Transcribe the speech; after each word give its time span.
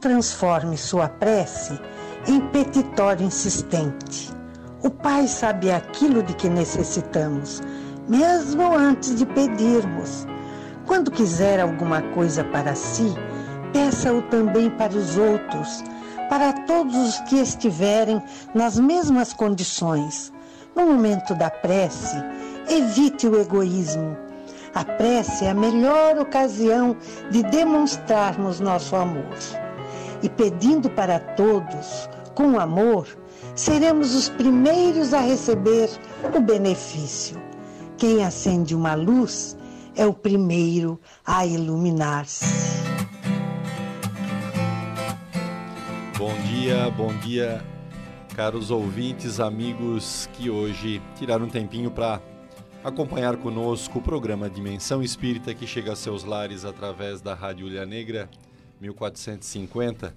Transforme 0.00 0.76
sua 0.76 1.08
prece 1.08 1.78
em 2.26 2.40
petitório 2.48 3.24
insistente. 3.24 4.32
O 4.82 4.90
Pai 4.90 5.28
sabe 5.28 5.70
aquilo 5.70 6.22
de 6.22 6.34
que 6.34 6.48
necessitamos, 6.48 7.60
mesmo 8.08 8.74
antes 8.74 9.14
de 9.14 9.26
pedirmos. 9.26 10.26
Quando 10.86 11.10
quiser 11.10 11.60
alguma 11.60 12.00
coisa 12.14 12.42
para 12.44 12.74
si, 12.74 13.14
peça-o 13.72 14.22
também 14.22 14.70
para 14.70 14.96
os 14.96 15.16
outros, 15.16 15.84
para 16.28 16.52
todos 16.64 16.96
os 16.96 17.20
que 17.28 17.36
estiverem 17.36 18.22
nas 18.54 18.78
mesmas 18.78 19.32
condições. 19.32 20.32
No 20.74 20.86
momento 20.86 21.34
da 21.34 21.50
prece, 21.50 22.16
evite 22.68 23.26
o 23.26 23.38
egoísmo. 23.38 24.16
A 24.74 24.84
prece 24.84 25.44
é 25.44 25.50
a 25.50 25.54
melhor 25.54 26.18
ocasião 26.18 26.96
de 27.30 27.42
demonstrarmos 27.42 28.60
nosso 28.60 28.94
amor. 28.96 29.59
E 30.22 30.28
pedindo 30.28 30.90
para 30.90 31.18
todos, 31.18 32.08
com 32.34 32.58
amor, 32.58 33.06
seremos 33.54 34.14
os 34.14 34.28
primeiros 34.28 35.14
a 35.14 35.20
receber 35.20 35.88
o 36.36 36.40
benefício. 36.40 37.40
Quem 37.96 38.24
acende 38.24 38.74
uma 38.74 38.94
luz 38.94 39.56
é 39.94 40.06
o 40.06 40.12
primeiro 40.12 41.00
a 41.24 41.44
iluminar-se. 41.46 42.44
Bom 46.16 46.34
dia, 46.48 46.90
bom 46.90 47.14
dia, 47.18 47.64
caros 48.36 48.70
ouvintes, 48.70 49.40
amigos 49.40 50.28
que 50.34 50.50
hoje 50.50 51.00
tiraram 51.16 51.46
um 51.46 51.48
tempinho 51.48 51.90
para 51.90 52.20
acompanhar 52.84 53.36
conosco 53.36 53.98
o 53.98 54.02
programa 54.02 54.48
Dimensão 54.48 55.02
Espírita 55.02 55.54
que 55.54 55.66
chega 55.66 55.92
a 55.92 55.96
seus 55.96 56.24
lares 56.24 56.64
através 56.64 57.20
da 57.20 57.34
Rádio 57.34 57.66
Ilha 57.66 57.86
Negra 57.86 58.28
1450. 58.80 60.14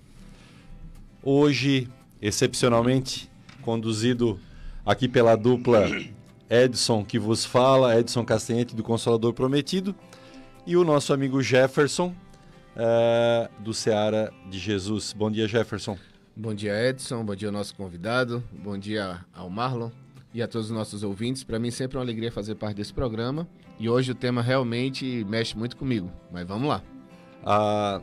Hoje, 1.21 1.89
excepcionalmente, 2.21 3.29
conduzido 3.61 4.39
aqui 4.85 5.07
pela 5.07 5.35
dupla 5.35 5.87
Edson 6.49 7.03
que 7.03 7.17
vos 7.17 7.45
fala, 7.45 7.97
Edson 7.99 8.23
Castanhete 8.25 8.75
do 8.75 8.83
Consolador 8.83 9.33
Prometido, 9.33 9.95
e 10.65 10.77
o 10.77 10.83
nosso 10.83 11.13
amigo 11.13 11.41
Jefferson 11.41 12.13
uh, 12.75 13.61
do 13.61 13.73
Seara 13.73 14.31
de 14.49 14.59
Jesus. 14.59 15.13
Bom 15.13 15.29
dia, 15.29 15.47
Jefferson. 15.47 15.97
Bom 16.35 16.53
dia, 16.53 16.73
Edson. 16.89 17.23
Bom 17.23 17.35
dia 17.35 17.49
ao 17.49 17.51
nosso 17.51 17.75
convidado. 17.75 18.43
Bom 18.51 18.77
dia 18.77 19.23
ao 19.33 19.49
Marlon 19.49 19.91
e 20.33 20.41
a 20.41 20.47
todos 20.47 20.69
os 20.69 20.75
nossos 20.75 21.03
ouvintes. 21.03 21.43
Para 21.43 21.59
mim 21.59 21.69
sempre 21.69 21.97
é 21.97 21.99
uma 21.99 22.05
alegria 22.05 22.31
fazer 22.31 22.55
parte 22.55 22.77
desse 22.77 22.93
programa 22.93 23.47
e 23.79 23.87
hoje 23.87 24.11
o 24.11 24.15
tema 24.15 24.41
realmente 24.41 25.25
mexe 25.29 25.57
muito 25.57 25.77
comigo. 25.77 26.11
Mas 26.31 26.47
vamos 26.47 26.67
lá. 26.67 26.81
Ah, 27.45 28.01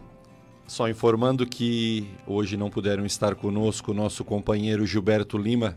só 0.71 0.89
informando 0.89 1.45
que 1.45 2.09
hoje 2.25 2.57
não 2.57 2.71
puderam 2.71 3.05
estar 3.05 3.35
conosco 3.35 3.93
nosso 3.93 4.25
companheiro 4.25 4.87
Gilberto 4.87 5.37
Lima, 5.37 5.77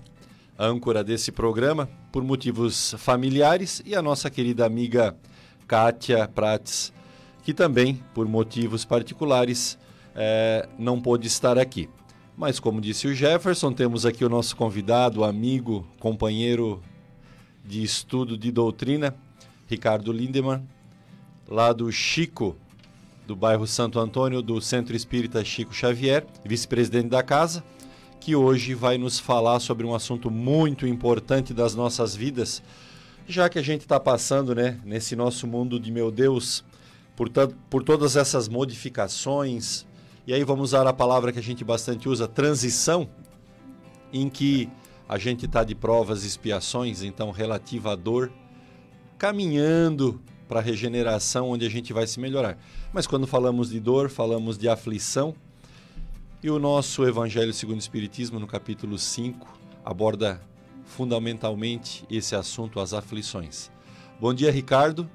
âncora 0.58 1.04
desse 1.04 1.31
programa, 1.31 1.90
por 2.12 2.24
motivos 2.24 2.94
familiares, 3.00 3.81
e 3.88 3.96
a 3.96 4.04
nossa 4.04 4.30
querida 4.30 4.68
amiga 4.68 5.18
Kátia 5.68 6.28
Prates, 6.28 6.94
que 7.44 7.56
também, 7.56 8.04
por 8.14 8.28
motivos 8.28 8.86
particulares, 8.86 9.80
é, 10.16 10.70
não 10.78 11.02
pôde 11.02 11.25
estar 11.25 11.58
aqui. 11.58 11.90
Mas, 12.38 12.60
como 12.60 12.80
disse 12.80 13.08
o 13.08 13.16
Jefferson, 13.16 13.74
temos 13.74 14.06
aqui 14.06 14.24
o 14.24 14.30
nosso 14.30 14.56
convidado, 14.56 15.24
amigo, 15.24 15.88
companheiro 16.00 16.80
de 17.66 17.81
estudo 17.81 18.38
de 18.38 18.52
doutrina, 18.52 19.16
Ricardo 19.66 20.14
Lindemann, 20.14 20.62
lá 21.48 21.74
do 21.74 21.92
Chico, 21.92 22.56
do 23.26 23.36
bairro 23.36 23.66
Santo 23.66 24.00
Antônio, 24.00 24.42
do 24.42 24.60
Centro 24.60 24.96
Espírita 24.96 25.44
Chico 25.44 25.74
Xavier, 25.74 26.26
vice-presidente 26.46 27.08
da 27.10 27.24
casa 27.24 27.64
que 28.24 28.38
hoje 28.38 28.74
vai 28.74 28.98
nos 28.98 29.20
falar 29.20 29.60
sobre 29.60 29.86
um 29.86 29.94
assunto 29.94 30.32
muito 30.32 30.88
importante 30.88 31.54
das 31.54 31.76
nossas 31.76 32.16
vidas, 32.16 32.64
já 33.28 33.50
que 33.50 33.60
a 33.60 33.62
gente 33.62 33.82
está 33.82 34.00
passando, 34.00 34.56
né, 34.56 34.80
nesse 34.86 35.14
nosso 35.14 35.46
mundo 35.46 35.78
de 35.78 35.92
meu 35.92 36.10
Deus, 36.10 36.64
por, 37.18 37.30
por 37.70 37.84
todas 37.84 38.16
essas 38.16 38.48
modificações, 38.48 39.86
e 40.26 40.34
aí 40.34 40.42
vamos 40.46 40.70
usar 40.70 40.88
a 40.88 40.94
palavra 40.94 41.34
que 41.34 41.40
a 41.40 41.44
gente 41.44 41.66
bastante 41.66 42.08
usa, 42.08 42.26
transição, 42.26 43.10
em 44.14 44.30
que 44.30 44.70
a 45.08 45.18
gente 45.18 45.46
está 45.46 45.66
de 45.66 45.76
provas 45.76 46.24
e 46.24 46.28
expiações, 46.28 47.04
então 47.04 47.30
relativa 47.30 47.92
à 47.92 47.96
dor, 47.98 48.32
caminhando 49.18 50.22
para 50.48 50.62
a 50.62 50.64
regeneração, 50.64 51.50
onde 51.50 51.66
a 51.66 51.70
gente 51.70 51.92
vai 51.92 52.08
se 52.08 52.22
melhorar. 52.22 52.58
Mas 52.94 53.08
quando 53.08 53.26
falamos 53.26 53.72
de 53.72 53.80
dor, 53.80 54.08
falamos 54.08 54.56
de 54.56 54.70
aflição, 54.70 55.36
e 56.44 56.50
o 56.52 56.59
nosso 56.59 57.04
Evangelho 57.04 57.52
segundo 57.52 57.78
o 57.78 57.80
Espiritismo, 57.80 58.40
no 58.40 58.46
capítulo 58.46 59.00
5, 59.00 59.48
aborda 59.84 60.40
fundamentalmente 60.86 62.06
esse 62.08 62.36
assunto, 62.36 62.80
as 62.80 62.94
aflições. 62.94 63.72
Bom 64.20 64.31
dia, 64.31 64.52
Ricardo. 64.52 65.09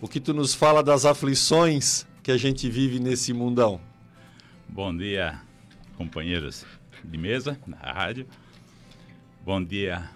O 0.00 0.06
que 0.06 0.20
tu 0.20 0.32
nos 0.32 0.54
fala 0.54 0.80
das 0.80 1.04
aflições 1.04 2.06
que 2.22 2.30
a 2.30 2.36
gente 2.36 2.70
vive 2.70 3.00
nesse 3.00 3.32
mundão? 3.32 3.80
Bom 4.68 4.96
dia, 4.96 5.40
companheiros 5.96 6.64
de 7.02 7.18
mesa 7.18 7.58
na 7.66 7.78
rádio. 7.78 8.28
Bom 9.44 9.64
dia, 9.64 10.08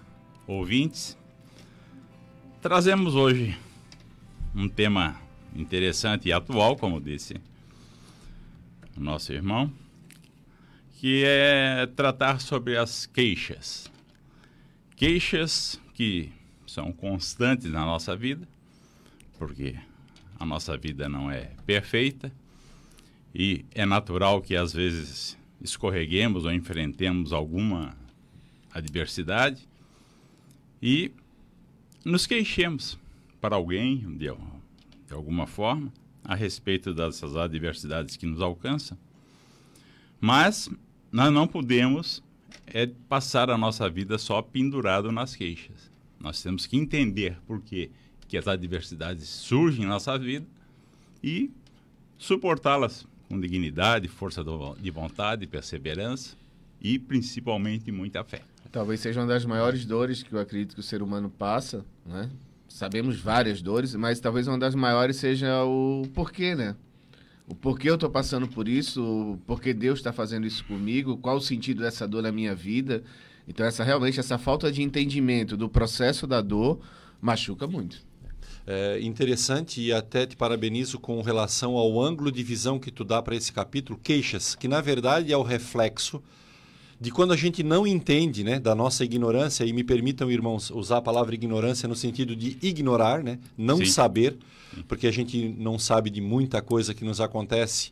ouvintes. 0.46 1.18
Trazemos 2.60 3.16
hoje 3.16 3.58
um 4.54 4.68
tema 4.68 5.21
interessante 5.54 6.28
e 6.28 6.32
atual, 6.32 6.76
como 6.76 7.00
disse 7.00 7.34
o 8.96 9.00
nosso 9.00 9.32
irmão, 9.32 9.72
que 10.98 11.24
é 11.24 11.86
tratar 11.86 12.40
sobre 12.40 12.76
as 12.76 13.06
queixas. 13.06 13.90
Queixas 14.96 15.80
que 15.94 16.30
são 16.66 16.92
constantes 16.92 17.70
na 17.70 17.84
nossa 17.84 18.16
vida, 18.16 18.46
porque 19.38 19.76
a 20.38 20.46
nossa 20.46 20.76
vida 20.76 21.08
não 21.08 21.30
é 21.30 21.50
perfeita 21.66 22.32
e 23.34 23.64
é 23.74 23.84
natural 23.84 24.40
que 24.40 24.56
às 24.56 24.72
vezes 24.72 25.36
escorreguemos 25.60 26.44
ou 26.44 26.52
enfrentemos 26.52 27.32
alguma 27.32 27.96
adversidade 28.72 29.68
e 30.82 31.12
nos 32.04 32.26
queixemos 32.26 32.98
para 33.40 33.56
alguém 33.56 34.16
de, 35.12 35.14
alguma 35.14 35.46
forma 35.46 35.92
a 36.24 36.34
respeito 36.34 36.94
dessas 36.94 37.36
adversidades 37.36 38.16
que 38.16 38.26
nos 38.26 38.40
alcançam. 38.40 38.96
Mas 40.20 40.70
nós 41.10 41.32
não 41.32 41.46
podemos 41.46 42.22
é 42.66 42.86
passar 43.08 43.50
a 43.50 43.58
nossa 43.58 43.88
vida 43.88 44.18
só 44.18 44.40
pendurado 44.40 45.10
nas 45.10 45.34
queixas. 45.34 45.90
Nós 46.18 46.42
temos 46.42 46.66
que 46.66 46.76
entender 46.76 47.36
por 47.46 47.60
que, 47.60 47.90
que 48.28 48.36
as 48.36 48.46
adversidades 48.46 49.28
surgem 49.28 49.84
em 49.84 49.88
nossa 49.88 50.16
vida 50.18 50.46
e 51.22 51.50
suportá-las 52.16 53.06
com 53.28 53.40
dignidade, 53.40 54.06
força 54.08 54.44
de 54.78 54.90
vontade, 54.90 55.46
perseverança 55.46 56.36
e 56.80 56.98
principalmente 56.98 57.90
muita 57.90 58.22
fé. 58.22 58.42
Talvez 58.70 59.00
seja 59.00 59.20
uma 59.20 59.26
das 59.26 59.44
maiores 59.44 59.84
dores 59.84 60.22
que 60.22 60.32
eu 60.32 60.38
acredito 60.38 60.74
que 60.74 60.80
o 60.80 60.84
ser 60.84 61.02
humano 61.02 61.28
passa, 61.30 61.84
né? 62.06 62.30
Sabemos 62.72 63.20
várias 63.20 63.60
dores, 63.60 63.94
mas 63.94 64.18
talvez 64.18 64.48
uma 64.48 64.58
das 64.58 64.74
maiores 64.74 65.16
seja 65.16 65.64
o 65.64 66.02
porquê, 66.14 66.54
né? 66.54 66.74
o 67.46 67.54
porquê 67.54 67.90
eu 67.90 67.96
estou 67.96 68.08
passando 68.08 68.48
por 68.48 68.66
isso, 68.66 69.38
porque 69.46 69.74
Deus 69.74 69.98
está 69.98 70.10
fazendo 70.10 70.46
isso 70.46 70.64
comigo, 70.64 71.18
qual 71.18 71.36
o 71.36 71.40
sentido 71.40 71.82
dessa 71.82 72.08
dor 72.08 72.22
na 72.22 72.32
minha 72.32 72.54
vida. 72.54 73.02
Então, 73.46 73.66
essa 73.66 73.84
realmente, 73.84 74.18
essa 74.18 74.38
falta 74.38 74.72
de 74.72 74.82
entendimento 74.82 75.54
do 75.54 75.68
processo 75.68 76.26
da 76.26 76.40
dor 76.40 76.80
machuca 77.20 77.66
muito. 77.66 77.98
É 78.66 79.00
interessante 79.02 79.82
e 79.82 79.92
até 79.92 80.24
te 80.24 80.34
parabenizo 80.34 80.98
com 80.98 81.20
relação 81.20 81.76
ao 81.76 82.00
ângulo 82.00 82.32
de 82.32 82.42
visão 82.42 82.78
que 82.78 82.90
tu 82.90 83.04
dá 83.04 83.20
para 83.20 83.36
esse 83.36 83.52
capítulo, 83.52 83.98
queixas, 84.02 84.54
que 84.54 84.66
na 84.66 84.80
verdade 84.80 85.30
é 85.30 85.36
o 85.36 85.42
reflexo 85.42 86.22
de 87.02 87.10
quando 87.10 87.32
a 87.32 87.36
gente 87.36 87.64
não 87.64 87.84
entende, 87.84 88.44
né, 88.44 88.60
da 88.60 88.76
nossa 88.76 89.04
ignorância, 89.04 89.64
e 89.64 89.72
me 89.72 89.82
permitam, 89.82 90.30
irmãos, 90.30 90.70
usar 90.70 90.98
a 90.98 91.02
palavra 91.02 91.34
ignorância 91.34 91.88
no 91.88 91.96
sentido 91.96 92.36
de 92.36 92.56
ignorar, 92.62 93.24
né, 93.24 93.40
não 93.58 93.78
Sim. 93.78 93.86
saber, 93.86 94.36
porque 94.86 95.08
a 95.08 95.10
gente 95.10 95.52
não 95.58 95.80
sabe 95.80 96.10
de 96.10 96.20
muita 96.20 96.62
coisa 96.62 96.94
que 96.94 97.04
nos 97.04 97.20
acontece, 97.20 97.90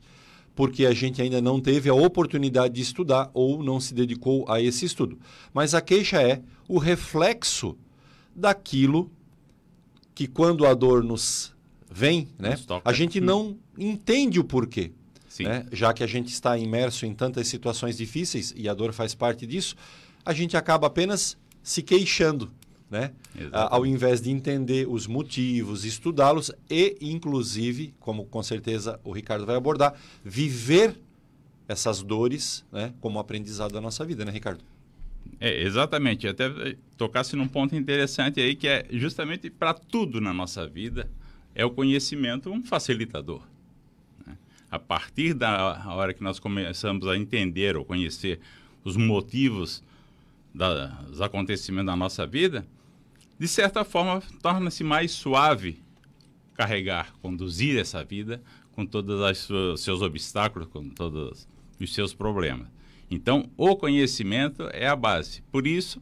porque 0.54 0.86
a 0.86 0.94
gente 0.94 1.20
ainda 1.20 1.40
não 1.40 1.60
teve 1.60 1.88
a 1.88 1.94
oportunidade 1.94 2.74
de 2.74 2.82
estudar 2.82 3.28
ou 3.34 3.64
não 3.64 3.80
se 3.80 3.92
dedicou 3.92 4.44
a 4.48 4.60
esse 4.60 4.84
estudo. 4.84 5.18
Mas 5.52 5.74
a 5.74 5.80
queixa 5.80 6.22
é 6.22 6.40
o 6.68 6.78
reflexo 6.78 7.76
daquilo 8.32 9.10
que 10.14 10.28
quando 10.28 10.64
a 10.64 10.72
dor 10.72 11.02
nos 11.02 11.52
vem, 11.90 12.28
né, 12.38 12.56
a 12.84 12.92
gente 12.92 13.20
não 13.20 13.56
entende 13.76 14.38
o 14.38 14.44
porquê. 14.44 14.92
Né? 15.38 15.66
já 15.72 15.92
que 15.92 16.02
a 16.02 16.06
gente 16.06 16.28
está 16.28 16.58
imerso 16.58 17.06
em 17.06 17.14
tantas 17.14 17.48
situações 17.48 17.96
difíceis 17.96 18.52
e 18.56 18.68
a 18.68 18.74
dor 18.74 18.92
faz 18.92 19.14
parte 19.14 19.46
disso, 19.46 19.76
a 20.24 20.32
gente 20.32 20.56
acaba 20.56 20.86
apenas 20.86 21.36
se 21.62 21.82
queixando, 21.82 22.50
né? 22.90 23.12
Ao 23.52 23.86
invés 23.86 24.20
de 24.20 24.30
entender 24.30 24.88
os 24.88 25.06
motivos, 25.06 25.84
estudá-los 25.84 26.50
e, 26.68 26.96
inclusive, 27.00 27.94
como 28.00 28.24
com 28.24 28.42
certeza 28.42 28.98
o 29.04 29.12
Ricardo 29.12 29.46
vai 29.46 29.56
abordar, 29.56 29.94
viver 30.24 30.96
essas 31.68 32.02
dores 32.02 32.64
né? 32.72 32.92
como 33.00 33.20
aprendizado 33.20 33.72
da 33.72 33.80
nossa 33.80 34.04
vida, 34.04 34.24
né, 34.24 34.32
Ricardo? 34.32 34.64
É, 35.38 35.62
exatamente. 35.62 36.26
Até 36.26 36.46
eh, 36.46 36.76
tocasse 36.96 37.36
num 37.36 37.46
ponto 37.46 37.76
interessante 37.76 38.40
aí 38.40 38.56
que 38.56 38.66
é 38.66 38.84
justamente 38.90 39.48
para 39.48 39.72
tudo 39.72 40.20
na 40.20 40.34
nossa 40.34 40.66
vida 40.66 41.08
é 41.54 41.64
o 41.64 41.70
conhecimento 41.70 42.50
um 42.50 42.64
facilitador. 42.64 43.42
A 44.70 44.78
partir 44.78 45.34
da 45.34 45.84
hora 45.88 46.14
que 46.14 46.22
nós 46.22 46.38
começamos 46.38 47.06
a 47.08 47.16
entender 47.16 47.76
ou 47.76 47.84
conhecer 47.84 48.40
os 48.84 48.96
motivos 48.96 49.82
da- 50.54 50.86
dos 50.86 51.20
acontecimentos 51.20 51.86
da 51.86 51.96
nossa 51.96 52.26
vida, 52.26 52.66
de 53.38 53.48
certa 53.48 53.84
forma 53.84 54.22
torna-se 54.42 54.84
mais 54.84 55.10
suave 55.12 55.82
carregar, 56.54 57.12
conduzir 57.22 57.78
essa 57.78 58.04
vida 58.04 58.40
com 58.72 58.84
todos 58.86 59.48
os 59.50 59.80
seus 59.82 60.02
obstáculos, 60.02 60.68
com 60.68 60.88
todos 60.88 61.48
os 61.80 61.94
seus 61.94 62.14
problemas. 62.14 62.68
Então, 63.10 63.50
o 63.56 63.74
conhecimento 63.76 64.68
é 64.72 64.86
a 64.86 64.94
base. 64.94 65.42
Por 65.50 65.66
isso, 65.66 66.00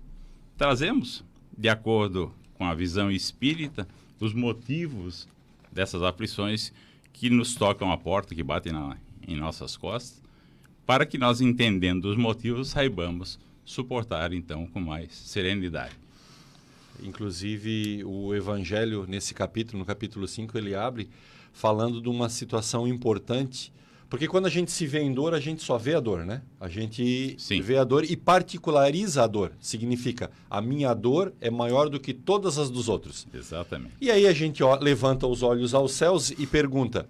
trazemos, 0.56 1.24
de 1.56 1.68
acordo 1.68 2.34
com 2.54 2.66
a 2.66 2.74
visão 2.74 3.10
espírita, 3.10 3.88
os 4.20 4.34
motivos 4.34 5.26
dessas 5.72 6.02
aflições 6.02 6.72
que 7.18 7.28
nos 7.28 7.56
tocam 7.56 7.90
a 7.90 7.98
porta, 7.98 8.32
que 8.32 8.44
batem 8.44 8.72
na- 8.72 8.96
em 9.26 9.34
nossas 9.36 9.76
costas, 9.76 10.22
para 10.86 11.04
que 11.04 11.18
nós, 11.18 11.40
entendendo 11.40 12.04
os 12.04 12.16
motivos, 12.16 12.68
saibamos 12.68 13.40
suportar, 13.64 14.32
então, 14.32 14.68
com 14.68 14.78
mais 14.80 15.12
serenidade. 15.12 15.96
Inclusive, 17.02 18.04
o 18.04 18.32
Evangelho, 18.34 19.04
nesse 19.08 19.34
capítulo, 19.34 19.80
no 19.80 19.84
capítulo 19.84 20.28
5, 20.28 20.56
ele 20.56 20.76
abre 20.76 21.08
falando 21.52 22.00
de 22.00 22.08
uma 22.08 22.28
situação 22.28 22.86
importante. 22.86 23.72
Porque 24.08 24.26
quando 24.26 24.46
a 24.46 24.50
gente 24.50 24.70
se 24.70 24.86
vê 24.86 25.00
em 25.00 25.12
dor, 25.12 25.34
a 25.34 25.40
gente 25.40 25.62
só 25.62 25.76
vê 25.76 25.94
a 25.94 26.00
dor, 26.00 26.24
né? 26.24 26.40
A 26.58 26.68
gente 26.68 27.36
Sim. 27.38 27.60
vê 27.60 27.76
a 27.76 27.84
dor 27.84 28.04
e 28.04 28.16
particulariza 28.16 29.22
a 29.22 29.26
dor. 29.26 29.52
Significa, 29.60 30.30
a 30.48 30.62
minha 30.62 30.94
dor 30.94 31.34
é 31.40 31.50
maior 31.50 31.90
do 31.90 32.00
que 32.00 32.14
todas 32.14 32.56
as 32.56 32.70
dos 32.70 32.88
outros. 32.88 33.26
Exatamente. 33.34 33.92
E 34.00 34.10
aí 34.10 34.26
a 34.26 34.32
gente 34.32 34.62
ó, 34.62 34.76
levanta 34.76 35.26
os 35.26 35.42
olhos 35.42 35.74
aos 35.74 35.92
céus 35.92 36.30
e 36.30 36.46
pergunta: 36.46 37.06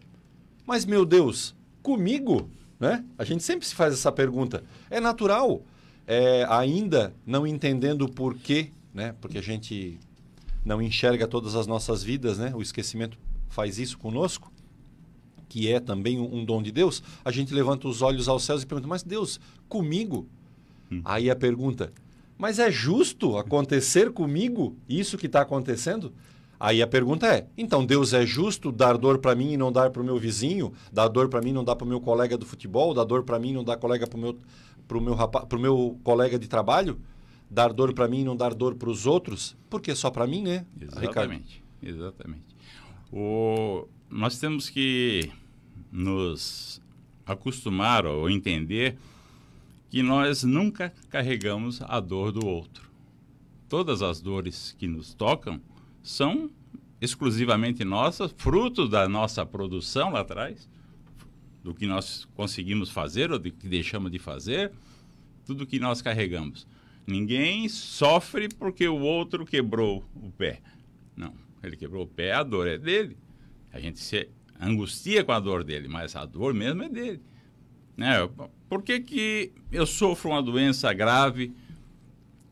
Mas 0.66 0.84
meu 0.84 1.04
Deus, 1.04 1.54
comigo? 1.82 2.50
Né? 2.80 3.04
A 3.16 3.24
gente 3.24 3.44
sempre 3.44 3.66
se 3.66 3.74
faz 3.74 3.92
essa 3.92 4.10
pergunta. 4.10 4.64
É 4.90 5.00
natural. 5.00 5.62
É, 6.06 6.46
ainda 6.48 7.14
não 7.26 7.46
entendendo 7.46 8.02
o 8.02 8.10
porquê, 8.10 8.70
né? 8.94 9.14
porque 9.20 9.38
a 9.38 9.42
gente 9.42 10.00
não 10.64 10.80
enxerga 10.80 11.28
todas 11.28 11.54
as 11.54 11.66
nossas 11.66 12.02
vidas, 12.02 12.38
né? 12.38 12.52
o 12.54 12.62
esquecimento 12.62 13.18
faz 13.48 13.78
isso 13.78 13.98
conosco, 13.98 14.50
que 15.48 15.72
é 15.72 15.80
também 15.80 16.20
um, 16.20 16.44
dom 16.44 16.62
de 16.62 16.70
Deus. 16.70 17.02
A 17.24 17.30
gente 17.30 17.54
levanta 17.54 17.88
os 17.88 18.02
olhos 18.02 18.28
aos 18.28 18.44
céus 18.44 18.62
e 18.62 18.66
pergunta: 18.66 18.88
Mas 18.88 19.02
Deus, 19.02 19.40
comigo? 19.68 20.26
Aí 21.04 21.30
a 21.30 21.36
pergunta: 21.36 21.92
Mas 22.36 22.58
é 22.58 22.70
justo 22.70 23.36
acontecer 23.36 24.12
comigo 24.12 24.76
isso 24.88 25.18
que 25.18 25.26
está 25.26 25.40
acontecendo? 25.40 26.12
Aí 26.60 26.82
a 26.82 26.86
pergunta 26.86 27.26
é: 27.26 27.46
então 27.56 27.84
Deus 27.86 28.12
é 28.12 28.26
justo 28.26 28.72
dar 28.72 28.96
dor 28.96 29.18
para 29.18 29.34
mim 29.34 29.52
e 29.52 29.56
não 29.56 29.70
dar 29.70 29.90
para 29.90 30.02
o 30.02 30.04
meu 30.04 30.18
vizinho? 30.18 30.72
Dar 30.92 31.08
dor 31.08 31.28
para 31.28 31.40
mim 31.40 31.50
e 31.50 31.52
não 31.52 31.64
dar 31.64 31.76
para 31.76 31.84
o 31.84 31.88
meu 31.88 32.00
colega 32.00 32.36
do 32.36 32.44
futebol? 32.44 32.92
Dar 32.92 33.04
dor 33.04 33.22
para 33.22 33.38
mim 33.38 33.50
e 33.50 33.52
não 33.52 33.64
dar 33.64 33.76
colega 33.76 34.06
para 34.06 34.16
o 34.16 34.20
meu, 34.20 34.36
pro 34.86 35.00
meu, 35.00 35.16
pro 35.16 35.60
meu 35.60 35.98
colega 36.02 36.38
de 36.38 36.48
trabalho? 36.48 36.98
Dar 37.50 37.72
dor 37.72 37.94
para 37.94 38.08
mim 38.08 38.20
e 38.20 38.24
não 38.24 38.36
dar 38.36 38.52
dor 38.54 38.74
para 38.74 38.90
os 38.90 39.06
outros? 39.06 39.56
Porque 39.70 39.94
só 39.94 40.10
para 40.10 40.26
mim, 40.26 40.42
né, 40.42 40.66
Ricardo? 40.76 41.32
Exatamente. 41.32 41.64
Exatamente. 41.80 42.56
O, 43.12 43.86
nós 44.10 44.38
temos 44.38 44.70
que 44.70 45.30
nos 45.92 46.80
acostumar 47.26 48.06
ou 48.06 48.28
entender 48.28 48.96
que 49.90 50.02
nós 50.02 50.44
nunca 50.44 50.92
carregamos 51.10 51.80
a 51.82 52.00
dor 52.00 52.32
do 52.32 52.46
outro. 52.46 52.88
Todas 53.68 54.02
as 54.02 54.20
dores 54.20 54.74
que 54.78 54.86
nos 54.86 55.14
tocam 55.14 55.60
são 56.02 56.50
exclusivamente 57.00 57.84
nossas, 57.84 58.34
fruto 58.36 58.88
da 58.88 59.08
nossa 59.08 59.44
produção 59.46 60.10
lá 60.10 60.20
atrás, 60.20 60.68
do 61.62 61.74
que 61.74 61.86
nós 61.86 62.26
conseguimos 62.34 62.90
fazer 62.90 63.30
ou 63.30 63.38
do 63.38 63.50
que 63.50 63.68
deixamos 63.68 64.10
de 64.10 64.18
fazer, 64.18 64.72
tudo 65.44 65.66
que 65.66 65.78
nós 65.78 66.02
carregamos. 66.02 66.66
Ninguém 67.06 67.68
sofre 67.68 68.48
porque 68.48 68.88
o 68.88 69.00
outro 69.00 69.44
quebrou 69.46 70.04
o 70.14 70.30
pé. 70.30 70.60
Não, 71.16 71.32
ele 71.62 71.76
quebrou 71.76 72.04
o 72.04 72.08
pé, 72.08 72.32
a 72.32 72.42
dor 72.42 72.66
é 72.66 72.78
dele. 72.78 73.16
A 73.78 73.80
gente 73.80 74.00
se 74.00 74.28
angustia 74.60 75.22
com 75.24 75.30
a 75.30 75.38
dor 75.38 75.62
dele, 75.62 75.86
mas 75.86 76.16
a 76.16 76.24
dor 76.26 76.52
mesmo 76.52 76.82
é 76.82 76.88
dele. 76.88 77.22
Né? 77.96 78.14
Por 78.68 78.82
que, 78.82 78.98
que 78.98 79.52
eu 79.70 79.86
sofro 79.86 80.30
uma 80.30 80.42
doença 80.42 80.92
grave 80.92 81.52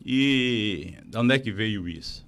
e 0.05 0.95
de 1.05 1.19
onde 1.19 1.35
é 1.35 1.39
que 1.39 1.51
veio 1.51 1.89
isso? 1.89 2.25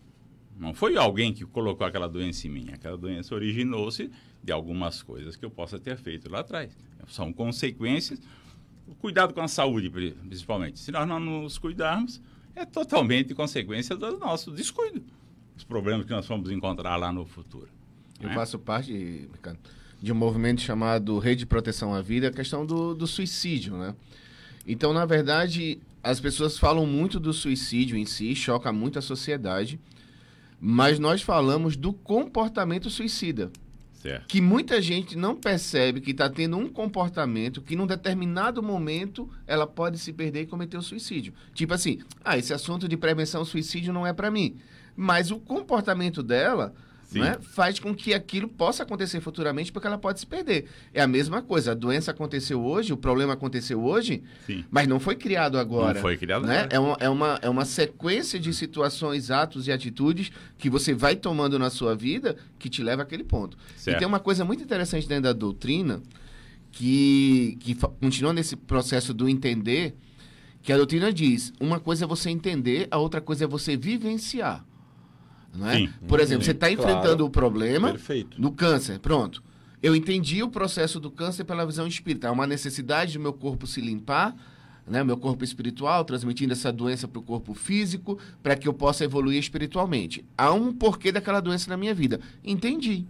Não 0.59 0.75
foi 0.75 0.97
alguém 0.97 1.33
que 1.33 1.45
colocou 1.47 1.87
aquela 1.87 2.09
doença 2.09 2.49
em 2.49 2.51
mim. 2.51 2.71
Aquela 2.73 2.97
doença 2.99 3.35
originou-se 3.35 4.11
de 4.43 4.51
algumas 4.53 5.01
coisas 5.01 5.37
que 5.37 5.45
eu 5.45 5.51
possa 5.51 5.79
ter 5.79 5.97
feito 5.97 6.29
lá 6.29 6.41
atrás. 6.41 6.77
São 7.07 7.33
consequências. 7.33 8.21
Cuidado 9.01 9.33
com 9.33 9.41
a 9.41 9.47
saúde, 9.47 9.89
pri- 9.89 10.17
principalmente. 10.27 10.81
Se 10.81 10.91
nós 10.91 11.07
não 11.07 11.21
nos 11.21 11.57
cuidarmos, 11.57 12.21
é 12.57 12.65
totalmente 12.65 13.33
consequência 13.33 13.95
do 13.97 14.19
nosso 14.19 14.51
descuido. 14.51 15.05
Os 15.57 15.63
problemas 15.63 16.05
que 16.05 16.11
nós 16.13 16.27
vamos 16.27 16.51
encontrar 16.51 16.97
lá 16.97 17.13
no 17.13 17.25
futuro. 17.25 17.69
Eu 18.21 18.29
né? 18.29 18.35
faço 18.35 18.59
parte, 18.59 19.29
Ricardo, 19.33 19.59
de 20.01 20.13
um 20.13 20.15
movimento 20.15 20.61
chamado 20.61 21.19
Rede 21.19 21.41
de 21.41 21.47
Proteção 21.47 21.95
à 21.95 22.01
Vida, 22.01 22.29
a 22.29 22.33
questão 22.33 22.65
do, 22.65 22.95
do 22.95 23.07
suicídio, 23.07 23.77
né? 23.77 23.95
Então, 24.67 24.93
na 24.93 25.07
verdade, 25.07 25.81
as 26.03 26.21
pessoas 26.21 26.59
falam 26.59 26.87
muito 26.87 27.19
do 27.19 27.33
suicídio 27.33 27.97
em 27.97 28.05
si, 28.05 28.35
choca 28.35 28.73
muito 28.73 28.99
a 28.99 29.03
sociedade, 29.03 29.81
mas 30.61 30.99
nós 30.99 31.23
falamos 31.23 31.77
do 31.77 31.93
comportamento 31.93 32.91
suicida. 32.91 33.51
Certo. 33.99 34.29
que 34.29 34.41
muita 34.41 34.81
gente 34.81 35.19
não 35.19 35.35
percebe 35.35 36.01
que 36.01 36.13
está 36.13 36.31
tendo 36.31 36.57
um 36.57 36.69
comportamento 36.69 37.61
que 37.61 37.75
num 37.75 37.85
determinado 37.85 38.63
momento 38.63 39.29
ela 39.45 39.67
pode 39.67 39.99
se 39.99 40.13
perder 40.13 40.43
e 40.43 40.47
cometer 40.47 40.77
o 40.77 40.83
suicídio. 40.83 41.35
Tipo 41.53 41.75
assim, 41.75 41.99
ah, 42.25 42.39
esse 42.39 42.55
assunto 42.55 42.87
de 42.87 42.97
prevenção 42.97 43.41
ao 43.41 43.45
suicídio 43.45 43.93
não 43.93 44.07
é 44.07 44.13
para 44.13 44.31
mim. 44.31 44.57
Mas 44.95 45.33
o 45.33 45.41
comportamento 45.41 46.23
dela. 46.23 46.73
Né, 47.13 47.39
faz 47.41 47.79
com 47.79 47.95
que 47.95 48.13
aquilo 48.13 48.49
possa 48.49 48.83
acontecer 48.83 49.21
futuramente 49.21 49.73
porque 49.73 49.87
ela 49.87 49.99
pode 49.99 50.21
se 50.21 50.27
perder. 50.27 50.67
É 50.93 51.01
a 51.01 51.07
mesma 51.07 51.41
coisa, 51.41 51.73
a 51.73 51.75
doença 51.75 52.11
aconteceu 52.11 52.63
hoje, 52.63 52.93
o 52.93 52.97
problema 52.97 53.33
aconteceu 53.33 53.83
hoje, 53.83 54.23
Sim. 54.47 54.65
mas 54.71 54.87
não 54.87 55.01
foi 55.01 55.17
criado 55.17 55.59
agora. 55.59 55.95
Não 55.95 56.01
foi 56.01 56.17
criado 56.17 56.47
né? 56.47 56.61
agora. 56.61 56.75
É, 56.75 56.79
uma, 56.79 56.97
é, 57.01 57.09
uma, 57.09 57.39
é 57.43 57.49
uma 57.49 57.65
sequência 57.65 58.39
de 58.39 58.53
situações, 58.53 59.31
atos 59.31 59.67
e 59.67 59.73
atitudes 59.73 60.31
que 60.59 60.69
você 60.69 60.93
vai 60.93 61.17
tomando 61.17 61.59
na 61.59 61.71
sua 61.71 61.95
vida 61.95 62.37
que 62.59 62.69
te 62.69 62.83
leva 62.83 63.03
àquele 63.03 63.25
ponto. 63.25 63.57
Certo. 63.77 63.97
E 63.97 63.99
tem 63.99 64.07
uma 64.07 64.21
coisa 64.21 64.45
muito 64.45 64.63
interessante 64.63 65.09
dentro 65.09 65.25
da 65.25 65.33
doutrina 65.33 66.03
que, 66.71 67.57
que 67.61 67.75
continua 67.75 68.33
nesse 68.33 68.55
processo 68.55 69.15
do 69.15 69.29
entender, 69.29 69.97
que 70.63 70.73
a 70.73 70.77
doutrina 70.77 71.13
diz, 71.13 71.53
uma 71.59 71.81
coisa 71.81 72.05
é 72.05 72.09
você 72.09 72.31
entender, 72.31 72.87
a 72.91 72.99
outra 72.99 73.21
coisa 73.21 73.45
é 73.45 73.49
você 73.49 73.77
vivenciar. 73.77 74.65
Não 75.55 75.69
é? 75.69 75.77
Sim. 75.79 75.89
Por 76.07 76.21
exemplo, 76.21 76.45
você 76.45 76.51
está 76.53 76.67
Claro. 76.75 76.91
enfrentando 76.91 77.25
o 77.25 77.31
problema 77.31 77.91
Perfeito. 77.91 78.41
do 78.41 78.51
câncer, 78.53 78.99
pronto. 78.99 79.43
Eu 79.83 79.95
entendi 79.95 80.43
o 80.43 80.49
processo 80.49 80.99
do 81.01 81.11
câncer 81.11 81.45
pela 81.45 81.65
visão 81.65 81.87
espírita. 81.87 82.29
Há 82.29 82.33
uma 82.33 82.47
necessidade 82.47 83.13
do 83.15 83.21
meu 83.21 83.33
corpo 83.33 83.67
se 83.67 83.81
limpar, 83.81 84.35
né, 84.87 85.05
meu 85.05 85.17
corpo 85.17 85.45
espiritual, 85.45 86.05
transmitindo 86.05 86.53
essa 86.53 86.73
doença 86.73 87.07
para 87.07 87.19
o 87.19 87.23
corpo 87.23 87.55
físico, 87.55 88.19
para 88.43 88.57
que 88.57 88.67
eu 88.67 88.73
possa 88.75 89.05
evoluir 89.05 89.39
espiritualmente. 89.39 90.25
Há 90.37 90.53
um 90.53 90.73
porquê 90.73 91.13
daquela 91.13 91.41
doença 91.41 91.69
na 91.71 91.77
minha 91.77 91.95
vida. 91.95 92.21
Entendi. 92.45 93.05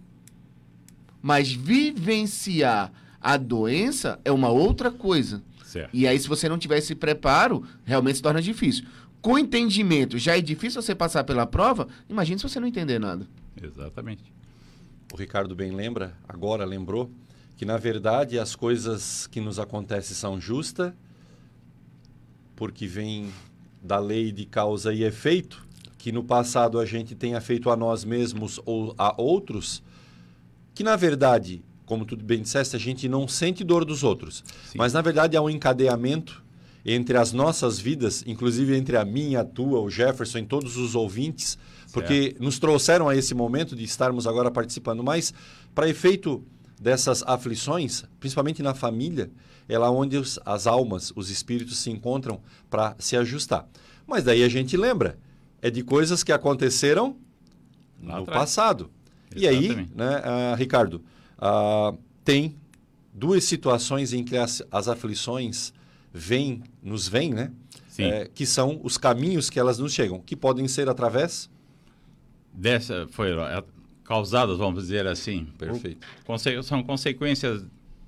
Mas 1.23 1.53
vivenciar 1.53 2.93
a 3.21 3.37
doença 3.37 4.21
é 4.25 4.31
uma 4.31 4.49
outra 4.49 4.91
coisa. 4.91 5.43
Certo. 5.65 5.91
E 5.93 6.07
aí, 6.07 6.19
se 6.19 6.29
você 6.29 6.49
não 6.49 6.59
tiver 6.59 6.79
esse 6.79 6.95
preparo, 6.95 7.63
realmente 7.85 8.17
se 8.17 8.23
torna 8.23 8.41
difícil. 8.41 8.85
Com 9.21 9.39
entendimento, 9.39 10.17
já 10.19 10.37
é 10.37 10.41
difícil 10.41 10.81
você 10.81 10.95
passar 10.95 11.25
pela 11.25 11.47
prova, 11.47 11.89
imagine 12.09 12.39
se 12.39 12.49
você 12.49 12.61
não 12.61 12.69
entender 12.69 12.99
nada. 12.99 13.27
Exatamente. 13.61 14.33
O 15.13 15.17
Ricardo 15.17 15.55
bem 15.55 15.73
lembra, 15.73 16.17
agora 16.29 16.65
lembrou, 16.65 17.11
que 17.57 17.65
na 17.65 17.77
verdade 17.77 18.39
as 18.39 18.55
coisas 18.55 19.27
que 19.27 19.41
nos 19.41 19.59
acontecem 19.59 20.15
são 20.15 20.41
justas, 20.41 20.93
porque 22.55 22.87
vem 22.87 23.33
da 23.83 23.99
lei 23.99 24.31
de 24.31 24.45
causa 24.45 24.93
e 24.93 25.03
efeito, 25.03 25.67
que 25.97 26.13
no 26.13 26.23
passado 26.23 26.79
a 26.79 26.87
gente 26.87 27.15
tenha 27.15 27.41
feito 27.41 27.71
a 27.71 27.77
nós 27.77 28.05
mesmos 28.05 28.61
ou 28.65 28.95
a 28.97 29.21
outros, 29.21 29.83
que 30.75 30.85
na 30.85 30.95
verdade, 30.95 31.63
como 31.85 32.05
tu 32.05 32.17
bem 32.17 32.43
disseste, 32.43 32.77
a 32.77 32.79
gente 32.79 33.09
não 33.09 33.27
sente 33.27 33.65
dor 33.65 33.85
dos 33.85 34.05
outros, 34.05 34.45
Sim. 34.67 34.79
mas 34.79 34.93
na 34.93 35.01
verdade 35.01 35.37
há 35.37 35.43
um 35.43 35.51
encadeamento 35.51 36.45
entre 36.85 37.17
as 37.17 37.33
nossas 37.33 37.79
vidas, 37.79 38.25
inclusive 38.27 38.77
entre 38.77 38.97
a 38.97 39.05
minha, 39.05 39.41
a 39.41 39.45
tua, 39.45 39.81
o 39.81 39.91
Jefferson, 39.91 40.45
todos 40.45 40.77
os 40.77 40.95
ouvintes, 40.95 41.59
porque 41.93 42.37
nos 42.39 42.59
trouxeram 42.59 43.09
a 43.09 43.17
esse 43.17 43.35
momento 43.35 43.75
de 43.75 43.85
estarmos 43.85 44.27
agora 44.27 44.51
participando, 44.51 45.03
mas 45.03 45.33
para 45.75 45.89
efeito 45.89 46.45
dessas 46.81 47.23
aflições, 47.27 48.05
principalmente 48.21 48.63
na 48.63 48.75
família, 48.75 49.31
é 49.69 49.77
lá 49.77 49.91
onde 49.91 50.17
os, 50.17 50.39
as 50.45 50.67
almas, 50.67 51.13
os 51.15 51.31
espíritos 51.31 51.79
se 51.79 51.91
encontram 51.91 52.41
para 52.71 52.95
se 52.99 53.17
ajustar. 53.17 53.69
Mas 54.07 54.25
daí 54.25 54.43
a 54.43 54.49
gente 54.49 54.77
lembra, 54.77 55.19
é 55.61 55.71
de 55.71 55.83
coisas 55.83 56.23
que 56.23 56.33
aconteceram 56.33 57.17
Lá 58.03 58.17
no 58.17 58.23
atrás. 58.23 58.41
passado. 58.41 58.91
E 59.37 59.47
aí, 59.47 59.67
Exatamente. 59.67 59.95
né, 59.95 60.23
ah, 60.25 60.55
Ricardo, 60.57 61.03
ah, 61.37 61.93
tem 62.25 62.57
duas 63.13 63.45
situações 63.45 64.13
em 64.13 64.25
que 64.25 64.37
as, 64.37 64.63
as 64.71 64.89
aflições 64.89 65.73
vêm, 66.19 66.63
nos 66.83 67.09
vêm, 67.09 67.33
né? 67.33 67.53
Sim. 67.89 68.05
É, 68.05 68.27
que 68.33 68.45
são 68.45 68.81
os 68.83 68.99
caminhos 68.99 69.49
que 69.51 69.59
elas 69.59 69.79
nos 69.79 69.93
chegam, 69.93 70.21
que 70.21 70.37
podem 70.37 70.67
ser 70.69 70.89
através. 70.89 71.51
Dessa 72.53 73.07
foi 73.11 73.31
é, 73.31 73.65
causadas, 74.05 74.59
vamos 74.59 74.83
dizer 74.83 75.07
assim. 75.07 75.47
Perfeito. 75.59 76.07
conse- 76.25 76.63
são 76.63 76.83
consequências 76.83 77.65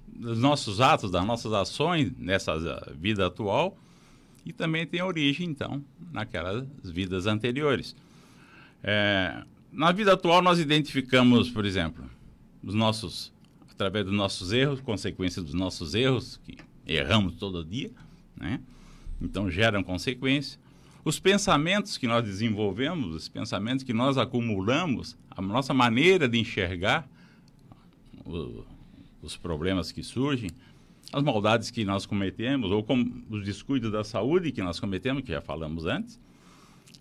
dos 0.09 0.39
nossos 0.39 0.81
atos, 0.81 1.11
das 1.11 1.25
nossas 1.25 1.53
ações 1.53 2.13
nessa 2.19 2.53
ah, 2.53 2.93
vida 2.95 3.27
atual 3.27 3.77
e 4.45 4.53
também 4.53 4.87
tem 4.87 5.03
origem, 5.03 5.49
então, 5.49 5.83
naquelas 6.13 6.67
vidas 6.85 7.27
anteriores. 7.27 7.95
É, 8.83 9.43
na 9.73 9.93
vida 9.93 10.13
atual, 10.13 10.43
nós 10.43 10.59
identificamos, 10.59 11.51
por 11.51 11.65
exemplo, 11.65 12.05
os 12.63 12.75
nossos, 12.75 13.33
através 13.71 14.05
dos 14.05 14.15
nossos 14.15 14.53
erros, 14.53 14.81
consequências 14.81 15.45
dos 15.45 15.55
nossos 15.55 15.95
erros, 15.95 16.41
que 16.45 16.57
erramos 16.95 17.35
todo 17.37 17.65
dia, 17.65 17.91
né? 18.37 18.61
Então 19.21 19.51
geram 19.51 19.83
consequência. 19.83 20.59
Os 21.05 21.19
pensamentos 21.19 21.97
que 21.97 22.07
nós 22.07 22.25
desenvolvemos, 22.25 23.15
os 23.15 23.29
pensamentos 23.29 23.85
que 23.85 23.93
nós 23.93 24.19
acumulamos, 24.19 25.17
a 25.31 25.41
nossa 25.41 25.73
maneira 25.73 26.29
de 26.29 26.39
enxergar 26.39 27.09
o- 28.25 28.65
os 29.23 29.37
problemas 29.37 29.93
que 29.93 30.03
surgem, 30.03 30.51
as 31.13 31.23
maldades 31.23 31.71
que 31.71 31.85
nós 31.85 32.07
cometemos, 32.07 32.71
ou 32.71 32.83
como 32.83 33.25
os 33.31 33.45
descuidos 33.45 33.91
da 33.91 34.05
saúde 34.05 34.53
que 34.53 34.63
nós 34.63 34.79
cometemos, 34.79 35.23
que 35.23 35.33
já 35.33 35.41
falamos 35.41 35.87
antes. 35.87 36.21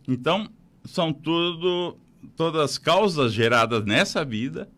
Então, 0.08 0.50
são 0.86 1.12
tudo 1.14 1.98
todas 2.36 2.78
causas 2.78 3.32
geradas 3.34 3.86
nessa 3.86 4.26
vida, 4.26 4.70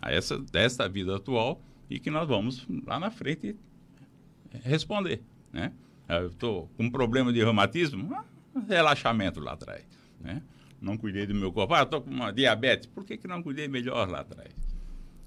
a 0.00 0.10
essa 0.10 0.38
desta 0.38 0.88
vida 0.88 1.16
atual, 1.16 1.60
e 1.88 1.98
que 1.98 2.10
nós 2.10 2.26
vamos 2.26 2.66
lá 2.86 2.98
na 2.98 3.10
frente 3.10 3.54
responder, 4.62 5.22
né? 5.52 5.72
Eu 6.08 6.28
estou 6.28 6.68
com 6.76 6.84
um 6.84 6.90
problema 6.90 7.32
de 7.32 7.38
reumatismo, 7.38 8.14
ah, 8.14 8.24
relaxamento 8.68 9.40
lá 9.40 9.52
atrás, 9.52 9.84
né? 10.20 10.42
Não 10.80 10.96
cuidei 10.96 11.26
do 11.26 11.34
meu 11.34 11.52
corpo. 11.52 11.74
Ah, 11.74 11.82
estou 11.82 12.02
com 12.02 12.10
uma 12.10 12.32
diabetes, 12.32 12.86
por 12.86 13.04
que, 13.04 13.16
que 13.16 13.28
não 13.28 13.42
cuidei 13.42 13.68
melhor 13.68 14.08
lá 14.08 14.20
atrás? 14.20 14.52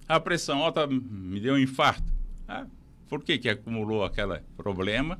A 0.07 0.19
pressão 0.19 0.59
alta 0.61 0.85
me 0.85 1.39
deu 1.39 1.55
um 1.55 1.57
infarto. 1.57 2.13
Ah, 2.47 2.67
por 3.07 3.23
que, 3.23 3.37
que 3.37 3.49
acumulou 3.49 4.03
aquele 4.03 4.39
problema 4.57 5.19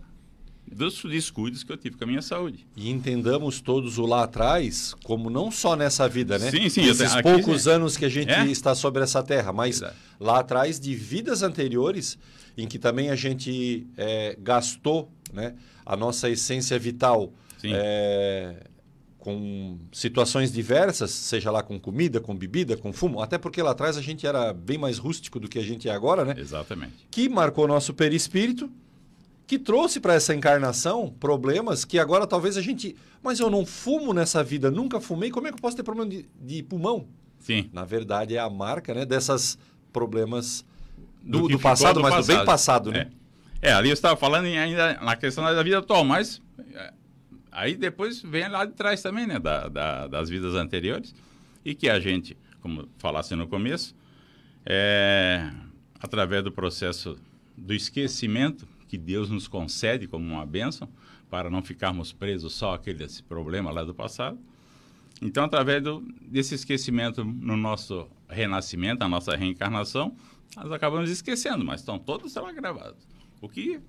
dos 0.72 1.02
descuidos 1.04 1.64
que 1.64 1.72
eu 1.72 1.78
tive 1.78 1.96
com 1.98 2.04
a 2.04 2.08
minha 2.08 2.22
saúde? 2.22 2.66
E 2.76 2.90
entendamos 2.90 3.62
todos 3.62 3.98
o 3.98 4.06
lá 4.06 4.24
atrás 4.24 4.94
como 5.04 5.30
não 5.30 5.52
só 5.52 5.76
nessa 5.76 6.08
vida, 6.10 6.38
né? 6.40 6.50
Sim, 6.52 6.68
sim, 6.70 6.82
Esses 6.84 7.14
aqui, 7.14 7.24
poucos 7.24 7.64
sim. 7.64 7.70
anos 7.70 7.96
que 7.98 8.06
a 8.06 8.10
gente 8.10 8.32
É? 8.32 8.46
está 8.48 8.74
sobre 8.76 9.04
essa 9.04 9.22
terra, 9.24 9.54
mas 9.54 9.78
Exato. 9.78 9.96
lá 10.20 10.40
atrás 10.40 10.80
de 10.80 10.94
vidas 10.96 11.44
anteriores 11.44 12.18
em 12.58 12.68
que 12.68 12.80
também 12.80 13.10
a 13.10 13.16
gente 13.16 13.86
é, 13.98 14.38
gastou 14.40 15.12
né, 15.34 15.56
a 15.86 15.96
nossa 15.96 16.30
essência 16.30 16.78
vital 16.80 17.32
é, 17.64 18.68
com 19.18 19.78
situações 19.92 20.52
diversas, 20.52 21.10
seja 21.12 21.50
lá 21.50 21.64
com 21.64 21.80
comida, 21.80 22.20
com 22.22 22.36
bebida, 22.36 22.78
com 22.78 22.94
fumo, 22.94 23.22
até 23.22 23.38
porque 23.38 23.62
lá 23.62 23.72
atrás 23.72 23.98
a 23.98 24.02
gente 24.02 24.26
era 24.28 24.54
bem 24.54 24.78
mais 24.78 24.98
rústico 25.00 25.40
do 25.40 25.48
que 25.50 25.58
a 25.58 25.64
gente 25.64 25.90
é 25.90 25.92
agora, 25.92 26.24
né? 26.24 26.36
Exatamente. 26.38 26.94
que 27.10 27.28
marcou 27.28 27.68
nosso 27.68 27.94
perispírito, 27.94 28.70
que 29.48 29.60
trouxe 29.60 30.00
para 30.00 30.14
essa 30.16 30.34
encarnação 30.34 31.14
problemas 31.20 31.86
que 31.86 32.00
agora 32.00 32.26
talvez 32.26 32.58
a 32.58 32.62
gente. 32.62 32.96
Mas 33.22 33.40
eu 33.40 33.50
não 33.50 33.66
fumo 33.66 34.14
nessa 34.14 34.44
vida, 34.44 34.70
nunca 34.72 35.00
fumei, 35.02 35.30
como 35.32 35.48
é 35.48 35.52
que 35.52 35.58
eu 35.58 35.62
posso 35.62 35.76
ter 35.78 35.84
problema 35.84 36.10
de, 36.10 36.28
de 36.42 36.64
pulmão? 36.64 37.08
Sim. 37.40 37.70
Na 37.74 37.84
verdade, 37.86 38.36
é 38.36 38.40
a 38.40 38.50
marca 38.50 38.94
né, 38.94 39.06
desses 39.06 39.58
problemas 39.94 40.66
do, 41.24 41.42
do 41.42 41.48
ficou 41.48 41.62
passado, 41.62 42.02
mas 42.02 42.26
do 42.28 42.34
bem 42.36 42.46
passado, 42.46 42.92
né? 42.92 43.10
É. 43.62 43.70
É, 43.70 43.74
ali 43.74 43.90
eu 43.90 43.94
estava 43.94 44.16
falando 44.16 44.46
em- 44.46 44.58
ainda 44.60 44.94
na 45.02 45.16
questão 45.16 45.44
da 45.44 45.64
vida 45.64 45.80
atual, 45.80 46.04
mas 46.04 46.40
é, 46.74 46.94
aí 47.52 47.76
depois 47.76 48.22
vem 48.22 48.48
lá 48.48 48.64
de 48.66 48.74
trás 48.74 49.02
também, 49.02 49.26
né, 49.26 49.40
da, 49.40 49.68
da- 49.68 50.08
das 50.08 50.30
vidas 50.30 50.54
anteriores, 50.54 51.16
e 51.64 51.74
que 51.74 51.90
a 51.90 52.00
gente, 52.00 52.38
como 52.62 52.88
falasse 53.00 53.36
no 53.36 53.48
começo, 53.48 53.96
é, 54.66 55.50
através 56.00 56.44
do 56.44 56.52
processo 56.52 57.18
do 57.58 57.74
esquecimento 57.74 58.68
que 58.96 58.98
Deus 58.98 59.30
nos 59.30 59.48
concede 59.48 60.08
como 60.08 60.26
uma 60.26 60.46
bênção, 60.46 60.88
para 61.30 61.50
não 61.50 61.62
ficarmos 61.62 62.14
presos 62.14 62.54
só 62.54 62.76
àquele 62.76 63.06
problema 63.28 63.70
lá 63.72 63.84
do 63.84 63.94
passado, 63.94 64.40
então, 65.22 65.44
através 65.44 65.82
do, 65.84 66.02
desse 66.22 66.56
esquecimento 66.56 67.24
no 67.24 67.56
nosso 67.56 68.08
renascimento, 68.30 69.00
na 69.00 69.08
nossa 69.08 69.36
reencarnação, 69.36 70.16
nós 70.56 70.72
acabamos 70.72 71.10
esquecendo, 71.10 71.64
mas 71.64 71.82
estão 71.82 71.98
todos 71.98 72.34
lá 72.36 72.52
gravados. 72.52 73.08
O 73.42 73.50
que 73.50 73.80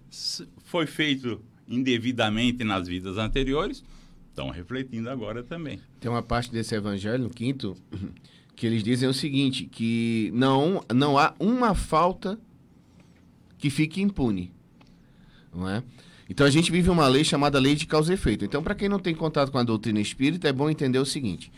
foi 0.64 0.86
feito 0.86 1.40
indevidamente 1.68 2.62
nas 2.64 2.86
vidas 2.86 3.18
anteriores, 3.18 3.84
estão 4.28 4.50
refletindo 4.50 5.10
agora 5.10 5.42
também. 5.42 5.80
Tem 5.98 6.10
uma 6.10 6.22
parte 6.22 6.50
desse 6.52 6.74
evangelho, 6.74 7.24
no 7.24 7.30
quinto, 7.30 7.76
que 8.54 8.66
eles 8.66 8.82
dizem 8.82 9.08
o 9.08 9.14
seguinte, 9.14 9.66
que 9.66 10.30
não, 10.32 10.84
não 10.94 11.18
há 11.18 11.34
uma 11.38 11.74
falta 11.74 12.38
que 13.58 13.68
fique 13.70 14.00
impune. 14.00 14.52
Não 15.54 15.68
é? 15.68 15.82
Então 16.28 16.46
a 16.46 16.50
gente 16.50 16.72
vive 16.72 16.90
uma 16.90 17.06
lei 17.06 17.24
chamada 17.24 17.58
lei 17.58 17.74
de 17.74 17.86
causa 17.86 18.12
e 18.12 18.14
efeito. 18.14 18.44
Então, 18.44 18.62
para 18.62 18.74
quem 18.74 18.88
não 18.88 18.98
tem 18.98 19.14
contato 19.14 19.52
com 19.52 19.58
a 19.58 19.62
doutrina 19.62 20.00
espírita, 20.00 20.48
é 20.48 20.52
bom 20.52 20.68
entender 20.68 20.98
o 20.98 21.06
seguinte. 21.06 21.52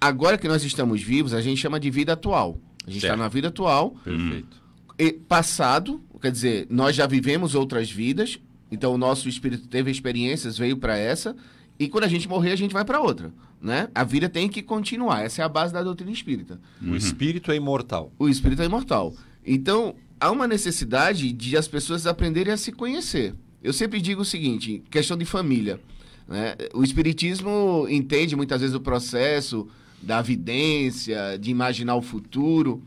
Agora 0.00 0.36
que 0.36 0.48
nós 0.48 0.64
estamos 0.64 1.00
vivos, 1.00 1.32
a 1.32 1.40
gente 1.40 1.60
chama 1.60 1.78
de 1.78 1.88
vida 1.88 2.14
atual. 2.14 2.58
A 2.84 2.90
gente 2.90 3.04
está 3.04 3.16
na 3.16 3.28
vida 3.28 3.48
atual, 3.48 3.94
Perfeito. 4.02 4.60
e 4.98 5.12
passado, 5.12 6.02
quer 6.20 6.32
dizer, 6.32 6.66
nós 6.68 6.96
já 6.96 7.06
vivemos 7.06 7.54
outras 7.54 7.88
vidas, 7.88 8.40
então 8.70 8.92
o 8.92 8.98
nosso 8.98 9.28
espírito 9.28 9.68
teve 9.68 9.90
experiências, 9.92 10.58
veio 10.58 10.76
para 10.76 10.96
essa, 10.96 11.36
e 11.78 11.88
quando 11.88 12.02
a 12.04 12.08
gente 12.08 12.28
morrer, 12.28 12.50
a 12.50 12.56
gente 12.56 12.72
vai 12.72 12.84
para 12.84 13.00
outra, 13.00 13.32
né? 13.60 13.88
A 13.94 14.02
vida 14.02 14.28
tem 14.28 14.48
que 14.48 14.62
continuar, 14.62 15.22
essa 15.22 15.42
é 15.42 15.44
a 15.44 15.48
base 15.48 15.72
da 15.72 15.80
doutrina 15.84 16.10
espírita. 16.10 16.60
O 16.82 16.96
espírito 16.96 17.52
é 17.52 17.56
imortal. 17.56 18.12
O 18.18 18.28
espírito 18.28 18.62
é 18.62 18.64
imortal. 18.64 19.14
Então, 19.46 19.94
há 20.22 20.30
uma 20.30 20.46
necessidade 20.46 21.32
de 21.32 21.56
as 21.56 21.66
pessoas 21.66 22.06
aprenderem 22.06 22.52
a 22.52 22.56
se 22.56 22.70
conhecer. 22.70 23.34
Eu 23.60 23.72
sempre 23.72 24.00
digo 24.00 24.22
o 24.22 24.24
seguinte, 24.24 24.80
questão 24.88 25.16
de 25.16 25.24
família, 25.24 25.80
né? 26.28 26.54
O 26.72 26.84
espiritismo 26.84 27.88
entende 27.90 28.36
muitas 28.36 28.60
vezes 28.60 28.76
o 28.76 28.80
processo 28.80 29.68
da 30.00 30.22
vidência, 30.22 31.36
de 31.40 31.50
imaginar 31.50 31.96
o 31.96 32.02
futuro. 32.02 32.80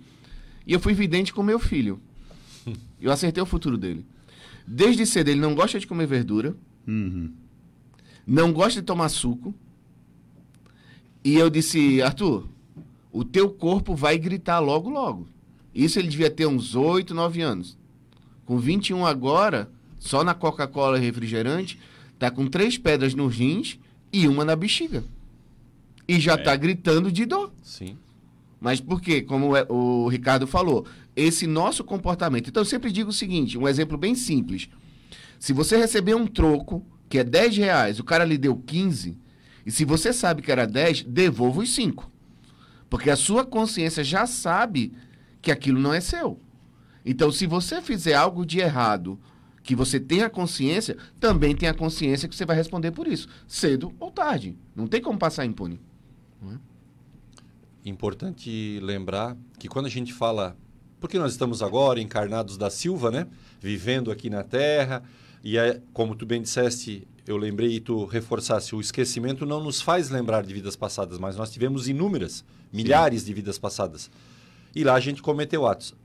E 0.66 0.72
eu 0.72 0.80
fui 0.80 0.94
vidente 0.94 1.34
com 1.34 1.44
meu 1.44 1.60
filho. 1.60 2.00
Eu 3.02 3.12
acertei 3.12 3.44
o 3.44 3.46
futuro 3.46 3.78
dele. 3.78 4.06
Desde 4.66 5.06
cedo 5.06 5.28
ele 5.28 5.40
não 5.40 5.54
gosta 5.54 5.78
de 5.78 5.86
comer 5.86 6.08
verdura, 6.08 6.56
não 8.26 8.52
gosta 8.52 8.80
de 8.80 8.86
tomar 8.86 9.10
suco. 9.10 9.54
E 11.24 11.36
eu 11.36 11.50
disse, 11.50 12.02
Arthur, 12.02 12.48
o 13.12 13.24
teu 13.24 13.50
corpo 13.50 13.94
vai 13.94 14.18
gritar 14.18 14.60
logo, 14.60 14.90
logo. 14.90 15.28
Isso 15.76 16.00
ele 16.00 16.08
devia 16.08 16.30
ter 16.30 16.46
uns 16.46 16.74
8, 16.74 17.14
9 17.14 17.42
anos. 17.42 17.78
Com 18.46 18.58
21 18.58 19.06
agora, 19.06 19.70
só 20.00 20.24
na 20.24 20.34
Coca-Cola 20.34 20.98
e 20.98 21.02
refrigerante, 21.02 21.78
tá 22.18 22.32
com 22.32 22.48
três 22.48 22.78
pedras 22.78 23.14
nos 23.14 23.36
rins 23.36 23.78
e 24.14 24.28
uma 24.28 24.46
na 24.46 24.56
bexiga. 24.56 25.04
E 26.08 26.20
já 26.20 26.34
É. 26.34 26.38
tá 26.38 26.56
gritando 26.56 27.12
de 27.12 27.26
dor. 27.26 27.52
Sim. 27.62 27.98
Mas 28.62 28.80
por 28.80 29.02
quê? 29.02 29.22
Como 29.22 29.56
é- 29.56 29.66
o 29.70 30.08
Ricardo 30.08 30.48
falou, 30.48 30.86
esse 31.16 31.46
nosso 31.46 31.84
comportamento. 31.84 32.50
Então 32.50 32.62
eu 32.62 32.66
sempre 32.66 32.92
digo 32.92 33.10
o 33.10 33.14
seguinte, 33.14 33.58
um 33.58 33.68
exemplo 33.68 33.98
bem 33.98 34.16
simples. 34.16 34.70
Se 35.40 35.52
você 35.52 35.76
receber 35.78 36.16
um 36.16 36.26
troco, 36.26 36.86
que 37.10 37.18
é 37.20 37.24
10 37.24 37.58
reais, 37.58 38.00
o 38.00 38.04
cara 38.04 38.24
lhe 38.24 38.38
deu 38.38 38.56
15, 38.56 39.18
e 39.66 39.72
se 39.72 39.84
você 39.84 40.14
sabe 40.14 40.42
que 40.42 40.52
era 40.52 40.66
10, 40.66 41.04
devolva 41.04 41.62
os 41.62 41.74
5. 41.76 42.10
Porque 42.90 43.10
a 43.10 43.16
sua 43.16 43.44
consciência 43.44 44.04
já 44.04 44.26
sabe 44.26 44.94
que 45.46 45.52
aquilo 45.52 45.80
não 45.80 45.94
é 45.94 46.02
seu. 46.02 46.40
Então, 47.06 47.32
se 47.32 47.46
você 47.46 47.80
fizer 47.80 48.16
algo 48.16 48.44
de 48.44 48.60
errado, 48.60 49.20
que 49.62 49.76
você 49.76 50.00
tenha 50.00 50.28
consciência, 50.28 50.98
também 51.20 51.56
tenha 51.56 51.74
consciência 51.74 52.28
que 52.28 52.36
você 52.36 52.46
vai 52.46 52.56
responder 52.56 52.92
por 52.92 53.08
isso, 53.08 53.28
cedo 53.48 53.94
ou 54.00 54.10
tarde. 54.10 54.58
Não 54.76 54.88
tem 54.88 55.00
como 55.00 55.20
passar 55.20 55.46
impune. 55.46 55.80
Importante 57.86 58.80
lembrar 58.82 59.38
que 59.60 59.68
quando 59.68 59.86
a 59.86 59.90
gente 59.90 60.12
fala, 60.12 60.58
porque 61.00 61.20
nós 61.20 61.34
estamos 61.34 61.62
agora 61.62 62.02
encarnados 62.02 62.58
da 62.58 62.72
Silva, 62.72 63.12
né? 63.12 63.28
Vivendo 63.62 64.10
aqui 64.10 64.28
na 64.28 64.44
Terra, 64.44 65.04
e 65.44 65.60
é, 65.60 65.80
como 65.94 66.16
tu 66.16 66.26
bem 66.26 66.42
disseste, 66.42 67.08
eu 67.28 67.38
lembrei 67.38 67.76
e 67.76 67.80
tu 67.80 68.06
reforçasse, 68.06 68.74
o 68.76 68.82
esquecimento 68.82 69.46
não 69.46 69.64
nos 69.64 69.80
faz 69.80 70.10
lembrar 70.10 70.44
de 70.44 70.52
vidas 70.52 70.76
passadas, 70.76 71.20
mas 71.20 71.36
nós 71.36 71.52
tivemos 71.52 71.88
inúmeras, 71.88 72.44
milhares 72.74 73.22
Sim. 73.22 73.28
de 73.28 73.34
vidas 73.36 73.60
passadas. 73.60 74.10
E 74.76 74.84
lá 74.84 74.94
a 74.94 75.00
gente 75.00 75.22
cometeu 75.22 75.66
atos. 75.66 75.96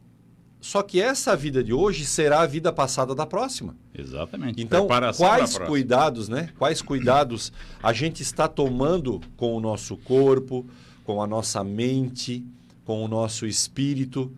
Só 0.61 0.83
que 0.83 1.01
essa 1.01 1.35
vida 1.35 1.65
de 1.65 1.73
hoje 1.73 2.05
será 2.05 2.43
a 2.43 2.47
vida 2.47 2.71
passada 2.73 3.15
da 3.15 3.25
próxima. 3.27 3.75
Exatamente. 3.95 4.63
Então, 4.63 4.87
Preparação 4.87 5.27
quais 5.27 5.59
cuidados, 5.59 6.29
né? 6.29 6.51
Quais 6.59 6.83
cuidados 6.83 7.51
a 7.83 7.93
gente 7.93 8.23
está 8.23 8.47
tomando 8.47 9.21
com 9.37 9.57
o 9.57 9.61
nosso 9.61 9.97
corpo, 9.97 10.67
com 11.03 11.23
a 11.23 11.27
nossa 11.27 11.65
mente, 11.65 12.45
com 12.85 13.03
o 13.03 13.09
nosso 13.09 13.47
espírito, 13.47 14.31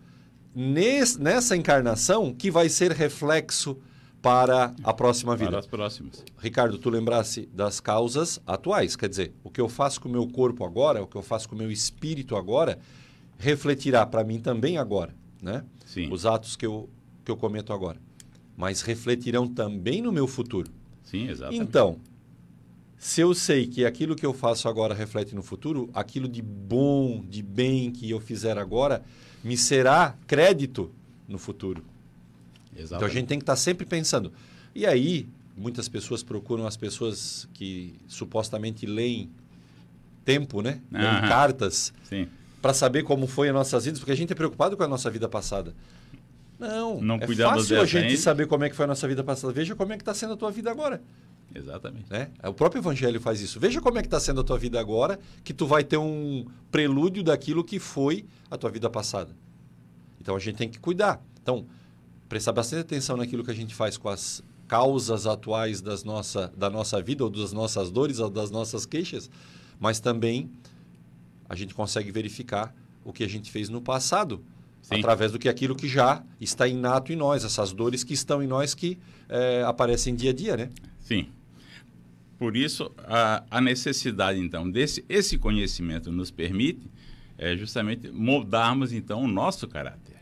nessa 0.55 1.57
encarnação 1.57 2.33
que 2.33 2.49
vai 2.49 2.69
ser 2.69 2.91
reflexo 2.91 3.77
para 4.21 4.73
a 4.81 4.93
próxima 4.93 5.35
vida. 5.35 5.51
Para 5.51 5.59
as 5.59 5.67
próximas. 5.67 6.23
Ricardo, 6.39 6.77
tu 6.77 6.89
lembrasse 6.89 7.49
das 7.53 7.81
causas 7.81 8.39
atuais, 8.47 8.95
quer 8.95 9.09
dizer, 9.09 9.33
o 9.43 9.49
que 9.49 9.59
eu 9.59 9.67
faço 9.67 9.99
com 9.99 10.07
o 10.07 10.11
meu 10.11 10.25
corpo 10.25 10.63
agora, 10.63 11.03
o 11.03 11.07
que 11.07 11.17
eu 11.17 11.21
faço 11.21 11.49
com 11.49 11.55
o 11.55 11.57
meu 11.57 11.69
espírito 11.69 12.37
agora, 12.37 12.79
refletirá 13.43 14.05
para 14.05 14.23
mim 14.23 14.39
também 14.39 14.77
agora, 14.77 15.13
né? 15.41 15.63
Sim. 15.85 16.11
Os 16.11 16.25
atos 16.25 16.55
que 16.55 16.65
eu, 16.65 16.89
que 17.25 17.29
eu 17.29 17.35
cometo 17.35 17.73
agora. 17.73 17.99
Mas 18.55 18.81
refletirão 18.81 19.47
também 19.47 20.01
no 20.01 20.11
meu 20.11 20.27
futuro. 20.27 20.71
Sim, 21.03 21.27
exatamente. 21.27 21.61
Então, 21.61 21.99
se 22.97 23.19
eu 23.19 23.33
sei 23.33 23.67
que 23.67 23.85
aquilo 23.85 24.15
que 24.15 24.25
eu 24.25 24.33
faço 24.33 24.69
agora 24.69 24.93
reflete 24.93 25.35
no 25.35 25.43
futuro, 25.43 25.89
aquilo 25.93 26.27
de 26.27 26.41
bom, 26.41 27.23
de 27.27 27.43
bem 27.43 27.91
que 27.91 28.09
eu 28.09 28.19
fizer 28.19 28.57
agora, 28.57 29.03
me 29.43 29.57
será 29.57 30.15
crédito 30.25 30.89
no 31.27 31.37
futuro. 31.37 31.83
Exatamente. 32.71 32.95
Então 32.95 33.07
a 33.07 33.11
gente 33.11 33.27
tem 33.27 33.37
que 33.37 33.43
estar 33.43 33.57
sempre 33.57 33.85
pensando. 33.85 34.31
E 34.73 34.85
aí, 34.85 35.27
muitas 35.57 35.89
pessoas 35.89 36.23
procuram 36.23 36.65
as 36.65 36.77
pessoas 36.77 37.47
que 37.53 37.93
supostamente 38.07 38.85
leem 38.85 39.29
tempo, 40.23 40.61
né? 40.61 40.79
Leem 40.89 41.21
cartas. 41.27 41.93
Para 42.63 42.73
saber 42.73 43.03
como 43.03 43.27
foi 43.27 43.49
as 43.49 43.53
nossas 43.53 43.83
vidas, 43.83 43.99
porque 43.99 44.13
a 44.13 44.15
gente 44.15 44.31
é 44.31 44.35
preocupado 44.35 44.77
com 44.77 44.83
a 44.83 44.87
nossa 44.87 45.11
vida 45.11 45.27
passada. 45.27 45.75
Não, 46.57 47.01
não 47.01 47.15
é 47.17 47.27
fácil 47.27 47.81
a 47.81 47.85
gente 47.85 48.15
saber 48.15 48.47
como 48.47 48.63
é 48.63 48.69
que 48.69 48.75
foi 48.77 48.85
a 48.85 48.87
nossa 48.87 49.05
vida 49.05 49.21
passada. 49.21 49.51
Veja 49.51 49.75
como 49.75 49.91
é 49.91 49.97
que 49.97 50.01
está 50.01 50.13
sendo 50.13 50.31
a 50.31 50.37
tua 50.37 50.49
vida 50.49 50.71
agora. 50.71 51.01
Exatamente. 51.53 52.09
Né? 52.09 52.29
O 52.41 52.53
próprio 52.53 52.79
Evangelho 52.79 53.19
faz 53.19 53.41
isso. 53.41 53.59
Veja 53.59 53.81
como 53.81 53.99
é 53.99 54.01
que 54.01 54.07
está 54.07 54.17
sendo 54.17 54.39
a 54.39 54.45
tua 54.45 54.57
vida 54.57 54.79
agora, 54.79 55.19
que 55.43 55.53
tu 55.53 55.67
vai 55.67 55.83
ter 55.83 55.97
um 55.97 56.45
prelúdio 56.71 57.21
daquilo 57.21 57.65
que 57.65 57.79
foi 57.79 58.25
a 58.49 58.55
tua 58.57 58.71
vida 58.71 58.89
passada. 58.89 59.35
Então 60.21 60.33
a 60.33 60.39
gente 60.39 60.55
tem 60.55 60.69
que 60.69 60.79
cuidar. 60.79 61.21
Então, 61.41 61.65
prestar 62.29 62.53
bastante 62.53 62.79
atenção 62.79 63.17
naquilo 63.17 63.43
que 63.43 63.51
a 63.51 63.53
gente 63.53 63.75
faz 63.75 63.97
com 63.97 64.07
as 64.07 64.41
causas 64.69 65.27
atuais 65.27 65.81
das 65.81 66.05
nossa, 66.05 66.49
da 66.55 66.69
nossa 66.69 67.01
vida, 67.01 67.25
ou 67.25 67.29
das 67.29 67.51
nossas 67.51 67.91
dores, 67.91 68.19
ou 68.19 68.29
das 68.29 68.49
nossas 68.49 68.85
queixas, 68.85 69.29
mas 69.81 69.99
também 69.99 70.49
a 71.47 71.55
gente 71.55 71.73
consegue 71.73 72.11
verificar 72.11 72.73
o 73.03 73.11
que 73.11 73.23
a 73.23 73.29
gente 73.29 73.51
fez 73.51 73.69
no 73.69 73.81
passado, 73.81 74.43
Sim. 74.81 74.95
através 74.95 75.31
do 75.31 75.39
que 75.39 75.49
aquilo 75.49 75.75
que 75.75 75.87
já 75.87 76.23
está 76.39 76.67
inato 76.67 77.11
em 77.11 77.15
nós, 77.15 77.43
essas 77.43 77.71
dores 77.71 78.03
que 78.03 78.13
estão 78.13 78.41
em 78.41 78.47
nós 78.47 78.73
que 78.73 78.97
é, 79.29 79.63
aparecem 79.63 80.15
dia 80.15 80.31
a 80.31 80.33
dia, 80.33 80.57
né? 80.57 80.69
Sim. 80.99 81.29
Por 82.37 82.57
isso, 82.57 82.91
a, 82.99 83.43
a 83.49 83.61
necessidade, 83.61 84.39
então, 84.39 84.69
desse 84.69 85.05
esse 85.07 85.37
conhecimento 85.37 86.11
nos 86.11 86.31
permite 86.31 86.89
é, 87.37 87.55
justamente 87.55 88.09
moldarmos, 88.11 88.91
então, 88.91 89.21
o 89.23 89.27
nosso 89.27 89.67
caráter. 89.67 90.17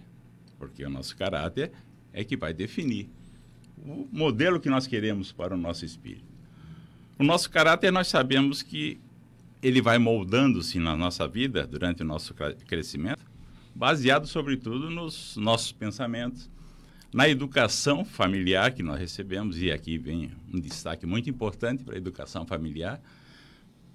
Porque 0.57 0.85
o 0.85 0.89
nosso 0.89 1.15
caráter 1.15 1.71
é 2.13 2.23
que 2.23 2.37
vai 2.37 2.53
definir 2.53 3.09
o 3.77 4.07
modelo 4.11 4.59
que 4.59 4.69
nós 4.69 4.85
queremos 4.85 5.31
para 5.31 5.55
o 5.55 5.57
nosso 5.57 5.83
espírito. 5.83 6.25
O 7.17 7.23
nosso 7.23 7.49
caráter, 7.49 7.91
nós 7.91 8.07
sabemos 8.07 8.61
que 8.61 8.99
ele 9.61 9.81
vai 9.81 9.97
moldando-se 9.97 10.79
na 10.79 10.95
nossa 10.95 11.27
vida 11.27 11.67
durante 11.67 12.01
o 12.01 12.05
nosso 12.05 12.33
crescimento, 12.67 13.23
baseado 13.75 14.27
sobretudo 14.27 14.89
nos 14.89 15.37
nossos 15.37 15.71
pensamentos, 15.71 16.49
na 17.13 17.27
educação 17.27 18.03
familiar 18.03 18.71
que 18.71 18.81
nós 18.81 18.99
recebemos, 18.99 19.61
e 19.61 19.71
aqui 19.71 19.97
vem 19.97 20.31
um 20.51 20.59
destaque 20.59 21.05
muito 21.05 21.29
importante 21.29 21.83
para 21.83 21.95
a 21.95 21.97
educação 21.97 22.45
familiar, 22.45 23.01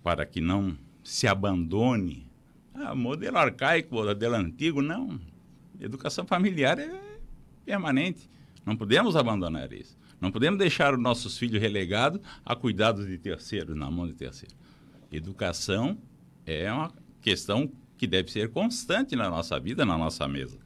para 0.02 0.24
que 0.24 0.40
não 0.40 0.76
se 1.02 1.26
abandone 1.26 2.26
ah, 2.74 2.94
modelo 2.94 3.38
arcaico, 3.38 3.94
modelo 3.94 4.35
antigo, 4.35 4.83
não. 4.83 5.18
Educação 5.81 6.26
familiar 6.26 6.79
é 6.79 6.90
permanente. 7.64 8.29
Não 8.64 8.76
podemos 8.76 9.16
abandonar 9.16 9.72
isso. 9.72 9.96
Não 10.20 10.31
podemos 10.31 10.59
deixar 10.59 10.94
os 10.94 11.00
nossos 11.00 11.38
filhos 11.38 11.61
relegados 11.61 12.20
a 12.44 12.55
cuidados 12.55 13.07
de 13.07 13.16
terceiros, 13.16 13.76
na 13.76 13.90
mão 13.90 14.07
de 14.07 14.14
terceiros. 14.14 14.57
Educação 15.11 15.97
é 16.45 16.71
uma 16.73 16.92
questão 17.21 17.71
que 17.97 18.07
deve 18.07 18.31
ser 18.31 18.51
constante 18.51 19.16
na 19.16 19.31
nossa 19.31 19.59
vida, 19.59 19.85
na 19.85 19.97
nossa 19.97 20.27
mesa. 20.29 20.59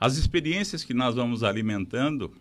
As 0.00 0.16
experiências 0.16 0.82
que 0.82 0.92
nós 0.92 1.14
vamos 1.14 1.44
alimentando, 1.44 2.32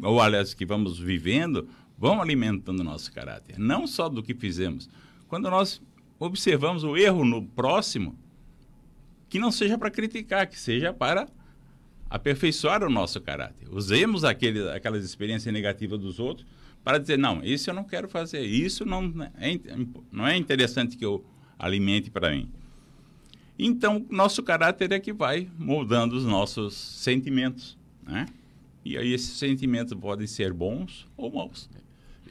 ou 0.00 0.20
aliás, 0.20 0.52
que 0.52 0.66
vamos 0.66 0.98
vivendo, 0.98 1.68
vão 1.96 2.20
alimentando 2.20 2.80
o 2.80 2.84
nosso 2.84 3.12
caráter. 3.12 3.58
Não 3.58 3.86
só 3.86 4.08
do 4.08 4.22
que 4.22 4.34
fizemos. 4.34 4.88
Quando 5.26 5.50
nós 5.50 5.80
observamos 6.18 6.84
o 6.84 6.96
erro 6.96 7.24
no 7.24 7.42
próximo, 7.42 8.16
que 9.28 9.38
não 9.38 9.50
seja 9.50 9.78
para 9.78 9.90
criticar, 9.90 10.46
que 10.46 10.58
seja 10.58 10.92
para 10.92 11.28
aperfeiçoar 12.10 12.82
o 12.82 12.90
nosso 12.90 13.20
caráter. 13.20 13.68
Usemos 13.70 14.24
aquele, 14.24 14.68
aquelas 14.70 15.04
experiências 15.04 15.52
negativas 15.52 15.98
dos 15.98 16.18
outros 16.18 16.46
para 16.84 16.98
dizer, 16.98 17.18
não, 17.18 17.42
isso 17.44 17.68
eu 17.68 17.74
não 17.74 17.84
quero 17.84 18.08
fazer, 18.08 18.42
isso 18.42 18.84
não 18.84 19.12
é, 19.38 19.58
não 20.10 20.26
é 20.26 20.36
interessante 20.36 20.96
que 20.96 21.04
eu 21.04 21.24
alimente 21.58 22.10
para 22.10 22.30
mim. 22.30 22.48
Então, 23.58 24.06
nosso 24.08 24.42
caráter 24.42 24.92
é 24.92 25.00
que 25.00 25.12
vai 25.12 25.50
moldando 25.58 26.16
os 26.16 26.24
nossos 26.24 26.74
sentimentos, 26.74 27.76
né? 28.06 28.26
E 28.84 28.96
aí 28.96 29.12
esses 29.12 29.36
sentimentos 29.36 29.92
podem 29.98 30.26
ser 30.26 30.52
bons 30.52 31.06
ou 31.16 31.32
maus. 31.32 31.68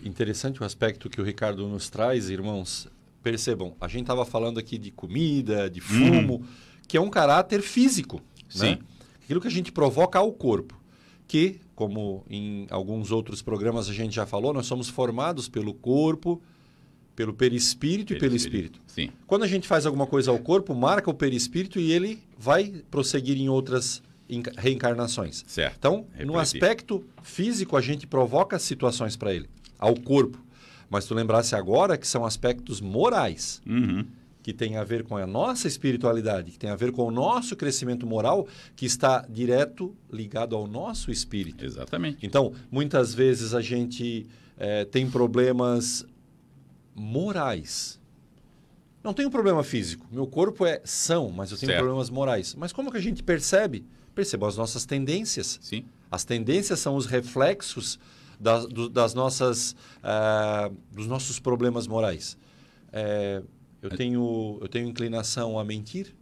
Interessante 0.04 0.62
o 0.62 0.66
aspecto 0.66 1.10
que 1.10 1.20
o 1.20 1.24
Ricardo 1.24 1.68
nos 1.68 1.90
traz, 1.90 2.30
irmãos. 2.30 2.88
Percebam, 3.22 3.76
a 3.82 3.88
gente 3.90 4.02
estava 4.02 4.26
falando 4.26 4.58
aqui 4.58 4.78
de 4.78 4.90
comida, 4.90 5.70
de 5.70 5.82
fumo, 5.82 6.36
hum. 6.36 6.46
que 6.88 6.96
é 6.96 7.02
um 7.02 7.10
caráter 7.10 7.62
físico, 7.62 8.22
Sim. 8.48 8.60
né? 8.62 8.80
Aquilo 9.22 9.42
que 9.42 9.48
a 9.48 9.52
gente 9.52 9.72
provoca 9.72 10.18
ao 10.18 10.32
corpo, 10.32 10.80
que, 11.28 11.60
como 11.78 12.26
em 12.28 12.66
alguns 12.72 13.12
outros 13.12 13.44
programas 13.44 13.88
a 13.88 13.94
gente 13.94 14.16
já 14.16 14.26
falou, 14.26 14.52
nós 14.52 14.66
somos 14.66 14.90
formados 14.90 15.48
pelo 15.48 15.76
corpo, 15.76 16.42
pelo 17.16 17.36
perispírito, 17.36 18.14
e 18.14 18.18
pelo 18.18 18.36
espírito. 18.36 18.82
Sim. 18.88 19.12
Quando 19.28 19.44
a 19.44 19.48
gente 19.48 19.68
faz 19.68 19.86
alguma 19.86 20.08
coisa 20.08 20.32
ao 20.32 20.40
corpo, 20.40 20.74
marca 20.74 21.08
o 21.12 21.14
perispírito 21.14 21.80
e 21.80 21.92
ele 21.92 22.20
vai 22.36 22.82
prosseguir 22.90 23.38
em 23.38 23.48
outras 23.48 24.02
reencarnações. 24.58 25.46
Certo. 25.48 25.76
Então, 25.78 26.08
no 26.26 26.40
aspecto 26.40 27.06
físico, 27.22 27.78
a 27.78 27.82
gente 27.82 28.08
provoca 28.08 28.58
situações 28.58 29.16
para 29.16 29.32
ele, 29.32 29.48
ao 29.78 29.94
corpo. 29.94 30.44
Mas 30.90 31.06
tu 31.06 31.14
lembrasse 31.14 31.54
agora 31.54 31.96
que 31.96 32.08
são 32.08 32.26
aspectos 32.26 32.82
morais. 32.82 33.62
Uhum. 33.68 34.04
Que 34.48 34.54
tem 34.54 34.78
a 34.78 34.84
ver 34.86 35.04
com 35.04 35.18
a 35.18 35.28
nossa 35.28 35.68
espiritualidade, 35.68 36.54
que 36.54 36.58
tem 36.58 36.70
a 36.70 36.76
ver 36.78 36.94
com 36.94 37.04
o 37.04 37.12
nosso 37.12 37.54
crescimento 37.54 38.08
moral, 38.08 38.48
que 38.78 38.86
está 38.86 39.26
direto 39.30 39.94
ligado 40.10 40.56
ao 40.56 40.66
nosso 40.66 41.12
espírito. 41.12 41.66
Exatamente. 41.66 42.26
Então, 42.26 42.54
muitas 42.72 43.14
vezes 43.14 43.54
a 43.54 43.60
gente 43.60 44.26
é, 44.58 44.86
tem 44.86 45.10
problemas 45.10 46.06
morais. 46.96 48.00
Não 49.04 49.14
tenho 49.14 49.30
problema 49.30 49.66
físico. 49.66 50.08
Meu 50.10 50.26
corpo 50.26 50.66
é 50.66 50.80
são, 50.86 51.30
mas 51.30 51.52
eu 51.52 51.58
tenho 51.58 51.72
certo. 51.72 51.82
problemas 51.82 52.10
morais. 52.10 52.56
Mas 52.56 52.72
como 52.72 52.90
que 52.90 52.96
a 52.96 53.02
gente 53.02 53.22
percebe? 53.22 53.84
Perceba 54.16 54.48
as 54.48 54.56
nossas 54.56 54.86
tendências. 54.86 55.60
Sim. 55.62 55.84
As 56.10 56.24
tendências 56.24 56.80
são 56.80 56.96
os 56.96 57.06
reflexos 57.06 58.00
das, 58.40 58.66
do, 58.66 58.88
das 58.88 59.14
nossas, 59.14 59.76
uh, 59.98 60.74
dos 60.94 61.06
nossos 61.06 61.38
problemas 61.38 61.86
morais. 61.86 62.38
É, 62.94 63.44
eu, 63.82 63.90
tenho, 63.90 64.58
eu 64.62 64.68
tenho 64.68 64.88
inclinação 64.88 65.58
a 65.60 65.64
mentir. 65.64 66.16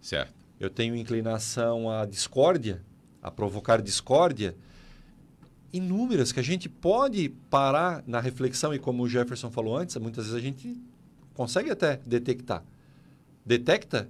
Certo. 0.00 0.32
Eu 0.58 0.70
tenho 0.70 0.94
inclinação 0.96 1.90
à 1.90 2.06
discórdia, 2.06 2.82
a 3.22 3.30
provocar 3.30 3.82
discórdia. 3.82 4.56
inúmeras 5.72 6.30
que 6.30 6.40
a 6.40 6.42
gente 6.42 6.68
pode 6.68 7.30
parar 7.50 8.04
na 8.06 8.20
reflexão 8.20 8.72
e 8.72 8.78
como 8.78 9.02
o 9.02 9.08
Jefferson 9.08 9.50
falou 9.50 9.76
antes, 9.76 9.96
muitas 9.96 10.26
vezes 10.26 10.38
a 10.38 10.42
gente 10.42 10.80
consegue 11.34 11.70
até 11.70 11.96
detectar. 12.06 12.62
Detecta 13.44 14.08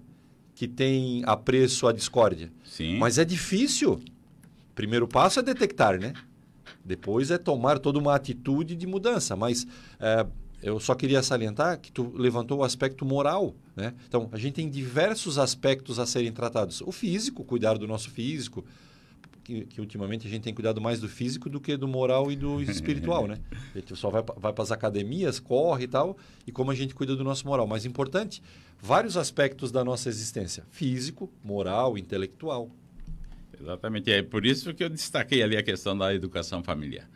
que 0.55 0.69
tem 0.69 1.23
apreço 1.27 1.89
à 1.89 1.93
discórdia. 1.93 2.53
Sim. 2.65 2.99
Mas 2.99 3.19
é 3.19 3.25
difícil. 3.25 4.01
Primeiro 4.75 5.09
passo 5.09 5.41
é 5.41 5.43
detectar, 5.43 5.99
né? 5.99 6.13
Depois 6.85 7.31
é 7.31 7.39
tomar 7.39 7.79
toda 7.79 7.99
uma 7.99 8.15
atitude 8.15 8.77
de 8.77 8.87
mudança. 8.87 9.35
Mas 9.35 9.67
é, 9.99 10.27
eu 10.63 10.81
só 10.81 10.95
queria 10.95 11.23
salientar 11.23 11.79
que 11.79 11.93
tu 11.93 12.13
levantou 12.17 12.59
o 12.59 12.65
aspecto 12.65 13.05
moral, 13.05 13.55
né? 13.77 13.95
Então, 14.09 14.29
a 14.33 14.39
gente 14.39 14.55
tem 14.55 14.71
diversos 14.71 15.39
aspectos 15.39 15.99
a 15.99 16.07
serem 16.07 16.33
tratados. 16.33 16.81
O 16.81 16.91
físico, 16.91 17.45
cuidar 17.45 17.77
do 17.77 17.87
nosso 17.87 18.11
físico, 18.11 18.65
que, 19.45 19.67
que, 19.67 19.81
ultimamente 19.81 20.27
a 20.27 20.31
gente 20.31 20.43
tem 20.43 20.55
cuidado 20.55 20.81
mais 20.81 21.01
do 21.01 21.09
físico 21.09 21.51
do 21.51 21.61
que 21.61 21.77
do 21.77 21.87
moral 21.87 22.33
e 22.33 22.37
do 22.37 22.63
espiritual, 22.65 23.27
né? 23.27 23.39
A 23.75 23.79
gente 23.79 23.95
só 23.95 24.09
vai, 24.09 24.23
vai 24.37 24.53
para 24.53 24.65
as 24.65 24.73
academias, 24.73 25.39
corre 25.39 25.85
e 25.85 25.89
tal, 25.89 26.17
e 26.47 26.51
como 26.51 26.71
a 26.71 26.75
gente 26.75 26.95
cuida 26.95 27.15
do 27.15 27.23
nosso 27.23 27.47
moral. 27.47 27.67
Mais 27.67 27.85
importante, 27.85 28.43
vários 28.81 29.17
aspectos 29.17 29.71
da 29.71 29.85
nossa 29.85 30.09
existência: 30.09 30.65
físico, 30.71 31.31
moral, 31.45 31.99
intelectual. 31.99 32.71
Exatamente. 33.61 34.11
É 34.11 34.23
por 34.23 34.45
isso 34.45 34.73
que 34.75 34.83
eu 34.83 34.89
destaquei 34.89 35.43
ali 35.43 35.57
a 35.57 35.63
questão 35.63 35.97
da 35.97 36.15
educação 36.15 36.63
familiar. 36.63 37.09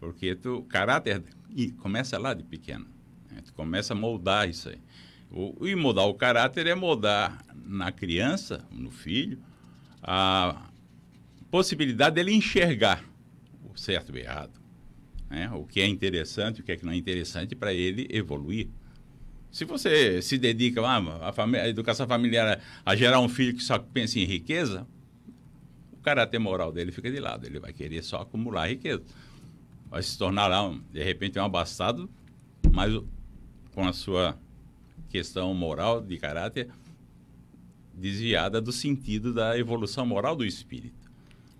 Porque 0.00 0.34
tu, 0.34 0.62
caráter 0.68 1.22
e 1.54 1.70
começa 1.70 2.18
lá 2.18 2.34
de 2.34 2.42
pequeno. 2.42 2.86
Né? 3.30 3.40
Tu 3.44 3.52
começa 3.54 3.94
a 3.94 3.96
moldar 3.96 4.48
isso 4.48 4.68
aí. 4.68 4.78
O, 5.30 5.66
e 5.66 5.74
moldar 5.74 6.06
o 6.06 6.14
caráter 6.14 6.66
é 6.66 6.74
moldar 6.74 7.44
na 7.64 7.90
criança, 7.92 8.64
no 8.70 8.90
filho, 8.90 9.38
a 10.02 10.70
possibilidade 11.50 12.16
dele 12.16 12.32
enxergar 12.32 13.04
o 13.64 13.78
certo 13.78 14.10
e 14.10 14.20
o 14.20 14.22
errado. 14.22 14.60
Né? 15.30 15.50
O 15.52 15.64
que 15.64 15.80
é 15.80 15.86
interessante, 15.86 16.60
o 16.60 16.64
que 16.64 16.72
é 16.72 16.76
que 16.76 16.84
não 16.84 16.92
é 16.92 16.96
interessante 16.96 17.54
para 17.54 17.72
ele 17.72 18.06
evoluir. 18.10 18.68
Se 19.50 19.64
você 19.64 20.20
se 20.20 20.36
dedica 20.36 20.80
ah, 20.84 20.98
a, 20.98 21.44
a 21.62 21.68
educação 21.68 22.08
familiar 22.08 22.60
a 22.84 22.96
gerar 22.96 23.20
um 23.20 23.28
filho 23.28 23.54
que 23.54 23.62
só 23.62 23.78
pensa 23.78 24.18
em 24.18 24.24
riqueza, 24.24 24.86
o 25.92 25.96
caráter 25.98 26.38
moral 26.38 26.72
dele 26.72 26.90
fica 26.90 27.10
de 27.10 27.20
lado. 27.20 27.46
Ele 27.46 27.60
vai 27.60 27.72
querer 27.72 28.02
só 28.02 28.18
acumular 28.18 28.68
riqueza. 28.68 29.04
Vai 29.90 30.02
se 30.02 30.18
tornar 30.18 30.50
de 30.92 31.02
repente, 31.02 31.38
um 31.38 31.44
abastado, 31.44 32.10
mas 32.72 32.92
com 33.74 33.86
a 33.86 33.92
sua 33.92 34.38
questão 35.08 35.54
moral 35.54 36.00
de 36.00 36.18
caráter 36.18 36.68
desviada 37.92 38.60
do 38.60 38.72
sentido 38.72 39.32
da 39.32 39.56
evolução 39.58 40.04
moral 40.04 40.34
do 40.34 40.44
espírito. 40.44 41.10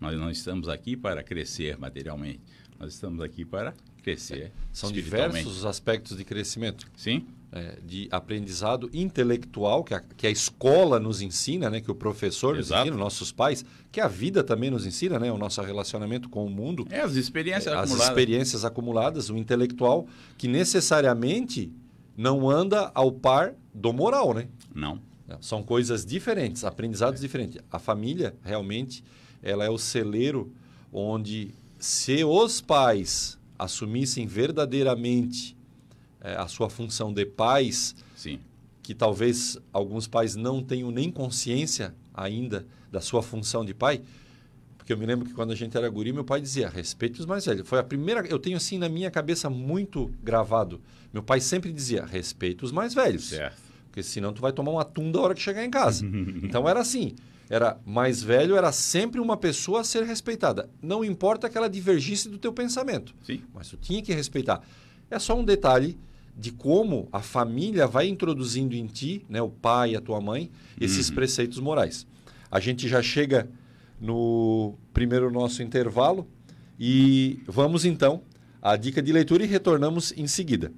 Nós 0.01 0.19
não 0.19 0.31
estamos 0.31 0.69
aqui 0.69 0.97
para 0.97 1.23
crescer 1.23 1.79
materialmente, 1.79 2.41
nós 2.79 2.93
estamos 2.93 3.21
aqui 3.21 3.45
para 3.45 3.75
crescer. 4.03 4.53
São 4.73 4.91
diversos 4.91 5.59
os 5.59 5.65
aspectos 5.65 6.17
de 6.17 6.25
crescimento. 6.25 6.87
Sim. 6.97 7.27
É, 7.57 7.79
de 7.87 8.09
aprendizado 8.11 8.91
intelectual 8.93 9.85
que 9.85 9.95
a, 9.95 10.01
que 10.01 10.27
a 10.27 10.31
escola 10.31 10.99
nos 10.99 11.23
ensina, 11.23 11.71
né, 11.71 11.81
que 11.81 11.89
o 11.89 11.95
professor 11.95 12.59
Exato. 12.59 12.81
nos 12.81 12.89
ensina, 12.89 12.97
nossos 12.97 13.31
pais, 13.31 13.65
que 13.93 14.01
a 14.01 14.09
vida 14.09 14.43
também 14.43 14.73
nos 14.73 14.85
ensina, 14.85 15.21
né, 15.21 15.31
o 15.31 15.39
nosso 15.39 15.63
relacionamento 15.63 16.29
com 16.29 16.45
o 16.45 16.51
mundo. 16.51 16.85
É, 16.91 17.03
as 17.03 17.15
experiências 17.15 17.69
é, 17.69 17.77
acumuladas. 17.77 18.01
As 18.01 18.09
experiências 18.09 18.65
acumuladas, 18.65 19.31
o 19.31 19.37
intelectual, 19.37 20.05
que 20.37 20.49
necessariamente 20.49 21.73
não 22.17 22.51
anda 22.51 22.91
ao 22.93 23.13
par 23.13 23.55
do 23.73 23.93
moral, 23.93 24.35
né? 24.35 24.49
Não. 24.75 24.99
São 25.41 25.63
coisas 25.63 26.05
diferentes, 26.05 26.65
aprendizados 26.65 27.21
é. 27.21 27.23
diferentes. 27.23 27.61
A 27.71 27.79
família 27.79 28.35
realmente 28.43 29.05
ela 29.41 29.65
é 29.65 29.71
o 29.71 29.79
celeiro 29.79 30.53
onde 30.93 31.55
se 31.79 32.25
os 32.25 32.61
pais 32.61 33.39
assumissem 33.57 34.27
verdadeiramente 34.27 35.57
é, 36.25 36.35
a 36.35 36.49
sua 36.49 36.71
função 36.71 37.13
de 37.13 37.25
pais, 37.27 37.95
Sim. 38.17 38.41
que 38.83 38.95
talvez 38.95 39.59
alguns 39.73 40.09
pais 40.09 40.35
não 40.35 40.63
tenham 40.63 40.91
nem 40.91 41.11
consciência 41.11 41.95
ainda 42.13 42.67
da 42.91 43.01
sua 43.01 43.23
função 43.23 43.65
de 43.65 43.75
pai, 43.75 44.03
porque 44.77 44.93
eu 44.93 44.99
me 44.99 45.07
lembro 45.07 45.27
que 45.27 45.35
quando 45.35 45.53
a 45.53 45.55
gente 45.55 45.77
era 45.77 45.89
guri, 45.89 46.13
meu 46.13 46.25
pai 46.25 46.41
dizia, 46.41 46.69
respeite 46.69 47.21
os 47.21 47.27
mais 47.27 47.47
velhos. 47.47 47.69
Foi 47.69 47.79
a 47.79 47.83
primeira, 47.85 48.27
eu 48.27 48.39
tenho 48.39 48.57
assim 48.57 48.79
na 48.79 48.89
minha 48.89 49.11
cabeça 49.11 49.49
muito 49.49 50.13
gravado. 50.23 50.81
Meu 51.13 51.23
pai 51.23 51.41
sempre 51.41 51.73
dizia, 51.73 52.05
respeite 52.05 52.65
os 52.65 52.73
mais 52.73 52.93
velhos. 52.93 53.29
Certo. 53.29 53.63
Porque 53.87 54.03
senão 54.03 54.33
tu 54.33 54.43
vai 54.43 54.53
tomar 54.53 54.73
uma 54.73 54.85
tunda 54.85 55.19
a 55.19 55.23
hora 55.23 55.35
que 55.35 55.41
chegar 55.41 55.65
em 55.65 55.71
casa. 55.71 56.05
então 56.43 56.69
era 56.69 56.81
assim 56.81 57.15
era 57.49 57.79
mais 57.85 58.23
velho, 58.23 58.57
era 58.57 58.73
sempre 58.73 59.21
uma 59.21 59.37
pessoa 59.37 59.81
a 59.81 59.85
ser 59.85 60.03
respeitada. 60.05 60.69
Não 60.81 61.05
importa 61.05 61.49
que 61.49 61.57
ela 61.59 61.69
divergisse 61.69 62.29
do 62.29 62.39
teu 62.39 62.53
pensamento. 62.53 63.15
Sim. 63.23 63.43
Mas 63.53 63.69
tu 63.69 63.77
tinha 63.77 64.03
que 64.03 64.13
respeitar. 64.13 64.63
É 65.11 65.19
só 65.19 65.39
um 65.39 65.45
detalhe 65.45 65.99
de 66.37 66.51
como 66.51 67.09
a 67.13 67.21
família 67.21 67.87
vai 67.87 68.09
introduzindo 68.09 68.75
em 68.75 68.87
ti, 68.87 69.25
né, 69.29 69.41
o 69.41 69.49
pai 69.49 69.93
e 69.93 69.97
a 69.97 70.01
tua 70.01 70.21
mãe, 70.21 70.51
esses 70.81 71.09
uhum. 71.09 71.15
preceitos 71.15 71.59
morais. 71.61 72.07
A 72.51 72.61
gente 72.61 72.89
já 72.89 73.03
chega 73.03 73.49
no 74.01 74.75
primeiro 74.93 75.31
nosso 75.31 75.63
intervalo 75.63 76.27
e 76.79 77.43
vamos 77.47 77.85
então 77.85 78.23
à 78.61 78.77
dica 78.77 79.03
de 79.03 79.13
leitura 79.13 79.45
e 79.45 79.47
retornamos 79.47 80.13
em 80.17 80.27
seguida. 80.27 80.73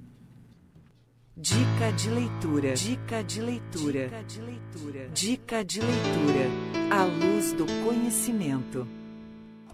Dica 1.35 1.91
de 1.95 2.09
leitura. 2.09 2.73
Dica 2.73 3.23
de 3.23 3.41
leitura. 3.41 4.05
Dica 4.05 4.23
de 4.23 4.41
leitura. 4.41 5.09
Dica 5.13 5.63
de 5.63 5.79
leitura. 5.81 6.49
A 6.89 7.03
luz 7.03 7.53
do 7.53 7.65
conhecimento. 7.83 8.87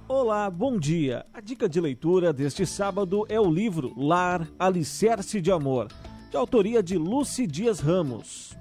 Olá, 0.06 0.50
bom 0.50 0.78
dia. 0.78 1.26
A 1.34 1.40
dica 1.40 1.68
de 1.70 1.80
leitura 1.80 2.34
deste 2.34 2.66
sábado 2.66 3.26
é 3.30 3.40
o 3.40 3.50
livro 3.50 3.94
Lar 3.96 4.46
Alicerce 4.60 5.40
de 5.40 5.50
Amor, 5.50 5.88
de 6.30 6.36
autoria 6.36 6.84
de 6.84 6.98
Lucy 6.98 7.48
Dias 7.48 7.80
Ramos. 7.80 8.54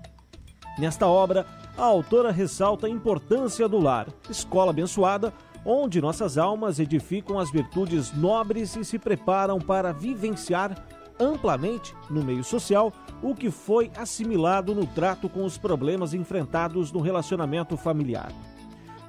Nesta 0.78 1.09
obra, 1.09 1.44
a 1.76 1.83
autora 1.83 2.31
ressalta 2.31 2.87
a 2.87 2.90
importância 2.90 3.68
do 3.68 3.81
lar, 3.81 4.07
escola 4.31 4.70
abençoada, 4.70 5.35
onde 5.66 6.00
nossas 6.00 6.38
almas 6.38 6.78
edificam 6.78 7.40
as 7.40 7.50
virtudes 7.50 8.16
nobres 8.16 8.76
e 8.76 8.85
se 8.85 8.96
preparam 8.96 9.59
para 9.59 9.92
vivenciar 9.92 10.87
amplamente 11.18 11.92
no 12.09 12.22
meio 12.22 12.44
social 12.44 12.92
o 13.20 13.35
que 13.35 13.50
foi 13.50 13.90
assimilado 13.96 14.76
no 14.76 14.87
trato 14.87 15.28
com 15.28 15.44
os 15.44 15.59
problemas 15.59 16.14
enfrentados 16.14 16.92
no 16.92 17.00
relacionamento 17.00 17.76
familiar. 17.76 18.33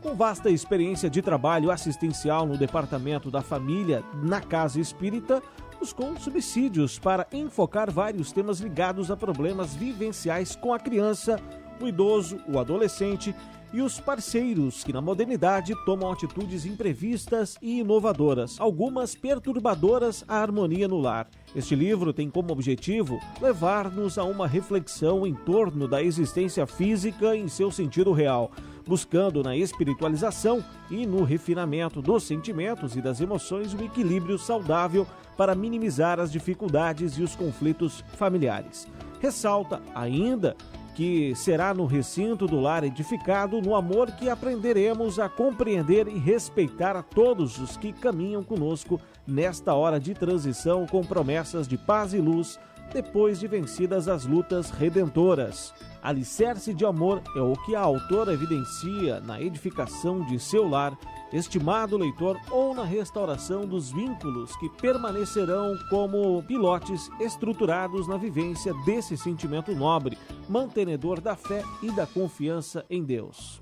Com 0.04 0.16
vasta 0.16 0.50
experiência 0.50 1.10
de 1.10 1.22
trabalho 1.22 1.72
assistencial 1.72 2.46
no 2.46 2.58
Departamento 2.58 3.32
da 3.32 3.42
Família 3.42 4.04
na 4.22 4.42
Casa 4.42 4.78
Espírita, 4.78 5.42
buscou 5.80 6.18
subsídios 6.18 7.00
para 7.00 7.26
enfocar 7.32 7.90
vários 7.90 8.34
temas 8.34 8.60
ligados 8.60 9.10
a 9.10 9.16
problemas 9.16 9.74
vivenciais 9.74 10.58
com 10.58 10.74
a 10.74 10.80
criança, 10.80 11.40
o 11.80 11.88
idoso, 11.88 12.38
o 12.50 12.60
adolescente 12.60 13.34
e 13.72 13.82
os 13.82 13.98
parceiros 13.98 14.84
que 14.84 14.92
na 14.92 15.02
modernidade 15.02 15.74
tomam 15.86 16.12
atitudes 16.12 16.66
imprevistas 16.66 17.58
e 17.62 17.80
inovadoras, 17.80 18.60
algumas 18.60 19.16
perturbadoras 19.16 20.26
à 20.28 20.36
harmonia 20.36 20.88
no 20.88 21.00
lar. 21.00 21.30
Este 21.56 21.76
livro 21.76 22.12
tem 22.12 22.30
como 22.30 22.52
objetivo 22.52 23.20
levar-nos 23.42 24.18
a 24.18 24.26
uma 24.26 24.48
reflexão 24.48 25.26
em 25.26 25.34
torno 25.34 25.88
da 25.88 26.04
existência 26.04 26.68
física 26.68 27.36
em 27.36 27.48
seu 27.48 27.72
sentido 27.72 28.12
real, 28.12 28.52
buscando 28.86 29.44
na 29.44 29.56
espiritualização 29.56 30.64
e 30.90 31.06
no 31.06 31.24
refinamento 31.24 32.02
dos 32.02 32.24
sentimentos 32.24 32.96
e 32.96 33.02
das 33.02 33.22
emoções 33.22 33.74
um 33.74 33.84
equilíbrio 33.84 34.38
saudável 34.38 35.08
para 35.38 35.56
minimizar 35.56 36.20
as 36.20 36.32
dificuldades 36.32 37.18
e 37.18 37.24
os 37.24 37.36
conflitos 37.36 38.04
familiares. 38.18 38.88
Ressalta 39.20 39.82
ainda 39.96 40.56
que 40.96 41.34
será 41.36 41.74
no 41.74 41.86
recinto 41.86 42.46
do 42.46 42.60
lar 42.60 42.84
edificado, 42.84 43.62
no 43.62 43.76
amor 43.76 44.12
que 44.12 44.30
aprenderemos 44.30 45.18
a 45.18 45.28
compreender 45.28 46.08
e 46.08 46.18
respeitar 46.20 46.96
a 46.96 47.02
todos 47.02 47.58
os 47.58 47.76
que 47.76 47.92
caminham 47.92 48.44
conosco 48.44 49.02
nesta 49.26 49.74
hora 49.74 50.00
de 50.00 50.14
transição 50.14 50.86
com 50.86 51.04
promessas 51.04 51.68
de 51.68 51.78
paz 51.78 52.14
e 52.14 52.20
luz 52.20 52.60
depois 52.94 53.40
de 53.40 53.48
vencidas 53.48 54.08
as 54.08 54.26
lutas 54.26 54.70
redentoras. 54.70 55.74
Alicerce 56.04 56.74
de 56.74 56.86
amor 56.86 57.24
é 57.34 57.40
o 57.40 57.54
que 57.54 57.74
a 57.76 57.80
autora 57.80 58.34
evidencia 58.34 59.22
na 59.22 59.42
edificação 59.42 60.20
de 60.26 60.38
seu 60.38 60.68
lar 60.68 60.98
estimado 61.32 61.98
leitor, 61.98 62.40
ou 62.52 62.76
na 62.76 62.84
restauração 62.84 63.66
dos 63.66 63.92
vínculos 63.92 64.56
que 64.58 64.70
permanecerão 64.70 65.76
como 65.90 66.44
pilotes 66.44 67.10
estruturados 67.20 68.08
na 68.08 68.18
vivência 68.18 68.74
desse 68.86 69.18
sentimento 69.18 69.74
nobre, 69.74 70.18
mantenedor 70.48 71.20
da 71.20 71.36
fé 71.36 71.64
e 71.82 71.90
da 71.90 72.06
confiança 72.06 72.86
em 72.90 73.04
Deus. 73.04 73.62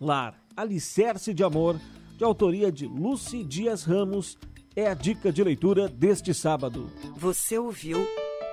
Lar, 0.00 0.40
Alicerce 0.56 1.34
de 1.34 1.42
Amor, 1.42 1.76
de 2.16 2.22
autoria 2.22 2.70
de 2.70 2.86
Lucy 2.86 3.42
Dias 3.42 3.82
Ramos, 3.82 4.38
é 4.76 4.88
a 4.88 4.94
dica 4.94 5.32
de 5.32 5.42
leitura 5.42 5.88
deste 5.88 6.32
sábado. 6.32 6.88
Você 7.16 7.58
ouviu 7.58 8.06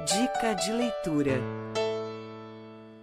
Dica 0.06 0.54
de 0.54 0.72
Leitura. 0.72 1.83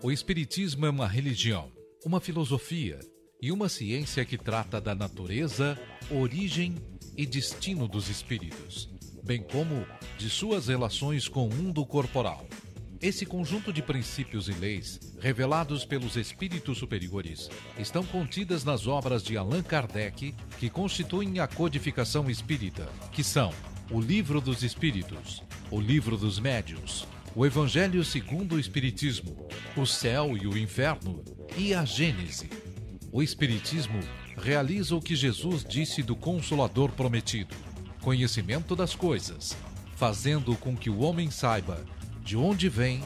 O 0.03 0.11
Espiritismo 0.11 0.87
é 0.87 0.91
uma 0.91 1.07
religião, 1.07 1.71
uma 2.07 2.23
filosofia 2.23 2.99
e 3.39 3.53
uma 3.53 3.69
ciência 3.69 4.25
que 4.25 4.39
trata 4.39 4.81
da 4.81 4.95
natureza, 4.95 5.79
origem 6.11 6.77
e 7.19 7.27
destino 7.27 7.87
dos 7.87 8.09
espíritos, 8.09 8.89
bem 9.23 9.43
como 9.43 9.87
de 10.17 10.31
suas 10.31 10.69
relações 10.69 11.29
com 11.29 11.47
o 11.47 11.55
mundo 11.55 11.85
corporal. 11.85 12.47
Esse 12.99 13.27
conjunto 13.27 13.71
de 13.75 13.83
princípios 13.83 14.49
e 14.49 14.53
leis, 14.53 14.99
revelados 15.21 15.85
pelos 15.85 16.17
espíritos 16.17 16.79
superiores, 16.79 17.51
estão 17.79 18.03
contidas 18.03 18.65
nas 18.65 18.87
obras 18.87 19.23
de 19.23 19.37
Allan 19.37 19.63
Kardec, 19.63 20.35
que 20.59 20.71
constituem 20.71 21.41
a 21.41 21.47
codificação 21.47 22.31
espírita, 22.31 22.89
que 23.13 23.23
são 23.23 23.53
o 23.91 24.01
Livro 24.01 24.41
dos 24.41 24.63
Espíritos, 24.63 25.43
o 25.71 25.79
Livro 25.79 26.17
dos 26.17 26.39
Médios, 26.39 27.07
o 27.35 27.47
Evangelho 27.47 28.05
segundo 28.05 28.57
o 28.57 28.61
Espiritismo, 28.61 29.49
o 29.77 29.87
Céu 29.87 30.37
e 30.37 30.47
o 30.47 30.59
Inferno 30.59 31.23
e 31.57 31.73
a 31.73 31.85
Gênese. 31.85 32.51
O 33.12 33.23
Espiritismo 33.23 34.01
realiza 34.37 34.97
o 34.97 35.01
que 35.01 35.14
Jesus 35.14 35.64
disse 35.64 36.03
do 36.03 36.16
Consolador 36.16 36.90
prometido: 36.93 37.55
conhecimento 38.01 38.75
das 38.75 38.95
coisas, 38.95 39.57
fazendo 39.97 40.57
com 40.57 40.77
que 40.77 40.90
o 40.90 41.01
homem 41.01 41.31
saiba 41.31 41.85
de 42.25 42.37
onde 42.37 42.69
vem, 42.69 43.03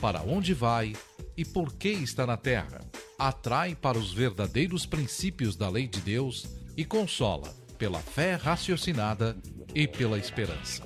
para 0.00 0.22
onde 0.22 0.52
vai 0.52 0.94
e 1.36 1.44
por 1.44 1.72
que 1.72 1.88
está 1.88 2.26
na 2.26 2.36
terra. 2.36 2.80
Atrai 3.18 3.74
para 3.74 3.98
os 3.98 4.12
verdadeiros 4.12 4.84
princípios 4.84 5.56
da 5.56 5.68
lei 5.68 5.86
de 5.86 6.00
Deus 6.00 6.46
e 6.76 6.84
consola 6.84 7.54
pela 7.78 8.00
fé 8.00 8.34
raciocinada 8.34 9.36
e 9.74 9.86
pela 9.86 10.18
esperança. 10.18 10.82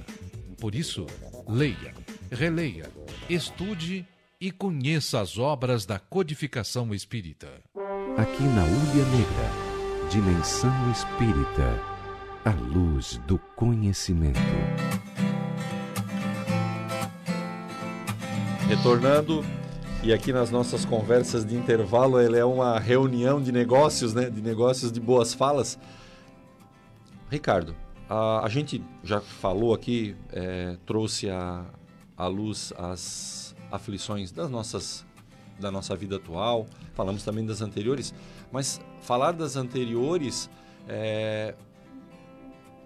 Por 0.61 0.75
isso, 0.75 1.07
leia, 1.49 1.95
releia, 2.37 2.91
estude 3.31 4.07
e 4.39 4.51
conheça 4.51 5.21
as 5.21 5.39
obras 5.39 5.87
da 5.87 5.99
codificação 5.99 6.95
espírita. 6.95 7.49
Aqui 8.17 8.43
na 8.43 8.63
Ulha 8.63 9.05
Negra, 9.07 10.11
Dimensão 10.11 10.91
Espírita, 10.93 11.81
a 12.45 12.51
luz 12.51 13.19
do 13.27 13.39
conhecimento. 13.57 14.39
Retornando, 18.69 19.43
e 20.03 20.13
aqui 20.13 20.31
nas 20.33 20.51
nossas 20.51 20.85
conversas 20.85 21.45
de 21.45 21.57
intervalo, 21.57 22.19
ela 22.19 22.37
é 22.37 22.45
uma 22.45 22.79
reunião 22.79 23.41
de 23.41 23.51
negócios, 23.51 24.13
né? 24.13 24.29
De 24.29 24.43
negócios 24.43 24.93
de 24.93 25.01
boas 25.01 25.33
falas. 25.33 25.79
Ricardo, 27.31 27.75
a, 28.09 28.45
a 28.45 28.49
gente 28.51 28.85
já 29.03 29.21
falou 29.21 29.73
aqui, 29.73 30.15
é, 30.33 30.77
trouxe 30.85 31.31
a, 31.31 31.65
a 32.17 32.27
luz 32.27 32.73
as 32.77 33.55
aflições 33.71 34.31
das 34.31 34.51
nossas, 34.51 35.05
da 35.59 35.71
nossa 35.71 35.95
vida 35.97 36.17
atual, 36.17 36.67
falamos 36.95 37.23
também 37.23 37.45
das 37.45 37.61
anteriores, 37.61 38.15
mas 38.51 38.81
falar 39.03 39.33
das 39.33 39.57
anteriores 39.57 40.49
é, 40.89 41.55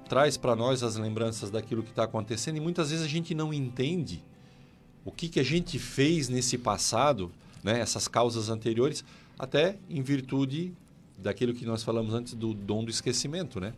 traz 0.09 0.37
para 0.37 0.57
nós 0.57 0.83
as 0.83 0.97
lembranças 0.97 1.51
daquilo 1.51 1.83
que 1.83 1.91
está 1.91 2.05
acontecendo 2.05 2.57
e 2.57 2.61
muitas 2.61 2.91
vezes 2.91 3.05
a 3.05 3.09
gente 3.09 3.35
não 3.35 3.53
entende 3.53 4.25
o 5.05 5.11
que, 5.11 5.29
que 5.29 5.41
a 5.41 5.45
gente 5.45 5.79
fez 5.79 6.29
nesse 6.29 6.59
passado, 6.59 7.31
né, 7.63 7.81
essas 7.81 8.09
causas 8.09 8.49
anteriores, 8.49 9.05
até 9.39 9.77
em 9.89 10.03
virtude 10.03 10.75
daquilo 11.17 11.55
que 11.55 11.65
nós 11.65 11.83
falamos 11.83 12.15
antes 12.15 12.35
do 12.35 12.53
dom 12.53 12.85
do 12.85 12.91
esquecimento, 12.91 13.61
né? 13.61 13.73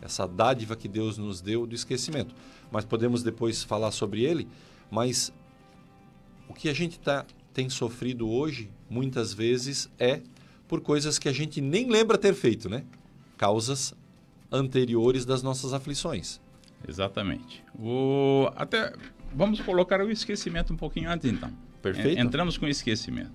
Essa 0.00 0.26
dádiva 0.26 0.76
que 0.76 0.88
Deus 0.88 1.16
nos 1.16 1.40
deu 1.40 1.66
do 1.66 1.74
esquecimento. 1.74 2.34
Mas 2.70 2.84
podemos 2.84 3.22
depois 3.22 3.62
falar 3.62 3.90
sobre 3.92 4.24
ele, 4.24 4.46
mas 4.90 5.32
o 6.48 6.54
que 6.54 6.68
a 6.68 6.74
gente 6.74 6.98
tá, 6.98 7.24
tem 7.52 7.68
sofrido 7.68 8.28
hoje, 8.28 8.70
muitas 8.88 9.32
vezes, 9.32 9.90
é 9.98 10.20
por 10.68 10.80
coisas 10.80 11.18
que 11.18 11.28
a 11.28 11.32
gente 11.32 11.60
nem 11.60 11.90
lembra 11.90 12.18
ter 12.18 12.34
feito, 12.34 12.68
né? 12.68 12.84
Causas 13.36 13.94
anteriores 14.50 15.24
das 15.24 15.42
nossas 15.42 15.72
aflições. 15.72 16.40
Exatamente. 16.86 17.64
O, 17.78 18.48
até 18.56 18.92
vamos 19.34 19.60
colocar 19.60 20.00
o 20.00 20.10
esquecimento 20.10 20.72
um 20.72 20.76
pouquinho 20.76 21.10
antes, 21.10 21.30
então. 21.30 21.50
Perfeito. 21.82 22.20
Entramos 22.20 22.56
com 22.56 22.66
o 22.66 22.68
esquecimento. 22.68 23.32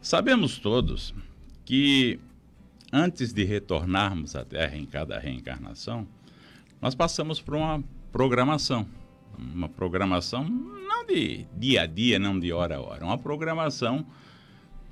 Sabemos 0.00 0.58
todos 0.58 1.14
que 1.64 2.20
antes 2.92 3.32
de 3.32 3.44
retornarmos 3.44 4.36
à 4.36 4.44
Terra 4.44 4.76
em 4.76 4.86
cada 4.86 5.18
reencarnação, 5.18 6.06
nós 6.80 6.94
passamos 6.94 7.40
por 7.40 7.54
uma 7.54 7.82
programação. 8.12 8.86
Uma 9.38 9.68
programação 9.68 10.44
não 10.96 11.04
de 11.04 11.46
dia 11.54 11.82
a 11.82 11.86
dia, 11.86 12.18
não 12.18 12.38
de 12.38 12.52
hora 12.52 12.76
a 12.76 12.80
hora, 12.80 13.04
uma 13.04 13.18
programação 13.18 14.06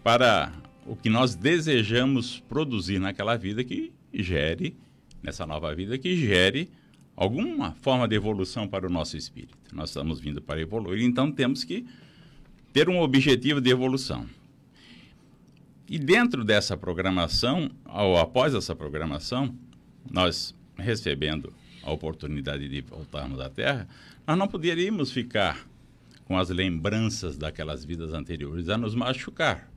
para 0.03 0.53
o 0.87 0.95
que 0.95 1.09
nós 1.09 1.35
desejamos 1.35 2.41
produzir 2.41 2.99
naquela 2.99 3.37
vida 3.37 3.65
que 3.65 3.91
gere, 4.13 4.77
nessa 5.23 5.47
nova 5.47 5.75
vida, 5.75 5.97
que 5.97 6.15
gere 6.17 6.69
alguma 7.17 7.73
forma 7.81 8.07
de 8.07 8.15
evolução 8.15 8.69
para 8.69 8.87
o 8.87 8.91
nosso 8.91 9.17
espírito. 9.17 9.57
Nós 9.73 9.91
estamos 9.91 10.21
vindo 10.21 10.43
para 10.43 10.61
evoluir, 10.61 11.03
então 11.03 11.33
temos 11.33 11.65
que 11.65 11.87
ter 12.73 12.89
um 12.89 13.01
objetivo 13.01 13.61
de 13.61 13.71
evolução. 13.71 14.27
E 15.89 15.99
dentro 15.99 16.45
dessa 16.45 16.77
programação, 16.77 17.71
ou 17.87 18.19
após 18.19 18.55
essa 18.55 18.75
programação, 18.75 19.55
nós 20.11 20.55
recebendo 20.77 21.53
a 21.83 21.91
oportunidade 21.93 22.69
de 22.69 22.81
voltarmos 22.83 23.41
à 23.41 23.49
Terra, 23.49 23.89
nós 24.27 24.37
não 24.37 24.49
poderíamos 24.49 25.11
ficar 25.11 25.67
com 26.25 26.39
as 26.39 26.49
lembranças 26.49 27.37
daquelas 27.37 27.85
vidas 27.85 28.13
anteriores 28.13 28.69
a 28.69 28.79
nos 28.79 28.95
machucar, 28.95 29.71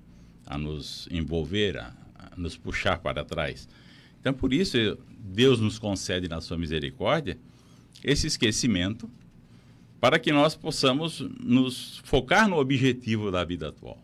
a 0.45 0.57
nos 0.57 1.07
envolver, 1.11 1.77
a, 1.77 1.93
a 2.15 2.35
nos 2.37 2.57
puxar 2.57 2.99
para 2.99 3.23
trás. 3.25 3.67
Então, 4.19 4.33
por 4.33 4.53
isso, 4.53 4.77
Deus 5.19 5.59
nos 5.59 5.77
concede, 5.77 6.27
na 6.27 6.41
sua 6.41 6.57
misericórdia, 6.57 7.37
esse 8.03 8.27
esquecimento 8.27 9.09
para 9.99 10.19
que 10.19 10.31
nós 10.31 10.55
possamos 10.55 11.21
nos 11.39 11.97
focar 12.03 12.47
no 12.47 12.57
objetivo 12.57 13.31
da 13.31 13.43
vida 13.43 13.69
atual. 13.69 14.01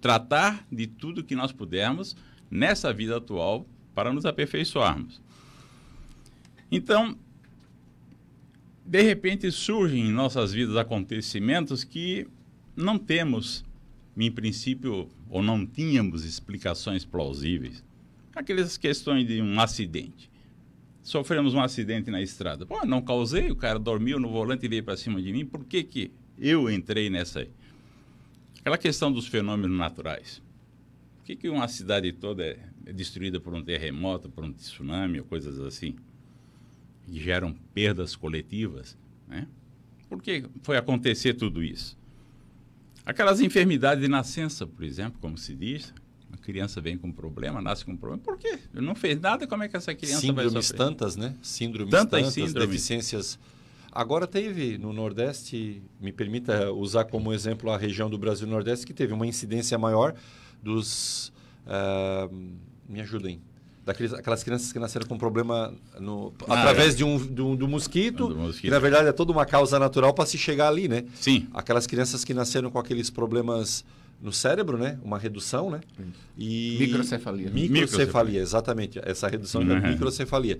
Tratar 0.00 0.66
de 0.70 0.86
tudo 0.86 1.24
que 1.24 1.34
nós 1.34 1.52
pudermos 1.52 2.16
nessa 2.50 2.92
vida 2.92 3.16
atual 3.16 3.66
para 3.94 4.12
nos 4.12 4.26
aperfeiçoarmos. 4.26 5.20
Então, 6.70 7.16
de 8.84 9.02
repente 9.02 9.50
surgem 9.50 10.06
em 10.06 10.12
nossas 10.12 10.52
vidas 10.52 10.76
acontecimentos 10.76 11.82
que 11.82 12.26
não 12.76 12.98
temos, 12.98 13.64
em 14.16 14.30
princípio, 14.30 15.08
ou 15.30 15.42
não 15.42 15.66
tínhamos 15.66 16.24
explicações 16.24 17.04
plausíveis. 17.04 17.82
Aquelas 18.34 18.76
questões 18.76 19.26
de 19.26 19.40
um 19.40 19.58
acidente. 19.58 20.30
Sofremos 21.02 21.54
um 21.54 21.60
acidente 21.60 22.10
na 22.10 22.20
estrada. 22.20 22.66
Pô, 22.66 22.84
não 22.84 23.00
causei, 23.00 23.50
o 23.50 23.56
cara 23.56 23.78
dormiu 23.78 24.18
no 24.20 24.30
volante 24.30 24.66
e 24.66 24.68
veio 24.68 24.84
para 24.84 24.96
cima 24.96 25.20
de 25.22 25.32
mim. 25.32 25.46
Por 25.46 25.64
que, 25.64 25.82
que 25.82 26.10
eu 26.38 26.70
entrei 26.70 27.08
nessa 27.08 27.40
aí? 27.40 27.50
Aquela 28.60 28.78
questão 28.78 29.12
dos 29.12 29.26
fenômenos 29.26 29.76
naturais. 29.76 30.42
Por 31.18 31.26
que, 31.26 31.36
que 31.36 31.48
uma 31.48 31.68
cidade 31.68 32.12
toda 32.12 32.44
é, 32.44 32.58
destruída 32.92 33.40
por 33.40 33.54
um 33.54 33.62
terremoto, 33.62 34.28
por 34.28 34.44
um 34.44 34.52
tsunami 34.52 35.20
ou 35.20 35.24
coisas 35.24 35.60
assim? 35.60 35.96
Que 37.06 37.20
geram 37.20 37.54
perdas 37.72 38.16
coletivas, 38.16 38.96
né? 39.28 39.46
Por 40.08 40.22
que 40.22 40.44
foi 40.62 40.76
acontecer 40.76 41.34
tudo 41.34 41.62
isso? 41.62 41.96
Aquelas 43.04 43.40
enfermidades 43.40 44.02
de 44.02 44.08
nascença, 44.08 44.66
por 44.66 44.82
exemplo, 44.84 45.18
como 45.20 45.36
se 45.36 45.54
diz, 45.54 45.92
uma 46.28 46.38
criança 46.38 46.80
vem 46.80 46.96
com 46.96 47.08
um 47.08 47.12
problema, 47.12 47.60
nasce 47.60 47.84
com 47.84 47.92
um 47.92 47.96
problema. 47.96 48.22
Por 48.22 48.38
quê? 48.38 48.58
Ele 48.74 48.86
não 48.86 48.94
fez 48.94 49.20
nada, 49.20 49.46
como 49.46 49.62
é 49.62 49.68
que 49.68 49.76
essa 49.76 49.94
criança 49.94 50.20
Síndromes 50.22 50.52
vai 50.52 50.62
sofrer? 50.62 50.78
tantas, 50.78 51.16
né? 51.16 51.34
Síndromes 51.42 51.90
Tantas 51.90 52.20
tantas, 52.20 52.34
síndromes. 52.34 52.68
deficiências. 52.68 53.38
Agora 53.92 54.26
teve 54.26 54.78
no 54.78 54.92
Nordeste, 54.92 55.82
me 56.00 56.12
permita 56.12 56.72
usar 56.72 57.04
como 57.04 57.32
exemplo 57.32 57.70
a 57.70 57.76
região 57.76 58.08
do 58.08 58.16
Brasil 58.18 58.46
Nordeste, 58.46 58.86
que 58.86 58.94
teve 58.94 59.12
uma 59.12 59.26
incidência 59.26 59.76
maior 59.78 60.14
dos... 60.62 61.32
ah, 61.66 62.28
me 62.88 63.00
ajudem. 63.00 63.40
Daqueles, 63.84 64.14
aquelas 64.14 64.42
crianças 64.42 64.72
que 64.72 64.78
nasceram 64.78 65.06
com 65.06 65.18
problema 65.18 65.74
no, 66.00 66.32
Ah, 66.48 66.60
através 66.60 66.94
é. 66.94 66.96
de, 66.96 67.04
um, 67.04 67.18
do, 67.18 67.54
do 67.54 67.68
mosquito, 67.68 68.28
Do 68.28 68.36
mosquito. 68.36 68.62
que 68.62 68.70
na 68.70 68.78
verdade 68.78 69.08
é 69.08 69.12
toda 69.12 69.30
uma 69.30 69.44
causa 69.44 69.78
natural 69.78 70.14
para 70.14 70.24
se 70.24 70.38
chegar 70.38 70.68
ali, 70.68 70.88
né? 70.88 71.04
Sim, 71.14 71.46
Aquelas 71.52 71.86
crianças 71.86 72.24
que 72.24 72.32
nasceram 72.32 72.70
com 72.70 72.78
aqueles 72.78 73.10
problemas 73.10 73.84
no 74.22 74.32
cérebro, 74.32 74.78
né? 74.78 74.98
Uma 75.04 75.18
redução, 75.18 75.70
né? 75.70 75.80
E 76.38 76.76
Microcefalia. 76.80 77.50
Microcefalia, 77.50 78.40
exatamente. 78.40 78.98
Essa 79.02 79.28
redução 79.28 79.62
da 79.62 79.74
Uhum. 79.74 79.88
microcefalia. 79.88 80.58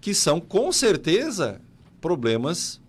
Que 0.00 0.12
são, 0.12 0.40
com 0.40 0.72
certeza, 0.72 1.60
problemas 2.00 2.80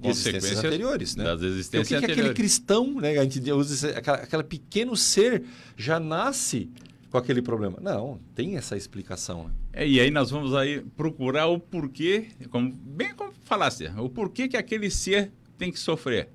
de 0.00 0.08
existências 0.10 0.58
anteriores, 0.64 1.16
né? 1.16 1.24
das 1.24 1.32
Porque 1.40 1.46
o 1.46 1.48
existências 1.54 2.00
que, 2.00 2.06
que 2.06 2.12
aquele 2.12 2.34
cristão, 2.34 3.00
né? 3.00 3.18
A 3.18 3.24
gente 3.24 3.50
usa 3.50 3.90
aquela 3.98 4.44
pequeno 4.44 4.96
ser 4.96 5.42
já 5.76 5.98
nasce 5.98 6.68
com 7.10 7.18
aquele 7.18 7.40
problema. 7.42 7.78
Não, 7.80 8.20
tem 8.34 8.56
essa 8.56 8.76
explicação. 8.76 9.44
né? 9.48 9.54
É, 9.72 9.88
e 9.88 10.00
aí 10.00 10.10
nós 10.10 10.30
vamos 10.30 10.54
aí 10.54 10.80
procurar 10.96 11.46
o 11.46 11.58
porquê, 11.58 12.28
como, 12.50 12.70
bem 12.72 13.14
como 13.14 13.32
falasse, 13.44 13.86
o 13.96 14.08
porquê 14.08 14.48
que 14.48 14.56
aquele 14.56 14.90
ser 14.90 15.32
tem 15.56 15.72
que 15.72 15.78
sofrer. 15.78 16.28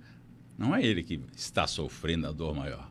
Não 0.58 0.76
é 0.76 0.84
ele 0.84 1.04
que 1.04 1.20
está 1.36 1.66
sofrendo 1.68 2.28
a 2.28 2.32
dor 2.32 2.56
maior. 2.56 2.90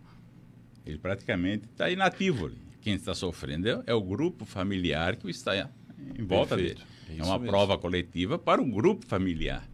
Ele 0.85 0.99
praticamente 0.99 1.64
está 1.66 1.88
inativo 1.90 2.47
ali. 2.47 2.57
quem 2.81 2.95
está 2.95 3.14
sofrendo 3.14 3.68
é, 3.68 3.83
é 3.87 3.95
o 3.95 4.01
grupo 4.03 4.45
familiar 4.45 5.14
que 5.16 5.31
está 5.31 5.71
em 6.18 6.25
volta 6.25 6.57
Perfeito. 6.57 6.79
dele. 6.81 6.92
É 7.11 7.21
É, 7.21 7.25
uma 7.25 7.38
mesmo. 7.38 7.47
prova 7.53 7.79
coletiva 7.79 8.38
para 8.38 8.61
o 8.61 8.64
grupo 8.64 9.07
familiar. 9.07 9.68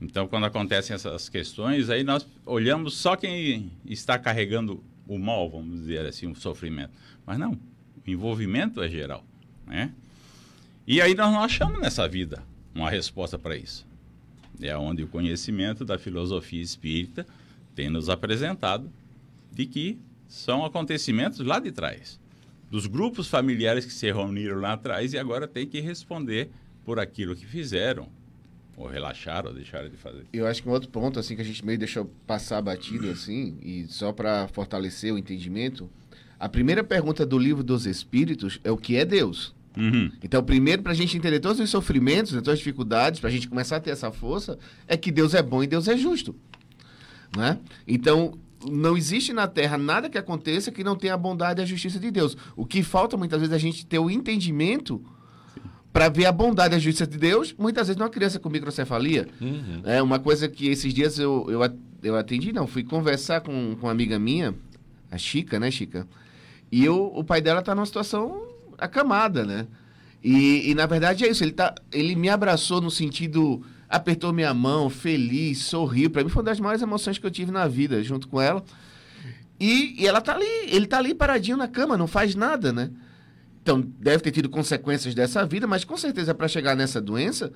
Então, 0.00 0.26
quando 0.26 0.44
acontecem 0.46 0.94
essas 0.94 1.28
questões, 1.28 1.88
aí 1.90 2.02
nós 2.04 2.26
olhamos 2.46 2.96
só 2.96 3.16
quem 3.16 3.72
está 3.84 4.18
carregando 4.18 4.82
o 5.06 5.18
mal, 5.18 5.50
vamos 5.50 5.80
dizer 5.80 6.06
assim, 6.06 6.26
o 6.26 6.34
sofrimento. 6.34 6.92
Mas 7.26 7.38
não, 7.38 7.52
o 7.52 8.10
envolvimento 8.10 8.82
é 8.82 8.88
geral, 8.88 9.24
né? 9.66 9.92
E 10.86 11.00
aí 11.00 11.14
nós 11.14 11.32
não 11.32 11.40
achamos 11.40 11.80
nessa 11.80 12.06
vida 12.06 12.42
uma 12.74 12.90
resposta 12.90 13.38
para 13.38 13.56
isso. 13.56 13.86
É 14.60 14.76
onde 14.76 15.02
o 15.02 15.08
conhecimento 15.08 15.84
da 15.84 15.98
filosofia 15.98 16.62
espírita 16.62 17.26
tem 17.74 17.88
nos 17.88 18.08
apresentado 18.08 18.90
de 19.50 19.66
que 19.66 19.98
são 20.28 20.64
acontecimentos 20.64 21.40
lá 21.40 21.58
de 21.58 21.72
trás, 21.72 22.20
dos 22.70 22.86
grupos 22.86 23.28
familiares 23.28 23.84
que 23.84 23.92
se 23.92 24.06
reuniram 24.06 24.60
lá 24.60 24.72
atrás 24.72 25.12
e 25.12 25.18
agora 25.18 25.46
tem 25.46 25.66
que 25.66 25.80
responder 25.80 26.50
por 26.84 26.98
aquilo 26.98 27.34
que 27.34 27.46
fizeram, 27.46 28.08
ou 28.76 28.86
relaxaram, 28.86 29.50
ou 29.50 29.54
deixaram 29.54 29.88
de 29.88 29.96
fazer. 29.96 30.24
Eu 30.32 30.46
acho 30.46 30.62
que 30.62 30.68
um 30.68 30.72
outro 30.72 30.88
ponto, 30.88 31.18
assim, 31.18 31.34
que 31.36 31.42
a 31.42 31.44
gente 31.44 31.64
meio 31.64 31.78
deixou 31.78 32.10
passar 32.26 32.60
batido, 32.60 33.10
assim, 33.10 33.56
e 33.62 33.86
só 33.88 34.12
para 34.12 34.48
fortalecer 34.48 35.12
o 35.12 35.18
entendimento, 35.18 35.88
a 36.38 36.48
primeira 36.48 36.82
pergunta 36.82 37.24
do 37.24 37.38
livro 37.38 37.62
dos 37.62 37.86
Espíritos 37.86 38.60
é 38.64 38.70
o 38.70 38.76
que 38.76 38.96
é 38.96 39.04
Deus. 39.04 39.54
Uhum. 39.76 40.10
Então, 40.22 40.42
primeiro, 40.42 40.82
para 40.82 40.92
a 40.92 40.94
gente 40.94 41.16
entender 41.16 41.40
todos 41.40 41.58
os 41.60 41.70
sofrimentos, 41.70 42.32
né, 42.32 42.38
todas 42.38 42.54
as 42.54 42.58
dificuldades, 42.58 43.20
para 43.20 43.28
a 43.28 43.32
gente 43.32 43.48
começar 43.48 43.76
a 43.76 43.80
ter 43.80 43.90
essa 43.90 44.10
força, 44.10 44.58
é 44.86 44.96
que 44.96 45.10
Deus 45.10 45.34
é 45.34 45.42
bom 45.42 45.62
e 45.62 45.66
Deus 45.66 45.88
é 45.88 45.96
justo. 45.96 46.34
Né? 47.36 47.58
Então, 47.86 48.38
não 48.70 48.96
existe 48.96 49.32
na 49.32 49.46
Terra 49.46 49.76
nada 49.76 50.08
que 50.08 50.16
aconteça 50.16 50.70
que 50.70 50.84
não 50.84 50.96
tenha 50.96 51.14
a 51.14 51.18
bondade 51.18 51.60
e 51.60 51.62
a 51.62 51.66
justiça 51.66 51.98
de 51.98 52.10
Deus. 52.10 52.36
O 52.56 52.64
que 52.64 52.82
falta, 52.82 53.16
muitas 53.16 53.40
vezes, 53.40 53.52
é 53.52 53.56
a 53.56 53.60
gente 53.60 53.84
ter 53.84 53.98
o 53.98 54.10
entendimento 54.10 55.02
para 55.94 56.08
ver 56.08 56.26
a 56.26 56.32
bondade 56.32 56.74
e 56.74 56.76
a 56.76 56.80
justiça 56.80 57.06
de 57.06 57.16
Deus, 57.16 57.54
muitas 57.56 57.86
vezes 57.86 57.96
numa 57.96 58.10
criança 58.10 58.40
com 58.40 58.50
microcefalia. 58.50 59.28
Uhum. 59.40 59.80
É 59.84 60.02
uma 60.02 60.18
coisa 60.18 60.48
que 60.48 60.66
esses 60.66 60.92
dias 60.92 61.20
eu, 61.20 61.46
eu, 61.48 61.60
eu 62.02 62.16
atendi, 62.16 62.52
não, 62.52 62.66
fui 62.66 62.82
conversar 62.82 63.42
com, 63.42 63.76
com 63.76 63.86
uma 63.86 63.92
amiga 63.92 64.18
minha, 64.18 64.56
a 65.08 65.16
Chica, 65.16 65.60
né, 65.60 65.70
Chica? 65.70 66.04
E 66.72 66.84
eu, 66.84 67.12
o 67.14 67.22
pai 67.22 67.40
dela 67.40 67.62
tá 67.62 67.76
numa 67.76 67.86
situação 67.86 68.44
acamada, 68.76 69.44
né? 69.46 69.68
E, 70.20 70.68
e, 70.68 70.74
na 70.74 70.84
verdade 70.84 71.24
é 71.24 71.30
isso, 71.30 71.44
ele, 71.44 71.52
tá, 71.52 71.72
ele 71.92 72.16
me 72.16 72.28
abraçou 72.28 72.80
no 72.80 72.90
sentido, 72.90 73.62
apertou 73.88 74.32
minha 74.32 74.52
mão, 74.52 74.90
feliz, 74.90 75.58
sorriu. 75.58 76.10
Para 76.10 76.24
mim 76.24 76.28
foi 76.28 76.42
uma 76.42 76.50
das 76.50 76.58
maiores 76.58 76.82
emoções 76.82 77.18
que 77.18 77.26
eu 77.26 77.30
tive 77.30 77.52
na 77.52 77.68
vida, 77.68 78.02
junto 78.02 78.26
com 78.26 78.40
ela. 78.40 78.64
E, 79.60 80.02
e 80.02 80.08
ela 80.08 80.20
tá 80.20 80.34
ali, 80.34 80.44
ele 80.66 80.88
tá 80.88 80.98
ali 80.98 81.14
paradinho 81.14 81.56
na 81.56 81.68
cama, 81.68 81.96
não 81.96 82.08
faz 82.08 82.34
nada, 82.34 82.72
né? 82.72 82.90
Então, 83.64 83.80
deve 83.80 84.22
ter 84.22 84.30
tido 84.30 84.50
consequências 84.50 85.14
dessa 85.14 85.42
vida, 85.46 85.66
mas 85.66 85.84
com 85.84 85.96
certeza 85.96 86.34
para 86.34 86.46
chegar 86.46 86.76
nessa 86.76 87.00
doença 87.00 87.50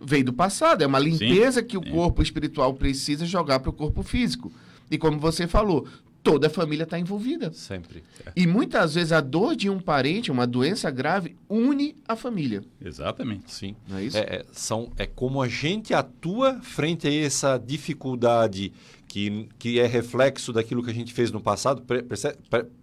veio 0.00 0.24
do 0.24 0.32
passado. 0.32 0.82
É 0.82 0.86
uma 0.88 0.98
limpeza 0.98 1.62
que 1.62 1.78
o 1.78 1.84
sim. 1.84 1.92
corpo 1.92 2.20
espiritual 2.20 2.74
precisa 2.74 3.24
jogar 3.24 3.60
para 3.60 3.70
o 3.70 3.72
corpo 3.72 4.02
físico. 4.02 4.52
E 4.90 4.98
como 4.98 5.20
você 5.20 5.46
falou, 5.46 5.86
toda 6.20 6.48
a 6.48 6.50
família 6.50 6.82
está 6.82 6.98
envolvida. 6.98 7.52
Sempre. 7.52 8.02
E 8.34 8.44
muitas 8.44 8.96
vezes 8.96 9.12
a 9.12 9.20
dor 9.20 9.54
de 9.54 9.70
um 9.70 9.78
parente, 9.78 10.32
uma 10.32 10.48
doença 10.48 10.90
grave, 10.90 11.36
une 11.48 11.94
a 12.08 12.16
família. 12.16 12.64
Exatamente. 12.84 13.52
Sim. 13.52 13.76
Não 13.88 13.98
é 13.98 14.04
isso? 14.04 14.16
É, 14.16 14.20
é, 14.20 14.44
são, 14.50 14.90
é 14.96 15.06
como 15.06 15.40
a 15.40 15.46
gente 15.46 15.94
atua 15.94 16.60
frente 16.60 17.06
a 17.06 17.14
essa 17.14 17.56
dificuldade 17.56 18.72
que, 19.06 19.48
que 19.60 19.78
é 19.78 19.86
reflexo 19.86 20.52
daquilo 20.52 20.82
que 20.82 20.90
a 20.90 20.94
gente 20.94 21.12
fez 21.12 21.30
no 21.30 21.40
passado. 21.40 21.82
Pre, 21.82 22.02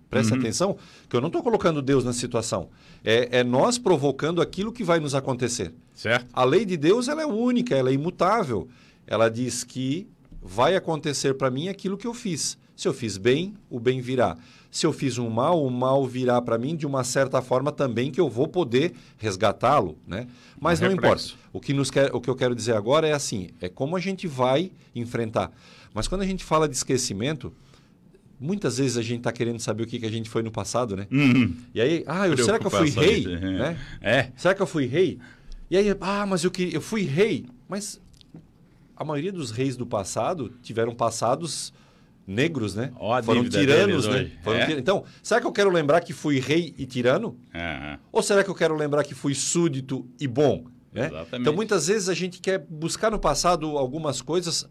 preste 0.09 0.29
pre- 0.29 0.31
preste 0.31 0.33
Uhum. 0.33 0.39
atenção 0.39 0.77
que 1.09 1.15
eu 1.15 1.21
não 1.21 1.27
estou 1.27 1.43
colocando 1.43 1.81
Deus 1.81 2.03
na 2.03 2.13
situação. 2.13 2.69
É, 3.03 3.39
é 3.39 3.43
nós 3.43 3.77
provocando 3.77 4.41
aquilo 4.41 4.71
que 4.71 4.83
vai 4.83 4.99
nos 4.99 5.13
acontecer. 5.15 5.71
Certo? 5.93 6.27
A 6.33 6.43
lei 6.43 6.65
de 6.65 6.75
Deus 6.77 7.07
ela 7.07 7.21
é 7.21 7.25
única, 7.25 7.75
ela 7.75 7.89
é 7.89 7.93
imutável. 7.93 8.67
Ela 9.07 9.29
diz 9.29 9.63
que 9.63 10.07
vai 10.41 10.75
acontecer 10.75 11.33
para 11.35 11.49
mim 11.51 11.67
aquilo 11.67 11.97
que 11.97 12.07
eu 12.07 12.13
fiz. 12.13 12.57
Se 12.75 12.87
eu 12.87 12.93
fiz 12.93 13.17
bem, 13.17 13.53
o 13.69 13.79
bem 13.79 13.99
virá. 13.99 14.37
Se 14.71 14.85
eu 14.85 14.93
fiz 14.93 15.17
um 15.17 15.29
mal, 15.29 15.61
o 15.65 15.69
mal 15.69 16.05
virá 16.05 16.39
para 16.41 16.57
mim 16.57 16.75
de 16.75 16.85
uma 16.85 17.03
certa 17.03 17.41
forma 17.41 17.71
também 17.71 18.11
que 18.11 18.21
eu 18.21 18.29
vou 18.29 18.47
poder 18.47 18.93
resgatá-lo, 19.17 19.97
né? 20.07 20.27
Mas 20.59 20.79
Um 20.79 20.83
não 20.83 20.91
reflexo. 20.91 21.33
importa. 21.33 21.49
O 21.51 21.59
que, 21.59 21.73
nos 21.73 21.89
quer, 21.91 22.13
o 22.15 22.21
que 22.21 22.29
eu 22.29 22.35
quero 22.35 22.55
dizer 22.55 22.73
agora 22.75 23.07
é 23.07 23.11
assim, 23.13 23.49
é 23.59 23.67
como 23.67 23.95
a 23.95 23.99
gente 23.99 24.27
vai 24.27 24.71
enfrentar. 24.95 25.51
Mas 25.93 26.07
quando 26.07 26.21
a 26.21 26.25
gente 26.25 26.43
fala 26.43 26.69
de 26.69 26.75
esquecimento, 26.75 27.51
muitas 28.39 28.78
vezes 28.78 28.97
a 28.97 29.02
gente 29.02 29.19
está 29.19 29.32
querendo 29.32 29.60
saber 29.60 29.84
o 29.84 29.88
que, 29.88 29.99
que 29.99 30.06
a 30.06 30.12
gente 30.12 30.30
foi 30.30 30.41
no 30.41 30.52
passado, 30.52 30.95
né? 30.95 31.08
Uhum. 31.12 31.56
E 31.73 31.82
aí, 31.82 32.04
ah, 32.08 32.28
eu, 32.28 32.38
será 32.38 32.58
que 32.58 32.65
eu 32.65 32.71
fui 32.71 32.89
rei? 32.89 33.25
Né? 33.28 33.78
É. 34.02 34.30
Será 34.38 34.54
que 34.56 34.62
eu 34.62 34.67
fui 34.67 34.86
rei? 34.86 35.19
E 35.69 35.78
aí, 35.78 35.95
ah, 36.02 36.25
mas 36.25 36.43
eu, 36.43 36.49
que, 36.52 36.73
eu 36.73 36.82
fui 36.82 37.04
rei. 37.04 37.45
Mas 37.67 38.02
a 38.95 39.04
maioria 39.04 39.32
dos 39.32 39.52
reis 39.52 39.75
do 39.78 39.86
passado 39.86 40.54
tiveram 40.63 40.95
passados 40.95 41.71
negros, 42.25 42.75
né? 42.75 42.91
A 42.95 43.23
Foram 43.23 43.47
tiranos, 43.49 44.08
né? 44.08 44.32
Foram 44.43 44.60
É. 44.60 44.65
tira- 44.67 44.80
Então, 44.80 45.04
será 45.23 45.41
que 45.41 45.47
eu 45.47 45.52
quero 45.52 45.69
lembrar 45.71 46.02
que 46.02 46.13
fui 46.13 46.39
rei 46.39 46.73
e 46.78 46.86
tirano? 46.86 47.38
Aham. 47.54 47.99
Ou 48.12 48.21
será 48.21 48.43
que 48.43 48.49
eu 48.49 48.56
quero 48.56 48.75
lembrar 48.75 49.04
que 49.04 49.15
fui 49.15 49.34
súdito 49.34 50.08
e 50.19 50.28
bom? 50.28 50.65
Né? 50.93 51.08
Exatamente. 51.08 51.41
Então, 51.41 51.54
muitas 51.54 51.88
vezes 51.88 52.08
a 52.10 52.13
gente 52.13 52.39
quer 52.39 52.60
buscar 52.69 53.12
no 53.12 53.19
passado 53.19 53.78
algumas 53.78 54.21
coisas 54.21 54.67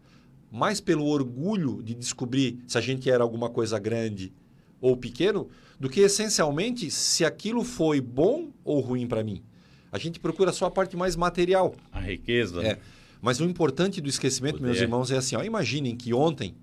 mais 0.51 0.81
pelo 0.81 1.07
orgulho 1.07 1.83
de 1.83 1.95
descobrir 1.95 2.59
se 2.67 2.79
a 2.79 2.81
gente 2.81 3.11
era 3.11 3.23
alguma 3.23 3.51
coisa 3.51 3.79
grande 3.79 4.33
ou 4.81 4.97
pequeno, 4.97 5.49
do 5.79 5.89
que 5.89 6.01
essencialmente 6.01 6.91
se 6.91 7.25
aquilo 7.25 7.65
foi 7.65 8.01
bom 8.01 8.51
ou 8.65 8.81
ruim 8.81 9.07
para 9.07 9.23
mim. 9.23 9.43
A 9.91 9.99
gente 9.99 10.21
procura 10.21 10.53
só 10.53 10.67
a 10.67 10.71
parte 10.71 10.97
mais 10.97 11.17
material. 11.17 11.75
A 11.93 12.01
riqueza. 12.01 12.63
É. 12.63 12.79
Mas 13.21 13.41
o 13.41 13.45
importante 13.45 14.01
do 14.01 14.09
esquecimento, 14.09 14.63
meus 14.63 14.79
irmãos, 14.79 15.11
é 15.11 15.17
assim: 15.17 15.35
ó, 15.35 15.43
imaginem 15.43 15.97
que 15.97 16.13
ontem 16.15 16.55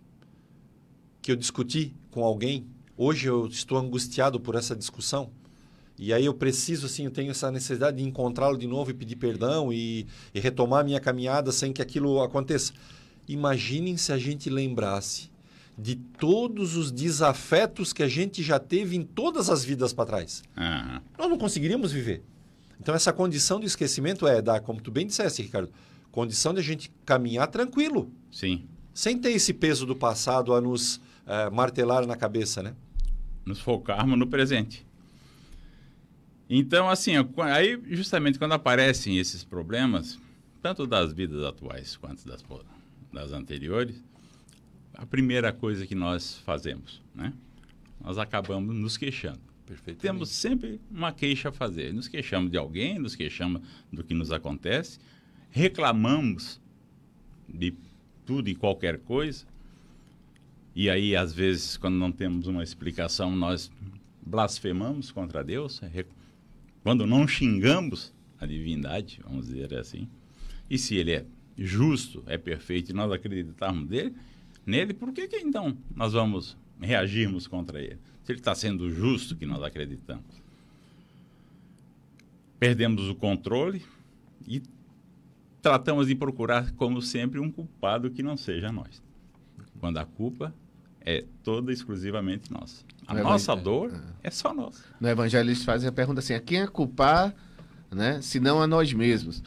que 1.21 1.31
eu 1.31 1.35
discuti 1.35 1.93
com 2.11 2.23
alguém, 2.23 2.65
hoje 2.95 3.27
eu 3.27 3.47
estou 3.47 3.77
angustiado 3.77 4.39
por 4.39 4.55
essa 4.55 4.75
discussão. 4.75 5.31
E 5.97 6.13
aí 6.13 6.25
eu 6.25 6.33
preciso, 6.33 6.85
assim, 6.85 7.05
eu 7.05 7.11
tenho 7.11 7.31
essa 7.31 7.49
necessidade 7.49 7.97
de 7.97 8.03
encontrá-lo 8.03 8.57
de 8.57 8.67
novo 8.67 8.91
e 8.91 8.93
pedir 8.93 9.15
perdão 9.15 9.71
e, 9.71 10.05
e 10.33 10.39
retomar 10.39 10.81
a 10.81 10.83
minha 10.83 10.99
caminhada 10.99 11.51
sem 11.51 11.71
que 11.71 11.81
aquilo 11.81 12.21
aconteça. 12.21 12.73
Imaginem 13.27 13.97
se 13.97 14.11
a 14.11 14.17
gente 14.17 14.49
lembrasse 14.49 15.29
de 15.77 15.95
todos 15.95 16.75
os 16.75 16.91
desafetos 16.91 17.91
que 17.91 18.01
a 18.01 18.07
gente 18.07 18.41
já 18.41 18.59
teve 18.59 18.95
em 18.95 19.03
todas 19.03 19.49
as 19.49 19.63
vidas 19.63 19.93
para 19.93 20.05
trás. 20.05 20.43
Aham. 20.55 21.01
Nós 21.17 21.29
não 21.29 21.37
conseguiríamos 21.37 21.91
viver. 21.91 22.23
Então, 22.79 22.93
essa 22.95 23.11
condição 23.11 23.59
do 23.59 23.65
esquecimento 23.65 24.27
é, 24.27 24.41
da, 24.41 24.59
como 24.59 24.81
tu 24.81 24.91
bem 24.91 25.07
disseste, 25.07 25.41
Ricardo, 25.41 25.69
condição 26.11 26.53
de 26.53 26.59
a 26.59 26.63
gente 26.63 26.91
caminhar 27.05 27.47
tranquilo, 27.47 28.09
Sim. 28.31 28.65
sem 28.93 29.17
ter 29.17 29.31
esse 29.31 29.53
peso 29.53 29.85
do 29.85 29.95
passado 29.95 30.53
a 30.53 30.61
nos 30.61 31.01
eh, 31.25 31.49
martelar 31.49 32.05
na 32.05 32.15
cabeça, 32.15 32.61
né? 32.63 32.73
Nos 33.45 33.59
focarmos 33.59 34.17
no 34.17 34.27
presente. 34.27 34.85
Então, 36.49 36.89
assim, 36.89 37.13
aí 37.37 37.81
justamente 37.89 38.37
quando 38.37 38.53
aparecem 38.53 39.17
esses 39.17 39.43
problemas, 39.43 40.19
tanto 40.61 40.85
das 40.85 41.11
vidas 41.11 41.43
atuais 41.43 41.97
quanto 41.97 42.25
das, 42.27 42.43
das 43.15 43.31
anteriores, 43.31 44.03
a 44.93 45.05
primeira 45.05 45.51
coisa 45.51 45.87
que 45.87 45.95
nós 45.95 46.37
fazemos, 46.45 47.01
né? 47.15 47.33
Nós 48.03 48.17
acabamos 48.17 48.75
nos 48.75 48.97
queixando. 48.97 49.39
Temos 49.99 50.29
sempre 50.29 50.79
uma 50.91 51.11
queixa 51.11 51.49
a 51.49 51.51
fazer. 51.51 51.91
Nos 51.91 52.07
queixamos 52.07 52.51
de 52.51 52.57
alguém, 52.57 52.99
nos 52.99 53.15
queixamos 53.15 53.61
do 53.91 54.03
que 54.03 54.13
nos 54.13 54.31
acontece, 54.31 54.99
reclamamos 55.49 56.61
de 57.49 57.73
tudo 58.25 58.47
e 58.49 58.53
qualquer 58.53 58.99
coisa. 58.99 59.45
E 60.75 60.89
aí, 60.89 61.15
às 61.15 61.33
vezes, 61.33 61.77
quando 61.77 61.95
não 61.95 62.11
temos 62.11 62.45
uma 62.47 62.61
explicação, 62.61 63.35
nós 63.35 63.71
blasfemamos 64.23 65.09
contra 65.11 65.43
Deus. 65.43 65.79
re- 65.79 66.05
Quando 66.83 67.07
não 67.07 67.27
xingamos 67.27 68.13
a 68.39 68.45
divindade, 68.45 69.19
vamos 69.23 69.47
dizer 69.47 69.73
assim. 69.73 70.07
E 70.69 70.77
se 70.77 70.95
ele 70.95 71.11
é 71.13 71.25
justo, 71.57 72.23
é 72.27 72.37
perfeito 72.37 72.89
e 72.91 72.93
nós 72.93 73.11
acreditarmos 73.11 73.87
dele, 73.87 74.13
nele, 74.65 74.93
por 74.93 75.11
que, 75.13 75.27
que 75.27 75.37
então 75.37 75.77
nós 75.95 76.13
vamos 76.13 76.57
reagirmos 76.79 77.47
contra 77.47 77.79
ele? 77.79 77.97
Se 78.23 78.31
ele 78.31 78.39
está 78.39 78.53
sendo 78.55 78.89
justo 78.91 79.35
que 79.35 79.45
nós 79.45 79.61
acreditamos. 79.63 80.43
Perdemos 82.59 83.07
o 83.09 83.15
controle 83.15 83.83
e 84.47 84.61
tratamos 85.61 86.07
de 86.07 86.15
procurar, 86.15 86.71
como 86.71 87.01
sempre, 87.01 87.39
um 87.39 87.51
culpado 87.51 88.09
que 88.09 88.23
não 88.23 88.37
seja 88.37 88.71
nós. 88.71 89.01
Quando 89.79 89.97
a 89.97 90.05
culpa 90.05 90.53
é 91.01 91.23
toda 91.43 91.71
exclusivamente 91.71 92.51
nossa. 92.51 92.83
A 93.05 93.13
Não 93.13 93.19
é 93.19 93.23
nossa 93.23 93.51
mais- 93.53 93.63
dor 93.63 93.93
é 94.23 94.31
só 94.31 94.53
nossa. 94.53 94.83
No 94.99 95.07
Evangelho 95.07 95.47
eles 95.49 95.63
fazem 95.63 95.87
a 95.87 95.91
pergunta 95.91 96.19
assim: 96.19 96.33
a 96.33 96.39
quem 96.39 96.61
é 96.61 96.67
culpar, 96.67 97.35
né? 97.91 98.21
Se 98.21 98.39
não 98.39 98.61
a 98.61 98.65
nós 98.65 98.91
mesmos, 98.93 99.43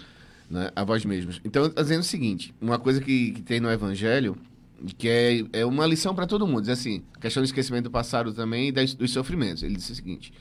né? 0.51 0.71
A 0.75 0.85
vós 0.85 1.05
mesmos. 1.05 1.41
Então, 1.45 1.69
dizendo 1.69 2.01
o 2.01 2.05
seguinte: 2.05 2.55
uma 2.61 2.79
coisa 2.79 3.01
que, 3.01 3.33
que 3.33 3.43
tem 3.43 3.61
no 3.61 3.71
Evangelho, 3.71 4.37
que 4.97 5.09
é, 5.09 5.45
é 5.53 5.67
uma 5.67 5.87
lição 5.87 6.15
para 6.15 6.27
todo 6.27 6.47
mundo. 6.47 6.63
Diz 6.63 6.71
assim, 6.71 7.03
questão 7.21 7.43
do 7.43 7.47
esquecimento 7.47 7.85
do 7.85 7.91
passado 7.91 8.33
também 8.33 8.69
e 8.69 8.73
das, 8.73 8.95
dos 8.95 9.11
sofrimentos. 9.11 9.63
Ele 9.63 9.77
disse 9.77 9.93
o 9.93 9.95
seguinte: 9.95 10.33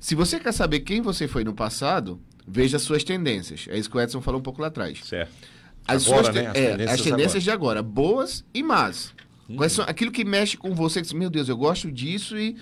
se 0.00 0.14
você 0.14 0.40
quer 0.40 0.52
saber 0.52 0.80
quem 0.80 1.00
você 1.00 1.28
foi 1.28 1.44
no 1.44 1.54
passado, 1.54 2.20
veja 2.46 2.76
as 2.76 2.82
suas 2.82 3.04
tendências. 3.04 3.66
É 3.68 3.78
isso 3.78 3.90
que 3.90 3.96
o 3.96 4.00
Edson 4.00 4.20
falou 4.20 4.40
um 4.40 4.42
pouco 4.42 4.60
lá 4.60 4.68
atrás. 4.68 5.00
Certo. 5.04 5.32
As, 5.86 6.06
Agora, 6.06 6.24
suas 6.24 6.34
né? 6.34 6.46
As 6.48 6.56
é, 6.56 6.70
tendências 6.70 6.90
as 6.90 7.00
tendências 7.02 7.42
de 7.42 7.50
agora, 7.50 7.82
boas 7.82 8.44
e 8.54 8.62
más. 8.62 9.12
Quais 9.56 9.72
são, 9.72 9.84
aquilo 9.86 10.10
que 10.10 10.24
mexe 10.24 10.56
com 10.56 10.74
você, 10.74 11.00
que 11.00 11.06
diz, 11.06 11.12
meu 11.12 11.28
Deus, 11.28 11.48
eu 11.48 11.56
gosto 11.56 11.90
disso 11.90 12.38
e 12.38 12.56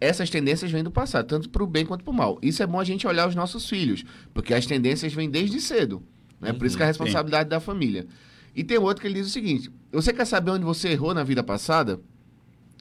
essas 0.00 0.30
tendências 0.30 0.70
vêm 0.70 0.84
do 0.84 0.90
passado, 0.90 1.26
tanto 1.26 1.48
para 1.48 1.62
o 1.62 1.66
bem 1.66 1.84
quanto 1.84 2.04
para 2.04 2.10
o 2.10 2.14
mal. 2.14 2.38
Isso 2.42 2.62
é 2.62 2.66
bom 2.66 2.78
a 2.78 2.84
gente 2.84 3.06
olhar 3.06 3.26
os 3.26 3.34
nossos 3.34 3.68
filhos, 3.68 4.04
porque 4.32 4.52
as 4.54 4.66
tendências 4.66 5.12
vêm 5.12 5.28
desde 5.28 5.60
cedo. 5.60 6.02
Né? 6.40 6.52
Por 6.52 6.66
isso 6.66 6.76
que 6.76 6.82
é 6.82 6.86
a 6.86 6.88
responsabilidade 6.88 7.48
da 7.48 7.60
família. 7.60 8.06
E 8.54 8.64
tem 8.64 8.78
outro 8.78 9.02
que 9.02 9.06
ele 9.06 9.14
diz 9.14 9.28
o 9.28 9.30
seguinte: 9.30 9.70
você 9.92 10.12
quer 10.12 10.24
saber 10.24 10.50
onde 10.50 10.64
você 10.64 10.88
errou 10.88 11.12
na 11.12 11.22
vida 11.22 11.42
passada? 11.42 12.00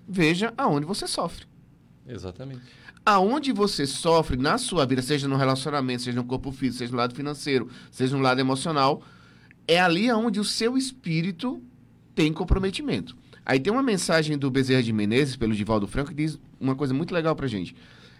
Veja 0.08 0.53
aonde 0.58 0.86
você 0.86 1.08
sofre. 1.08 1.45
Exatamente. 2.08 2.62
Aonde 3.06 3.51
você 3.51 3.86
sofre 3.86 4.38
na 4.38 4.58
sua 4.58 4.86
vida, 4.86 5.01
seja 5.01 5.28
no 5.28 5.36
relacionamento, 5.36 6.03
seja 6.03 6.16
no 6.16 6.26
corpo 6.26 6.51
físico, 6.51 6.80
seja 6.80 6.91
no 6.91 6.97
lado 6.97 7.14
financeiro, 7.14 7.70
seja 7.91 8.16
no 8.16 8.22
lado 8.22 8.39
emocional, 8.39 9.03
é 9.68 9.80
ali 9.80 10.10
aonde 10.10 10.39
o 10.39 10.43
seu 10.43 10.78
espírito 10.78 11.62
tem 12.16 12.32
comprometimento. 12.32 13.16
Aí 13.45 13.60
tem 13.60 13.72
uma 13.72 13.84
mensagem 13.84 14.38
do 14.38 14.49
Bezerra 14.49 14.82
de 14.82 14.91
Menezes, 14.91 15.36
pelo 15.36 15.53
Divaldo 15.53 15.86
Franco, 15.86 16.10
que 16.10 16.16
diz 16.16 16.39
uma 16.60 16.76
coisa 16.76 16.93
muito 16.93 17.14
legal 17.14 17.36
pra 17.36 17.47
gente. 17.47 17.76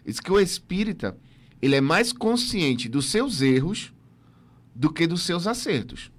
Diz 0.06 0.20
que 0.20 0.32
o 0.32 0.40
espírita, 0.40 1.18
ele 1.60 1.76
é 1.76 1.82
mais 1.82 2.14
consciente 2.14 2.88
dos 2.88 3.08
seus 3.08 3.42
erros 3.42 3.92
do 4.76 4.92
que 4.92 5.08
dos 5.08 5.24
seus 5.24 5.48
acertos. 5.48 6.12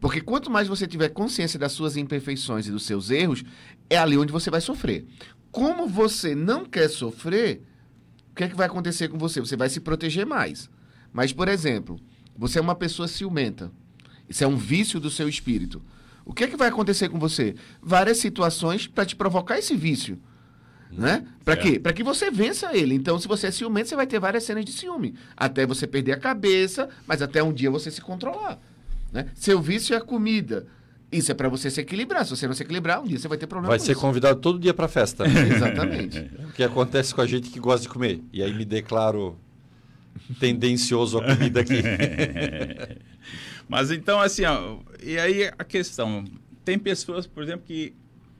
Porque 0.00 0.20
quanto 0.20 0.50
mais 0.50 0.66
você 0.66 0.84
tiver 0.84 1.10
consciência 1.10 1.58
das 1.58 1.70
suas 1.70 1.96
imperfeições 1.96 2.66
e 2.66 2.72
dos 2.72 2.84
seus 2.84 3.08
erros, 3.08 3.44
é 3.88 3.96
ali 3.96 4.18
onde 4.18 4.32
você 4.32 4.50
vai 4.50 4.60
sofrer. 4.60 5.06
Como 5.52 5.86
você 5.86 6.34
não 6.34 6.64
quer 6.64 6.88
sofrer, 6.88 7.62
o 8.32 8.34
que 8.34 8.42
é 8.42 8.48
que 8.48 8.56
vai 8.56 8.66
acontecer 8.66 9.08
com 9.08 9.16
você? 9.16 9.38
Você 9.38 9.56
vai 9.56 9.68
se 9.68 9.78
proteger 9.78 10.26
mais. 10.26 10.68
Mas, 11.12 11.32
por 11.32 11.46
exemplo, 11.46 12.00
você 12.36 12.58
é 12.58 12.62
uma 12.62 12.74
pessoa 12.74 13.06
ciumenta. 13.06 13.70
Isso 14.28 14.42
é 14.42 14.46
um 14.46 14.56
vício 14.56 14.98
do 14.98 15.10
seu 15.10 15.28
espírito. 15.28 15.80
O 16.24 16.32
que 16.32 16.44
é 16.44 16.48
que 16.48 16.56
vai 16.56 16.68
acontecer 16.68 17.08
com 17.08 17.18
você? 17.18 17.54
Várias 17.80 18.18
situações 18.18 18.86
para 18.86 19.06
te 19.06 19.14
provocar 19.14 19.58
esse 19.58 19.76
vício. 19.76 20.18
Né? 20.92 21.24
Para 21.44 21.56
quê? 21.56 21.78
Para 21.80 21.92
que 21.92 22.02
você 22.02 22.30
vença 22.30 22.76
ele. 22.76 22.94
Então, 22.94 23.18
se 23.18 23.26
você 23.26 23.46
é 23.46 23.50
ciumento, 23.50 23.88
você 23.88 23.96
vai 23.96 24.06
ter 24.06 24.20
várias 24.20 24.44
cenas 24.44 24.64
de 24.64 24.72
ciúme. 24.72 25.14
Até 25.36 25.66
você 25.66 25.86
perder 25.86 26.12
a 26.12 26.18
cabeça, 26.18 26.88
mas 27.06 27.22
até 27.22 27.42
um 27.42 27.52
dia 27.52 27.70
você 27.70 27.90
se 27.90 28.00
controlar. 28.00 28.58
Né? 29.10 29.26
Seu 29.34 29.60
vício 29.60 29.94
é 29.94 29.96
a 29.96 30.00
comida. 30.00 30.66
Isso 31.10 31.30
é 31.30 31.34
para 31.34 31.48
você 31.48 31.70
se 31.70 31.80
equilibrar. 31.80 32.24
Se 32.24 32.30
você 32.30 32.46
não 32.46 32.54
se 32.54 32.62
equilibrar, 32.62 33.00
um 33.02 33.06
dia 33.06 33.18
você 33.18 33.28
vai 33.28 33.38
ter 33.38 33.46
problema 33.46 33.70
Vai 33.70 33.78
ser 33.78 33.92
isso. 33.92 34.00
convidado 34.00 34.38
todo 34.40 34.58
dia 34.58 34.74
para 34.74 34.86
festa. 34.88 35.26
né? 35.26 35.48
Exatamente. 35.56 36.30
O 36.48 36.52
que 36.52 36.62
acontece 36.62 37.14
com 37.14 37.20
a 37.20 37.26
gente 37.26 37.50
que 37.50 37.58
gosta 37.58 37.82
de 37.82 37.88
comer. 37.88 38.20
E 38.32 38.42
aí 38.42 38.52
me 38.52 38.64
declaro 38.64 39.38
tendencioso 40.38 41.18
à 41.18 41.24
comida 41.24 41.60
aqui. 41.60 41.82
Mas 43.68 43.90
então, 43.90 44.20
assim, 44.20 44.44
ó, 44.44 44.76
e 45.02 45.18
aí 45.18 45.50
a 45.58 45.64
questão, 45.64 46.24
tem 46.64 46.78
pessoas, 46.78 47.26
por 47.26 47.42
exemplo, 47.42 47.64
que 47.66 47.94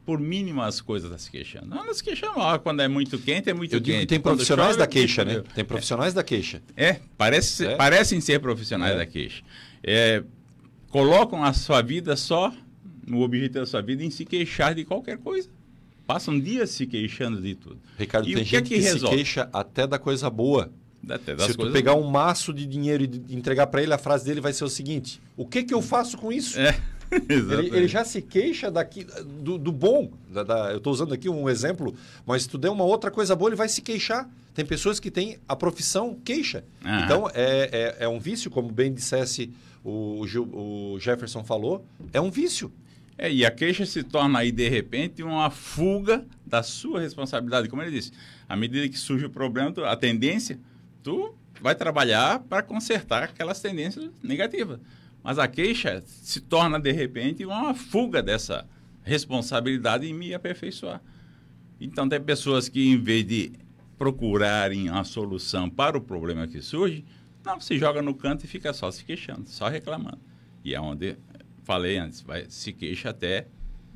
por 0.04 0.18
mínimas 0.18 0.80
coisas 0.80 1.10
estão 1.10 1.18
se 1.18 1.30
queixando. 1.30 1.66
Não, 1.68 1.86
não 1.86 1.94
se 1.94 2.02
queixam, 2.02 2.32
ó, 2.36 2.58
quando 2.58 2.80
é 2.82 2.88
muito 2.88 3.18
quente, 3.18 3.48
é 3.48 3.54
muito 3.54 3.74
Eu 3.74 3.80
quente. 3.80 3.84
digo 3.86 4.00
que 4.00 4.06
tem 4.06 4.20
Quando 4.20 4.34
profissionais 4.36 4.76
da 4.76 4.84
é 4.84 4.86
queixa, 4.86 5.24
né? 5.24 5.42
Tem 5.54 5.64
profissionais 5.64 6.12
da 6.14 6.22
queixa. 6.24 6.60
É, 6.76 7.00
parece, 7.16 7.66
É. 7.66 7.76
parecem 7.76 8.20
ser 8.20 8.40
profissionais 8.40 8.94
É. 8.94 8.96
da 8.98 9.06
queixa. 9.06 9.42
É, 9.82 10.22
colocam 10.90 11.42
a 11.44 11.52
sua 11.52 11.82
vida 11.82 12.16
só, 12.16 12.52
no 13.06 13.20
objetivo 13.22 13.60
da 13.60 13.66
sua 13.66 13.80
vida, 13.80 14.02
em 14.04 14.10
se 14.10 14.24
queixar 14.24 14.74
de 14.74 14.84
qualquer 14.84 15.18
coisa. 15.18 15.48
Passam 16.06 16.38
dias 16.38 16.70
se 16.70 16.86
queixando 16.86 17.40
de 17.40 17.54
tudo. 17.54 17.78
Ricardo, 17.98 18.28
E 18.28 18.34
tem 18.34 18.42
o 18.42 18.46
que 18.46 18.56
é 18.56 18.58
gente 18.58 18.68
que 18.68 18.74
que, 18.76 18.82
se 18.82 19.00
queixa 19.00 19.48
até 19.52 19.86
da 19.86 19.98
coisa 19.98 20.28
boa. 20.28 20.70
Até 21.08 21.34
das 21.34 21.46
Se 21.48 21.54
tu 21.56 21.70
pegar 21.72 21.94
um 21.94 22.08
maço 22.08 22.52
de 22.52 22.64
dinheiro 22.64 23.02
e 23.02 23.34
entregar 23.34 23.66
para 23.66 23.82
ele, 23.82 23.92
a 23.92 23.98
frase 23.98 24.24
dele 24.24 24.40
vai 24.40 24.52
ser 24.52 24.62
o 24.64 24.68
seguinte: 24.68 25.20
O 25.36 25.44
que 25.46 25.64
que 25.64 25.74
eu 25.74 25.82
faço 25.82 26.16
com 26.16 26.32
isso? 26.32 26.58
É, 26.60 26.78
Ele, 27.28 27.76
ele 27.76 27.88
já 27.88 28.04
se 28.04 28.22
queixa 28.22 28.70
daqui, 28.70 29.04
do, 29.42 29.58
do 29.58 29.70
bom. 29.70 30.10
da- 30.30 30.42
da- 30.42 30.70
eu 30.72 30.78
estou 30.78 30.92
usando 30.92 31.12
aqui 31.12 31.28
um 31.28 31.48
exemplo, 31.48 31.94
mas 32.26 32.42
se 32.44 32.48
tu 32.48 32.56
der 32.58 32.70
uma 32.70 32.84
outra 32.84 33.10
coisa 33.10 33.36
boa, 33.36 33.48
ele 33.50 33.56
vai 33.56 33.68
se 33.68 33.82
queixar. 33.82 34.28
Tem 34.54 34.64
pessoas 34.64 34.98
que 35.00 35.10
têm 35.10 35.38
a 35.48 35.54
profissão 35.56 36.14
queixa. 36.24 36.64
Aham. 36.84 37.04
Então, 37.04 37.30
é, 37.34 37.96
é, 38.00 38.04
é 38.04 38.08
um 38.08 38.18
vício, 38.18 38.50
como 38.50 38.70
bem 38.70 38.92
dissesse 38.92 39.50
o, 39.84 40.24
o 40.52 40.98
Jefferson 41.00 41.42
falou, 41.44 41.84
é 42.12 42.20
um 42.20 42.30
vício. 42.30 42.72
É, 43.18 43.30
e 43.32 43.44
a 43.44 43.50
queixa 43.50 43.84
se 43.86 44.02
torna 44.02 44.38
aí, 44.40 44.50
de 44.50 44.68
repente, 44.68 45.22
uma 45.22 45.50
fuga 45.50 46.24
da 46.46 46.62
sua 46.62 47.00
responsabilidade. 47.00 47.68
Como 47.68 47.82
ele 47.82 47.90
disse, 47.90 48.10
à 48.48 48.56
medida 48.56 48.88
que 48.88 48.98
surge 48.98 49.26
o 49.26 49.30
problema, 49.30 49.70
a 49.86 49.96
tendência, 49.96 50.58
tu 51.02 51.34
vai 51.60 51.74
trabalhar 51.74 52.40
para 52.40 52.62
consertar 52.62 53.22
aquelas 53.24 53.60
tendências 53.60 54.10
negativas. 54.22 54.80
Mas 55.22 55.38
a 55.38 55.46
queixa 55.46 56.02
se 56.06 56.40
torna, 56.40 56.80
de 56.80 56.90
repente, 56.92 57.44
uma 57.44 57.74
fuga 57.74 58.22
dessa 58.22 58.68
responsabilidade 59.02 60.06
em 60.06 60.14
me 60.14 60.34
aperfeiçoar. 60.34 61.00
Então, 61.80 62.08
tem 62.08 62.20
pessoas 62.20 62.68
que, 62.68 62.88
em 62.88 63.00
vez 63.00 63.26
de 63.26 63.52
procurarem 63.98 64.88
a 64.88 65.04
solução 65.04 65.70
para 65.70 65.96
o 65.96 66.00
problema 66.00 66.46
que 66.46 66.60
surge, 66.60 67.04
não, 67.44 67.60
se 67.60 67.78
joga 67.78 68.00
no 68.02 68.14
canto 68.14 68.44
e 68.44 68.48
fica 68.48 68.72
só 68.72 68.90
se 68.90 69.04
queixando, 69.04 69.48
só 69.48 69.68
reclamando. 69.68 70.18
E 70.64 70.74
é 70.74 70.80
onde, 70.80 71.16
falei 71.64 71.98
antes, 71.98 72.20
vai, 72.20 72.46
se 72.48 72.72
queixa 72.72 73.10
até 73.10 73.46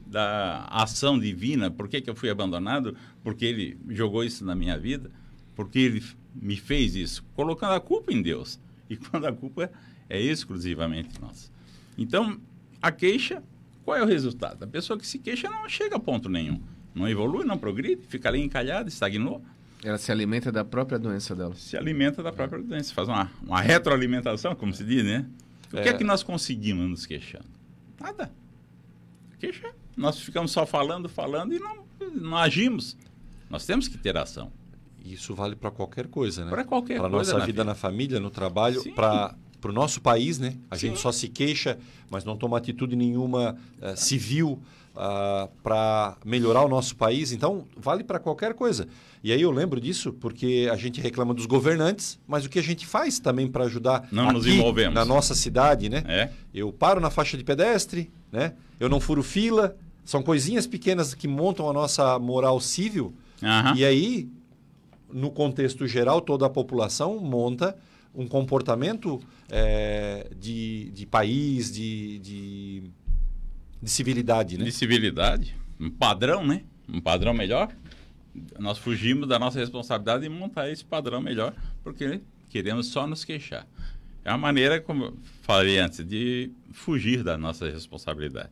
da 0.07 0.65
ação 0.71 1.19
divina. 1.19 1.71
Por 1.71 1.89
que, 1.89 2.01
que 2.01 2.09
eu 2.09 2.15
fui 2.15 2.31
abandonado? 2.31 2.97
Porque 3.23 3.45
ele 3.45 3.79
jogou 3.89 4.25
isso 4.25 4.45
na 4.45 4.55
minha 4.55 4.79
vida? 4.79 5.11
Porque 5.55 5.79
ele 5.79 6.05
me 6.35 6.57
fez 6.57 6.95
isso? 6.95 7.25
Colocando 7.35 7.73
a 7.73 7.81
culpa 7.81 8.13
em 8.13 8.23
Deus. 8.23 8.61
E 8.89 8.97
quando 8.97 9.27
a 9.27 9.33
culpa 9.33 9.71
é 10.09 10.21
exclusivamente 10.21 11.21
nossa. 11.21 11.51
Então, 11.99 12.39
a 12.81 12.91
queixa, 12.93 13.43
qual 13.85 13.97
é 13.97 14.03
o 14.03 14.07
resultado? 14.07 14.63
A 14.63 14.67
pessoa 14.67 14.99
que 14.99 15.07
se 15.07 15.19
queixa 15.19 15.49
não 15.49 15.69
chega 15.69 15.97
a 15.97 16.01
ponto 16.01 16.29
nenhum. 16.29 16.61
Não 16.95 17.09
evolui, 17.09 17.45
não 17.45 17.59
progride, 17.59 18.03
fica 18.09 18.29
ali 18.29 18.41
encalhada, 18.43 18.89
estagnou, 18.89 19.43
Ela 19.85 19.99
se 19.99 20.11
alimenta 20.11 20.51
da 20.51 20.65
própria 20.65 20.99
doença 20.99 21.35
dela. 21.35 21.55
se 21.55 21.77
alimenta 21.77 22.23
da 22.23 22.33
própria 22.33 22.63
doença. 22.63 22.95
Faz 22.95 23.07
uma, 23.09 23.31
uma 23.43 23.61
retroalimentação, 23.61 24.55
como 24.55 24.73
se 24.73 24.83
diz, 24.85 25.05
né? 25.05 25.27
O 25.69 25.77
que 25.83 25.89
é 25.89 25.89
É. 25.89 25.93
que 25.93 26.03
nós 26.05 26.23
conseguimos 26.23 26.89
nos 26.89 27.05
queixando? 27.07 27.45
Nada. 28.01 28.33
Queixa. 29.39 29.71
Nós 29.97 30.19
ficamos 30.19 30.51
só 30.51 30.65
falando, 30.67 31.09
falando 31.09 31.55
e 31.55 31.59
não, 31.59 31.85
não 32.15 32.37
agimos. 32.37 32.97
Nós 33.51 33.65
temos 33.67 33.87
que 33.89 33.97
ter 33.99 34.17
ação. 34.17 34.51
Isso 35.05 35.35
vale 35.35 35.55
para 35.55 35.71
qualquer 35.71 36.09
coisa, 36.09 36.45
né? 36.45 36.51
Para 36.51 36.65
qualquer 36.65 36.99
Para 36.99 37.11
coisa 37.11 37.33
nossa 37.33 37.39
na 37.39 37.47
vida 37.47 37.63
vida. 37.63 37.65
na 37.65 37.75
família, 37.75 38.19
no 38.19 38.31
trabalho, 38.31 38.81
Sim. 38.81 38.93
Para 39.61 39.71
o 39.71 39.75
nosso 39.75 40.01
país, 40.01 40.39
né? 40.39 40.55
A 40.71 40.77
Sim. 40.77 40.89
gente 40.89 41.01
só 41.01 41.11
se 41.13 41.29
queixa, 41.29 41.79
mas 42.11 42.25
não 42.25 42.37
toma 42.37 42.57
atitude 42.59 42.95
nenhuma 42.97 43.57
eh, 43.81 43.97
civil 43.97 44.61
para 45.63 46.17
melhorar 46.25 46.63
o 46.65 46.69
nosso 46.69 46.97
país. 46.97 47.33
Então, 47.33 47.65
vale 47.77 48.03
para 48.03 48.19
qualquer 48.19 48.55
coisa. 48.55 48.89
E 49.23 49.33
aí 49.33 49.43
eu 49.43 49.51
lembro 49.51 49.81
disso 49.81 50.13
porque 50.13 50.69
a 50.73 50.77
gente 50.77 51.01
reclama 51.01 51.35
dos 51.35 51.47
governantes, 51.47 52.19
mas 52.27 52.45
o 52.45 52.49
que 52.49 52.59
a 52.59 52.63
gente 52.63 52.87
faz 52.87 53.19
também 53.19 53.47
para 53.49 53.65
ajudar 53.65 54.09
Não 54.11 54.33
nos 54.33 54.47
envolvemos. 54.47 54.95
na 54.95 55.05
nossa 55.05 55.35
cidade, 55.35 55.89
né? 55.89 56.03
É? 56.07 56.31
Eu 56.55 56.73
paro 56.73 57.01
na 57.01 57.11
faixa 57.11 57.37
de 57.37 57.45
pedestre, 57.45 58.11
né? 58.33 58.55
Eu 58.81 58.89
não 58.89 59.01
furo 59.01 59.23
fila. 59.23 59.77
São 60.05 60.23
coisinhas 60.23 60.67
pequenas 60.67 61.13
que 61.15 61.27
montam 61.27 61.69
a 61.69 61.73
nossa 61.73 62.19
moral 62.19 62.61
civil. 62.61 63.13
E 63.77 63.85
aí, 63.85 64.29
no 65.13 65.31
contexto 65.31 65.87
geral, 65.87 66.21
toda 66.21 66.47
a 66.47 66.51
população 66.51 67.19
monta 67.19 67.77
um 68.17 68.27
comportamento 68.27 69.23
eh, 69.51 70.31
de, 70.41 70.91
de 70.93 71.05
país, 71.05 71.71
de, 71.71 72.19
de, 72.21 72.83
de 73.83 73.91
civilidade, 73.91 74.57
né? 74.57 74.65
De 74.65 74.73
civilidade. 74.73 75.55
Um 75.79 75.91
padrão, 75.91 76.45
né? 76.45 76.65
Um 76.89 77.01
padrão 77.01 77.35
melhor. 77.35 77.71
Nós 78.59 78.79
fugimos 78.79 79.29
da 79.29 79.39
nossa 79.39 79.59
responsabilidade 79.59 80.25
e 80.25 80.29
montar 80.31 80.71
esse 80.71 80.85
padrão 80.85 81.21
melhor, 81.21 81.55
porque 81.85 82.23
queremos 82.49 82.87
só 82.87 83.07
nos 83.07 83.23
queixar. 83.23 83.67
É 84.25 84.31
uma 84.31 84.39
maneira, 84.39 84.81
como 84.81 85.05
eu 85.05 85.19
falei 85.43 85.79
antes, 85.79 86.05
de 86.05 86.51
fugir 86.73 87.23
da 87.23 87.37
nossa 87.37 87.71
responsabilidade. 87.71 88.51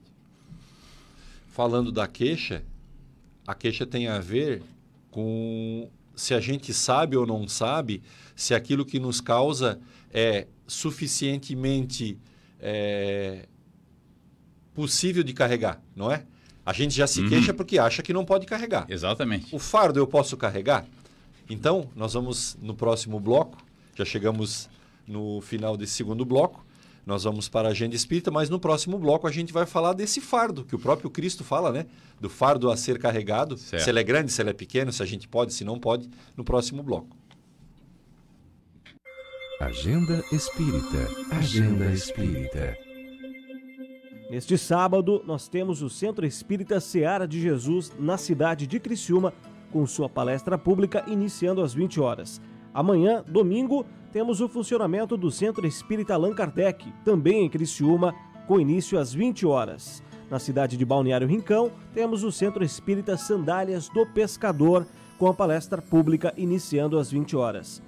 Falando 1.49 1.91
da 1.91 2.07
queixa, 2.07 2.63
a 3.47 3.55
queixa 3.55 3.87
tem 3.87 4.09
a 4.09 4.19
ver 4.19 4.63
com 5.11 5.89
se 6.17 6.35
a 6.35 6.41
gente 6.41 6.73
sabe 6.73 7.17
ou 7.17 7.27
não 7.27 7.47
sabe, 7.49 8.03
se 8.37 8.55
aquilo 8.55 8.85
que 8.85 8.99
nos 8.99 9.21
causa 9.21 9.81
é 10.13 10.47
suficientemente 10.67 12.19
eh, 12.61 13.47
possível 14.75 15.23
de 15.23 15.33
carregar, 15.33 15.81
não 15.95 16.11
é? 16.11 16.25
A 16.67 16.73
gente 16.73 16.95
já 16.95 17.07
se 17.07 17.21
Uhum. 17.21 17.29
queixa 17.29 17.53
porque 17.53 17.79
acha 17.79 18.03
que 18.03 18.13
não 18.13 18.25
pode 18.25 18.47
carregar. 18.47 18.87
Exatamente. 18.89 19.55
O 19.55 19.59
fardo 19.59 19.99
eu 19.99 20.07
posso 20.07 20.37
carregar? 20.37 20.87
Então, 21.49 21.91
nós 21.95 22.15
vamos 22.15 22.57
no 22.61 22.75
próximo 22.75 23.21
bloco, 23.21 23.59
já 23.95 24.05
chegamos 24.05 24.69
no 25.07 25.41
final 25.43 25.77
desse 25.77 25.93
segundo 25.93 26.25
bloco, 26.25 26.64
Nós 27.07 27.25
vamos 27.25 27.49
para 27.49 27.69
a 27.69 27.71
agenda 27.71 27.95
espírita, 27.95 28.31
mas 28.31 28.49
no 28.49 28.59
próximo 28.59 28.99
bloco 28.99 29.27
a 29.27 29.31
gente 29.31 29.53
vai 29.53 29.67
falar 29.67 29.93
desse 29.93 30.21
fardo, 30.21 30.65
que 30.65 30.75
o 30.75 30.79
próprio 30.79 31.11
Cristo 31.11 31.45
fala, 31.45 31.71
né? 31.71 31.87
Do 32.19 32.31
fardo 32.31 32.71
a 32.71 32.77
ser 32.77 32.99
carregado. 32.99 33.59
Certo. 33.59 33.83
Se 33.83 33.91
ele 33.91 34.01
é 34.01 34.03
grande, 34.03 34.33
se 34.33 34.41
ele 34.41 34.51
é 34.51 34.55
pequeno, 34.55 34.91
se 34.91 35.03
a 35.03 35.07
gente 35.07 35.29
pode, 35.29 35.53
se 35.53 35.65
não 35.65 35.79
pode, 35.79 36.09
no 36.37 36.45
próximo 36.45 36.83
bloco. 36.83 37.17
Agenda 39.61 40.25
Espírita. 40.33 41.09
Agenda 41.31 41.87
Espírita. 41.93 42.77
Neste 44.31 44.57
sábado, 44.57 45.23
nós 45.27 45.47
temos 45.47 45.83
o 45.83 45.91
Centro 45.91 46.25
Espírita 46.27 46.81
Seara 46.81 47.29
de 47.29 47.41
Jesus 47.41 47.93
na 47.99 48.17
cidade 48.17 48.67
de 48.67 48.81
Criciúma, 48.81 49.33
com 49.71 49.87
sua 49.87 50.09
palestra 50.09 50.57
pública 50.57 51.05
iniciando 51.07 51.63
às 51.63 51.75
20 51.75 52.01
horas. 52.01 52.41
Amanhã, 52.73 53.23
domingo, 53.29 53.87
temos 54.15 54.41
o 54.41 54.49
funcionamento 54.49 55.17
do 55.17 55.29
Centro 55.29 55.67
Espírita 55.67 56.15
Allan 56.15 56.33
Kardec, 56.33 56.87
também 57.05 57.45
em 57.45 57.51
Criciúma, 57.51 58.15
com 58.47 58.61
início 58.61 58.97
às 58.97 59.13
20 59.13 59.45
horas. 59.45 60.05
Na 60.31 60.39
cidade 60.39 60.77
de 60.77 60.85
Balneário 60.85 61.27
Rincão, 61.27 61.73
temos 61.93 62.23
o 62.23 62.31
Centro 62.31 62.63
Espírita 62.63 63.17
Sandálias 63.17 63.89
do 63.89 64.07
Pescador, 64.07 64.87
com 65.19 65.27
a 65.27 65.35
palestra 65.35 65.83
pública 65.83 66.33
iniciando 66.37 66.97
às 66.97 67.11
20 67.11 67.35
horas. 67.35 67.83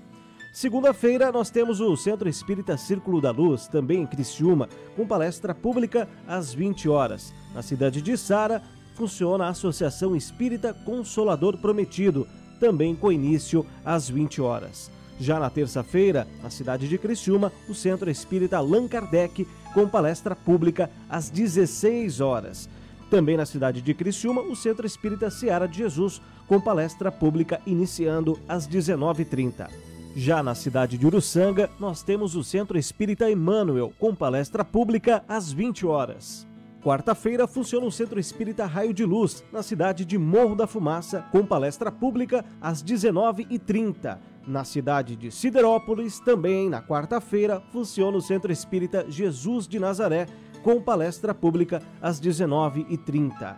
Segunda-feira, 0.52 1.30
nós 1.30 1.48
temos 1.48 1.80
o 1.80 1.96
Centro 1.96 2.28
Espírita 2.28 2.76
Círculo 2.76 3.20
da 3.20 3.30
Luz, 3.30 3.68
também 3.68 4.02
em 4.02 4.06
Criciúma, 4.06 4.68
com 4.96 5.06
palestra 5.06 5.54
pública 5.54 6.08
às 6.26 6.52
20 6.52 6.88
horas. 6.88 7.32
Na 7.54 7.62
cidade 7.62 8.02
de 8.02 8.16
Sara, 8.16 8.64
funciona 8.96 9.44
a 9.44 9.50
Associação 9.50 10.16
Espírita 10.16 10.74
Consolador 10.74 11.56
Prometido, 11.58 12.26
também 12.58 12.96
com 12.96 13.12
início 13.12 13.64
às 13.84 14.10
20 14.10 14.42
horas. 14.42 14.95
Já 15.18 15.40
na 15.40 15.48
terça-feira, 15.48 16.26
na 16.42 16.50
cidade 16.50 16.88
de 16.88 16.98
Criciúma, 16.98 17.52
o 17.68 17.74
Centro 17.74 18.10
Espírita 18.10 18.58
Allan 18.58 18.86
Kardec, 18.86 19.46
com 19.72 19.88
palestra 19.88 20.36
pública 20.36 20.90
às 21.08 21.30
16 21.30 22.20
horas. 22.20 22.68
Também 23.10 23.36
na 23.36 23.46
cidade 23.46 23.80
de 23.80 23.94
Criciúma, 23.94 24.42
o 24.42 24.56
Centro 24.56 24.86
Espírita 24.86 25.30
Seara 25.30 25.66
de 25.66 25.78
Jesus, 25.78 26.20
com 26.46 26.60
palestra 26.60 27.10
pública 27.10 27.60
iniciando 27.66 28.38
às 28.48 28.68
19h30. 28.68 29.68
Já 30.14 30.42
na 30.42 30.54
cidade 30.54 30.96
de 30.96 31.06
Uruçanga, 31.06 31.70
nós 31.78 32.02
temos 32.02 32.34
o 32.34 32.42
Centro 32.42 32.78
Espírita 32.78 33.30
Emmanuel, 33.30 33.92
com 33.98 34.14
palestra 34.14 34.64
pública 34.64 35.22
às 35.28 35.52
20 35.52 35.86
horas. 35.86 36.46
Quarta-feira 36.82 37.46
funciona 37.46 37.84
o 37.84 37.92
Centro 37.92 38.18
Espírita 38.18 38.64
Raio 38.64 38.94
de 38.94 39.04
Luz, 39.04 39.44
na 39.52 39.62
cidade 39.62 40.04
de 40.04 40.16
Morro 40.16 40.54
da 40.54 40.66
Fumaça, 40.66 41.24
com 41.32 41.44
palestra 41.44 41.90
pública 41.90 42.44
às 42.60 42.82
19h30. 42.82 44.18
Na 44.46 44.62
cidade 44.62 45.16
de 45.16 45.32
Siderópolis, 45.32 46.20
também 46.20 46.70
na 46.70 46.80
quarta-feira, 46.80 47.60
funciona 47.72 48.16
o 48.16 48.22
Centro 48.22 48.52
Espírita 48.52 49.04
Jesus 49.08 49.66
de 49.66 49.80
Nazaré, 49.80 50.28
com 50.62 50.80
palestra 50.80 51.34
pública 51.34 51.82
às 52.00 52.20
19h30. 52.20 53.56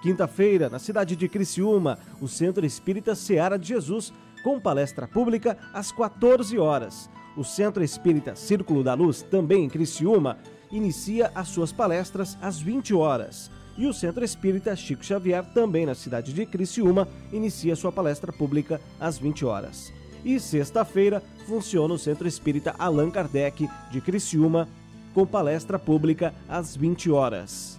Quinta-feira, 0.00 0.70
na 0.70 0.78
cidade 0.78 1.14
de 1.14 1.28
Criciúma, 1.28 1.98
o 2.22 2.26
Centro 2.26 2.64
Espírita 2.64 3.14
Seara 3.14 3.58
de 3.58 3.68
Jesus, 3.68 4.14
com 4.42 4.58
palestra 4.58 5.06
pública 5.06 5.58
às 5.74 5.92
14 5.92 6.58
horas. 6.58 7.10
O 7.36 7.44
Centro 7.44 7.84
Espírita 7.84 8.34
Círculo 8.34 8.82
da 8.82 8.94
Luz, 8.94 9.20
também 9.20 9.64
em 9.64 9.68
Criciúma, 9.68 10.38
inicia 10.72 11.30
as 11.34 11.48
suas 11.48 11.70
palestras 11.70 12.38
às 12.40 12.58
20 12.58 12.94
horas. 12.94 13.50
E 13.76 13.86
o 13.86 13.92
Centro 13.92 14.24
Espírita 14.24 14.74
Chico 14.74 15.04
Xavier, 15.04 15.44
também 15.52 15.84
na 15.84 15.94
cidade 15.94 16.32
de 16.32 16.46
Criciúma, 16.46 17.06
inicia 17.30 17.76
sua 17.76 17.92
palestra 17.92 18.32
pública 18.32 18.80
às 18.98 19.18
20 19.18 19.44
horas. 19.44 19.99
E 20.24 20.38
sexta-feira 20.38 21.22
funciona 21.46 21.94
o 21.94 21.98
Centro 21.98 22.28
Espírita 22.28 22.74
Allan 22.78 23.10
Kardec 23.10 23.68
de 23.90 24.00
Criciúma, 24.00 24.68
com 25.14 25.26
palestra 25.26 25.78
pública 25.78 26.34
às 26.48 26.76
20 26.76 27.10
horas. 27.10 27.78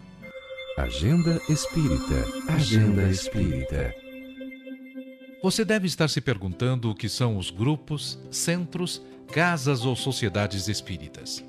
Agenda 0.77 1.39
Espírita. 1.49 2.25
Agenda 2.47 3.03
Espírita. 3.03 3.93
Você 5.43 5.65
deve 5.65 5.87
estar 5.87 6.07
se 6.07 6.21
perguntando 6.21 6.89
o 6.89 6.95
que 6.95 7.09
são 7.09 7.37
os 7.37 7.49
grupos, 7.49 8.19
centros, 8.29 9.01
casas 9.31 9.85
ou 9.85 9.95
sociedades 9.95 10.67
espíritas. 10.67 11.43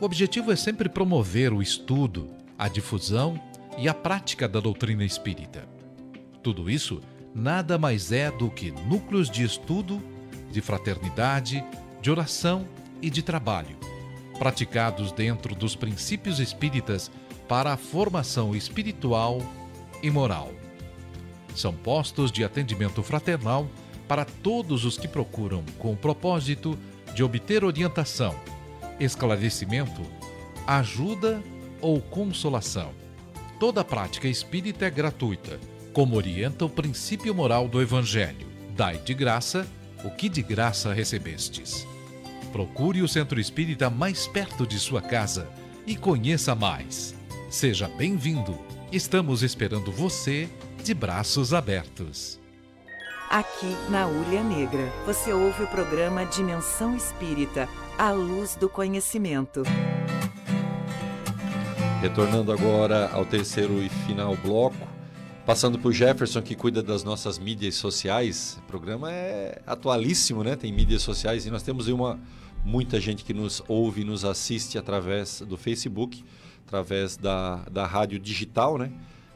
O 0.00 0.04
objetivo 0.04 0.50
é 0.50 0.56
sempre 0.56 0.88
promover 0.88 1.52
o 1.52 1.60
estudo, 1.60 2.30
a 2.58 2.68
difusão 2.68 3.38
e 3.76 3.88
a 3.88 3.94
prática 3.94 4.48
da 4.48 4.60
doutrina 4.60 5.04
espírita. 5.04 5.68
Tudo 6.42 6.70
isso 6.70 7.02
nada 7.34 7.78
mais 7.78 8.12
é 8.12 8.30
do 8.30 8.50
que 8.50 8.70
núcleos 8.70 9.30
de 9.30 9.44
estudo, 9.44 10.02
de 10.50 10.60
fraternidade, 10.60 11.64
de 12.00 12.10
oração 12.10 12.66
e 13.00 13.08
de 13.08 13.22
trabalho, 13.22 13.76
praticados 14.38 15.12
dentro 15.12 15.54
dos 15.54 15.76
princípios 15.76 16.40
espíritas 16.40 17.10
para 17.48 17.72
a 17.72 17.76
formação 17.76 18.54
espiritual 18.54 19.40
e 20.02 20.10
moral. 20.10 20.52
São 21.54 21.74
postos 21.74 22.30
de 22.30 22.44
atendimento 22.44 23.02
fraternal 23.02 23.68
para 24.06 24.24
todos 24.24 24.84
os 24.84 24.96
que 24.96 25.08
procuram 25.08 25.64
com 25.78 25.92
o 25.92 25.96
propósito 25.96 26.78
de 27.14 27.22
obter 27.22 27.64
orientação, 27.64 28.34
esclarecimento, 28.98 30.02
ajuda 30.66 31.42
ou 31.80 32.00
consolação. 32.00 32.92
Toda 33.58 33.84
prática 33.84 34.28
espírita 34.28 34.86
é 34.86 34.90
gratuita, 34.90 35.60
como 35.92 36.16
orienta 36.16 36.64
o 36.64 36.70
princípio 36.70 37.34
moral 37.34 37.68
do 37.68 37.80
Evangelho. 37.80 38.46
Dai 38.76 38.98
de 38.98 39.14
graça 39.14 39.66
o 40.04 40.10
que 40.10 40.28
de 40.28 40.42
graça 40.42 40.92
recebestes. 40.92 41.86
Procure 42.52 43.02
o 43.02 43.08
centro 43.08 43.38
espírita 43.38 43.90
mais 43.90 44.26
perto 44.26 44.66
de 44.66 44.78
sua 44.78 45.00
casa 45.00 45.48
e 45.86 45.96
conheça 45.96 46.54
mais. 46.54 47.14
Seja 47.48 47.88
bem-vindo. 47.88 48.58
Estamos 48.90 49.42
esperando 49.42 49.92
você 49.92 50.48
de 50.82 50.94
braços 50.94 51.52
abertos. 51.52 52.40
Aqui 53.28 53.76
na 53.88 54.08
Ulha 54.08 54.42
Negra, 54.42 54.92
você 55.06 55.32
ouve 55.32 55.62
o 55.62 55.66
programa 55.68 56.24
Dimensão 56.24 56.96
Espírita, 56.96 57.68
a 57.96 58.10
luz 58.10 58.56
do 58.56 58.68
conhecimento. 58.68 59.62
Retornando 62.00 62.50
agora 62.50 63.08
ao 63.12 63.24
terceiro 63.24 63.80
e 63.80 63.88
final 63.88 64.34
bloco, 64.34 64.88
passando 65.50 65.80
por 65.80 65.92
Jefferson 65.92 66.40
que 66.40 66.54
cuida 66.54 66.80
das 66.80 67.02
nossas 67.02 67.36
mídias 67.36 67.74
sociais. 67.74 68.56
O 68.60 68.62
programa 68.68 69.10
é 69.10 69.60
atualíssimo, 69.66 70.44
né? 70.44 70.54
Tem 70.54 70.72
mídias 70.72 71.02
sociais 71.02 71.44
e 71.44 71.50
nós 71.50 71.60
temos 71.60 71.88
uma 71.88 72.20
muita 72.64 73.00
gente 73.00 73.24
que 73.24 73.34
nos 73.34 73.60
ouve, 73.66 74.04
nos 74.04 74.24
assiste 74.24 74.78
através 74.78 75.40
do 75.40 75.56
Facebook, 75.56 76.22
através 76.68 77.16
da, 77.16 77.64
da 77.68 77.84
rádio 77.84 78.20
digital, 78.20 78.78
né? 78.78 78.92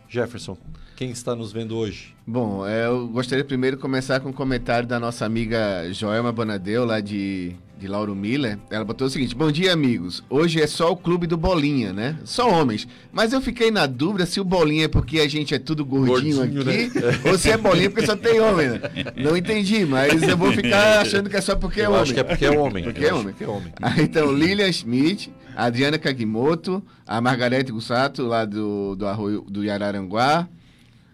Jefferson, 0.09 0.57
quem 0.95 1.11
está 1.11 1.35
nos 1.35 1.51
vendo 1.51 1.77
hoje? 1.77 2.15
Bom, 2.25 2.65
é, 2.65 2.87
eu 2.87 3.09
gostaria 3.09 3.45
primeiro 3.45 3.75
de 3.75 3.83
começar 3.83 4.21
com 4.21 4.29
um 4.29 4.33
comentário 4.33 4.87
da 4.87 5.01
nossa 5.01 5.27
amiga 5.27 5.93
Joelma 5.93 6.31
Bonadeu, 6.31 6.85
lá 6.85 7.01
de, 7.01 7.57
de 7.85 7.89
Lauro 7.89 8.15
Miller. 8.15 8.59
Ela 8.71 8.83
botou 8.85 9.07
o 9.07 9.11
seguinte: 9.11 9.35
Bom 9.35 9.53
dia, 9.53 9.73
amigos. 9.73 10.25
Hoje 10.31 10.61
é 10.61 10.67
só 10.67 10.91
o 10.91 10.97
clube 10.97 11.27
do 11.27 11.37
Bolinha, 11.37 11.93
né? 11.93 12.17
Só 12.25 12.49
homens. 12.49 12.89
Mas 13.13 13.33
eu 13.35 13.43
fiquei 13.43 13.71
na 13.71 13.87
dúvida 13.87 14.25
se 14.25 14.41
o 14.41 14.45
Bolinha 14.45 14.87
é 14.87 14.89
porque 14.89 15.21
a 15.21 15.29
gente 15.29 15.55
é 15.55 15.59
tudo 15.59 15.85
gordinho, 15.85 16.37
Gordinho, 16.39 16.63
aqui, 16.63 16.99
né? 16.99 17.21
ou 17.31 17.37
se 17.37 17.51
é 17.51 17.59
Bolinha 17.59 17.91
porque 17.91 18.07
só 18.07 18.17
tem 18.17 18.41
homem, 18.41 18.71
né? 18.71 18.81
Não 19.17 19.37
entendi, 19.37 19.85
mas 19.85 20.23
eu 20.23 20.37
vou 20.37 20.51
ficar 20.53 21.01
achando 21.05 21.29
que 21.29 21.37
é 21.37 21.41
só 21.43 21.55
porque 21.57 21.83
é 21.83 21.85
Eu 21.85 21.91
homem. 21.91 22.03
acho 22.03 22.15
que 22.15 22.21
é 22.21 22.25
porque 22.25 22.47
é 22.47 22.51
homem. 22.59 22.85
Porque 22.85 23.01
Eu 23.05 23.07
é 23.07 23.11
acho 23.11 23.21
homem. 23.21 23.35
que 23.35 23.45
é 23.45 23.49
homem. 23.49 23.73
Ah, 23.83 24.01
então, 24.01 24.33
Lilian 24.33 24.73
Schmidt, 24.73 25.31
a 25.55 25.67
Adriana 25.67 25.99
Kagimoto, 25.99 26.83
a 27.07 27.21
Margarete 27.21 27.71
Gussato, 27.71 28.23
lá 28.27 28.45
do, 28.47 28.97
do 28.97 29.07
Arroio 29.07 29.43
do 29.43 29.63
Yararanguá, 29.63 30.49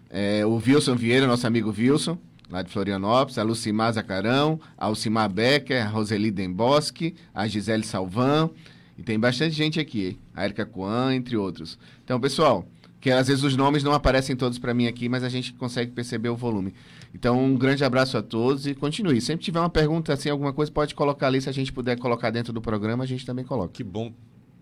é, 0.09 0.45
o 0.45 0.55
Wilson 0.65 0.95
Vieira, 0.95 1.27
nosso 1.27 1.45
amigo 1.47 1.73
Wilson, 1.77 2.17
lá 2.51 2.61
de 2.61 2.69
Florianópolis, 2.71 3.37
a 3.37 3.43
Lucimar 3.43 3.93
Zacarão, 3.93 4.59
a 4.77 4.85
Alcimar 4.85 5.31
Becker, 5.31 5.85
a 5.85 5.89
Roseli 5.89 6.29
Dembosque, 6.29 7.15
a 7.33 7.47
Gisele 7.47 7.83
Salvan, 7.83 8.49
e 8.97 9.01
tem 9.03 9.17
bastante 9.19 9.55
gente 9.55 9.79
aqui, 9.79 10.19
a 10.35 10.43
Erika 10.43 10.65
Coan, 10.65 11.15
entre 11.15 11.37
outros. 11.37 11.79
Então, 12.03 12.19
pessoal, 12.19 12.65
que 12.99 13.09
às 13.09 13.27
vezes 13.29 13.43
os 13.43 13.55
nomes 13.55 13.83
não 13.83 13.93
aparecem 13.93 14.35
todos 14.35 14.59
para 14.59 14.73
mim 14.73 14.85
aqui, 14.85 15.07
mas 15.09 15.23
a 15.23 15.29
gente 15.29 15.53
consegue 15.53 15.91
perceber 15.91 16.29
o 16.29 16.35
volume. 16.35 16.73
Então, 17.15 17.43
um 17.43 17.55
grande 17.57 17.83
abraço 17.83 18.17
a 18.17 18.21
todos 18.21 18.67
e 18.67 18.75
continue. 18.75 19.19
Sempre 19.19 19.43
tiver 19.45 19.59
uma 19.59 19.69
pergunta, 19.69 20.13
assim, 20.13 20.29
alguma 20.29 20.53
coisa, 20.53 20.71
pode 20.71 20.93
colocar 20.93 21.27
ali. 21.27 21.41
Se 21.41 21.49
a 21.49 21.51
gente 21.51 21.73
puder 21.73 21.97
colocar 21.97 22.29
dentro 22.29 22.53
do 22.53 22.61
programa, 22.61 23.03
a 23.03 23.07
gente 23.07 23.25
também 23.25 23.43
coloca. 23.43 23.73
Que 23.73 23.83
bom. 23.83 24.13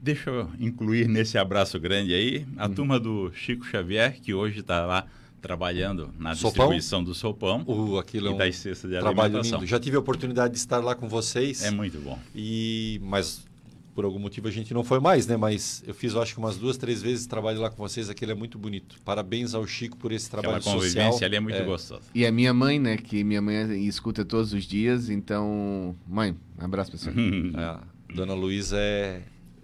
Deixa 0.02 0.30
eu 0.30 0.48
incluir 0.60 1.10
nesse 1.10 1.38
abraço 1.38 1.78
grande 1.78 2.14
aí 2.14 2.48
a 2.56 2.68
Uhum. 2.68 2.74
turma 2.74 3.00
do 3.00 3.30
Chico 3.34 3.66
Xavier, 3.66 4.18
que 4.22 4.34
hoje 4.34 4.62
está 4.62 4.86
lá 4.86 5.06
trabalhando 5.42 6.14
na 6.20 6.36
Sopão? 6.36 6.52
distribuição 6.52 7.04
do 7.04 7.14
sopão 7.16 7.64
O, 7.66 7.98
aquilo 7.98 8.28
é 8.28 8.32
e 8.32 8.34
um 8.34 8.38
das 8.38 8.56
cestas 8.58 8.90
de 8.90 8.98
trabalho 9.00 9.22
alimentação. 9.22 9.60
lindo. 9.60 9.68
Já 9.70 9.80
tive 9.80 9.96
a 9.96 10.00
oportunidade 10.00 10.54
de 10.54 10.60
estar 10.60 10.80
lá 10.84 10.96
com 10.96 11.08
vocês. 11.08 11.64
É 11.64 11.72
muito 11.72 12.00
bom. 12.00 12.18
E 12.36 13.00
mas 13.04 13.48
por 13.96 14.06
algum 14.06 14.20
motivo 14.20 14.48
a 14.48 14.52
gente 14.52 14.74
não 14.74 14.82
foi 14.84 15.00
mais, 15.00 15.28
né? 15.28 15.36
Mas 15.36 15.84
eu 15.86 15.94
fiz, 15.94 16.14
eu 16.14 16.22
acho 16.22 16.34
que 16.34 16.40
umas 16.40 16.56
duas, 16.58 16.78
três 16.78 17.02
vezes 17.02 17.28
trabalho 17.28 17.60
lá 17.60 17.70
com 17.70 17.76
vocês. 17.78 18.10
Aquele 18.10 18.32
é 18.32 18.36
muito 18.36 18.58
bonito. 18.58 18.96
Parabéns 19.04 19.54
ao 19.54 19.68
Chico 19.68 19.98
por 19.98 20.12
esse 20.14 20.30
trabalho 20.30 20.56
Aquela 20.58 20.76
convivência 20.76 21.12
social. 21.12 21.28
ali 21.28 21.36
é 21.36 21.40
muito 21.42 21.64
gostosa. 21.66 22.04
E 22.16 22.26
a 22.26 22.32
minha 22.32 22.54
mãe, 22.54 22.80
né, 22.80 22.96
que 22.96 23.24
minha 23.26 23.42
mãe 23.42 23.86
escuta 23.86 24.24
todos 24.24 24.54
os 24.54 24.64
dias, 24.64 25.10
então, 25.10 25.94
mãe, 26.08 26.34
um 26.62 26.64
abraço, 26.66 26.92
pessoal. 26.92 27.14
É, 27.20 28.16
Dona 28.16 28.34
Luísa 28.34 28.78
é, 28.80 29.22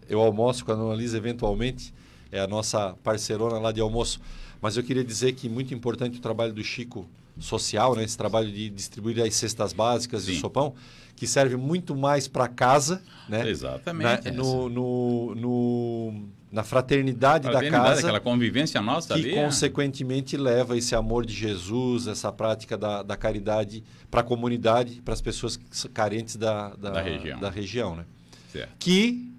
eu 0.09 0.19
almoço 0.19 0.65
com 0.65 0.71
a 0.71 0.75
Dona 0.75 0.95
Lisa 0.95 1.17
eventualmente, 1.17 1.93
é 2.31 2.39
a 2.41 2.47
nossa 2.47 2.93
parceirona 3.03 3.57
lá 3.57 3.71
de 3.71 3.79
almoço. 3.79 4.19
Mas 4.65 4.77
eu 4.77 4.83
queria 4.83 5.03
dizer 5.03 5.33
que 5.33 5.47
muito 5.47 5.73
importante 5.75 6.17
o 6.17 6.21
trabalho 6.21 6.51
do 6.51 6.63
Chico 6.63 7.07
social, 7.39 7.95
né? 7.95 8.03
esse 8.03 8.17
trabalho 8.17 8.51
de 8.51 8.67
distribuir 8.67 9.21
as 9.21 9.35
cestas 9.35 9.73
básicas 9.73 10.23
Sim. 10.23 10.31
e 10.33 10.35
o 10.37 10.39
sopão, 10.39 10.73
que 11.15 11.27
serve 11.27 11.55
muito 11.55 11.95
mais 11.95 12.27
para 12.27 12.47
casa, 12.47 12.99
né? 13.29 13.47
Exatamente. 13.47 14.31
Na, 14.31 14.37
no, 14.37 14.67
no, 14.69 15.35
no- 15.35 16.23
na 16.51 16.63
fraternidade, 16.63 17.47
da 17.51 17.69
casa, 17.69 17.99
aquela 17.99 18.19
convivência 18.19 18.81
nossa 18.81 19.13
que 19.13 19.19
ali. 19.19 19.35
é- 19.35 19.43
consequentemente 19.43 20.35
leva 20.35 20.75
esse 20.75 20.95
amor 20.95 21.27
de 21.27 21.33
Jesus, 21.35 22.07
essa 22.07 22.31
prática 22.31 22.75
da, 22.75 23.03
da 23.03 23.15
caridade 23.15 23.83
para 24.09 24.21
a 24.21 24.23
comunidade, 24.23 24.99
para 25.05 25.13
as 25.13 25.21
pessoas 25.21 25.57
que 25.57 25.89
carentes 25.89 26.37
da, 26.37 26.69
da, 26.75 26.89
Da 26.89 27.01
região. 27.01 27.39
da 27.39 27.49
região, 27.51 27.95
né? 27.97 28.05
Certo. 28.51 28.71
que 28.79 29.31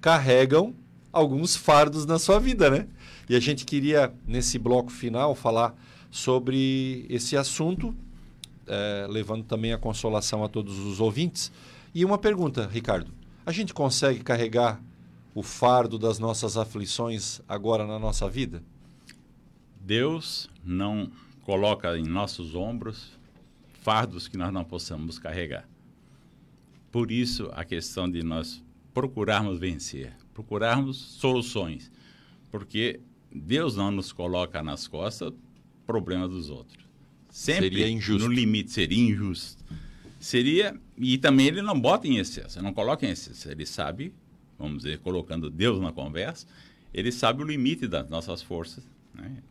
carregam 0.00 0.72
alguns 1.14 1.54
fardos 1.56 2.04
na 2.04 2.18
sua 2.18 2.38
vida, 2.38 2.68
né? 2.68 2.86
E 3.28 3.36
a 3.36 3.40
gente 3.40 3.64
queria, 3.64 4.12
nesse 4.26 4.58
bloco 4.58 4.90
final, 4.90 5.34
falar 5.34 5.74
sobre 6.10 7.06
esse 7.08 7.36
assunto, 7.36 7.94
eh, 8.66 9.06
levando 9.08 9.44
também 9.44 9.72
a 9.72 9.78
consolação 9.78 10.44
a 10.44 10.48
todos 10.48 10.78
os 10.78 11.00
ouvintes. 11.00 11.50
E 11.94 12.04
uma 12.04 12.18
pergunta, 12.18 12.68
Ricardo: 12.70 13.10
a 13.46 13.52
gente 13.52 13.72
consegue 13.72 14.20
carregar 14.20 14.82
o 15.34 15.42
fardo 15.42 15.98
das 15.98 16.18
nossas 16.18 16.56
aflições 16.56 17.40
agora 17.48 17.86
na 17.86 17.98
nossa 17.98 18.28
vida? 18.28 18.62
Deus 19.80 20.48
não 20.64 21.10
coloca 21.42 21.96
em 21.98 22.04
nossos 22.04 22.54
ombros 22.54 23.12
fardos 23.82 24.26
que 24.28 24.36
nós 24.36 24.52
não 24.52 24.64
possamos 24.64 25.18
carregar. 25.18 25.68
Por 26.90 27.12
isso, 27.12 27.50
a 27.52 27.64
questão 27.64 28.10
de 28.10 28.22
nós 28.22 28.64
procurarmos 28.94 29.58
vencer, 29.58 30.16
procurarmos 30.34 30.96
soluções, 30.96 31.90
porque 32.50 33.00
Deus 33.32 33.76
não 33.76 33.90
nos 33.90 34.12
coloca 34.12 34.62
nas 34.62 34.86
costas 34.86 35.32
problemas 35.86 36.28
dos 36.28 36.50
outros. 36.50 36.84
Sempre 37.30 37.70
Seria 37.70 37.88
injusto. 37.88 38.28
no 38.28 38.34
limite, 38.34 38.70
seria 38.70 39.10
injusto. 39.10 39.64
Seria, 40.20 40.78
e 40.96 41.18
também 41.18 41.46
ele 41.46 41.62
não 41.62 41.78
bota 41.78 42.06
em 42.06 42.16
excesso, 42.18 42.62
não 42.62 42.72
coloca 42.72 43.06
em 43.06 43.10
excesso. 43.10 43.50
Ele 43.50 43.66
sabe, 43.66 44.14
vamos 44.58 44.78
dizer, 44.82 44.98
colocando 44.98 45.50
Deus 45.50 45.80
na 45.80 45.92
conversa, 45.92 46.46
ele 46.92 47.12
sabe 47.12 47.42
o 47.42 47.46
limite 47.46 47.86
das 47.86 48.08
nossas 48.08 48.40
forças, 48.40 48.86
né? 49.14 49.42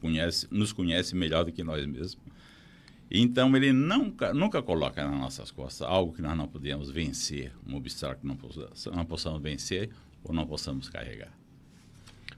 conhece, 0.00 0.46
nos 0.50 0.72
conhece 0.72 1.16
melhor 1.16 1.44
do 1.44 1.52
que 1.52 1.62
nós 1.62 1.84
mesmos. 1.86 2.18
Então 3.10 3.56
ele 3.56 3.72
nunca, 3.72 4.32
nunca 4.32 4.62
coloca 4.62 5.04
nas 5.04 5.18
nossas 5.18 5.50
costas 5.50 5.86
algo 5.86 6.12
que 6.12 6.22
nós 6.22 6.36
não 6.36 6.46
podemos 6.46 6.90
vencer, 6.90 7.52
um 7.66 7.74
obstáculo 7.74 8.20
que 8.20 8.26
não 8.26 8.36
possamos, 8.36 8.86
não 8.86 9.04
possamos 9.04 9.42
vencer 9.42 9.90
ou 10.24 10.34
não 10.34 10.46
possamos 10.46 10.88
carregar. 10.88 11.32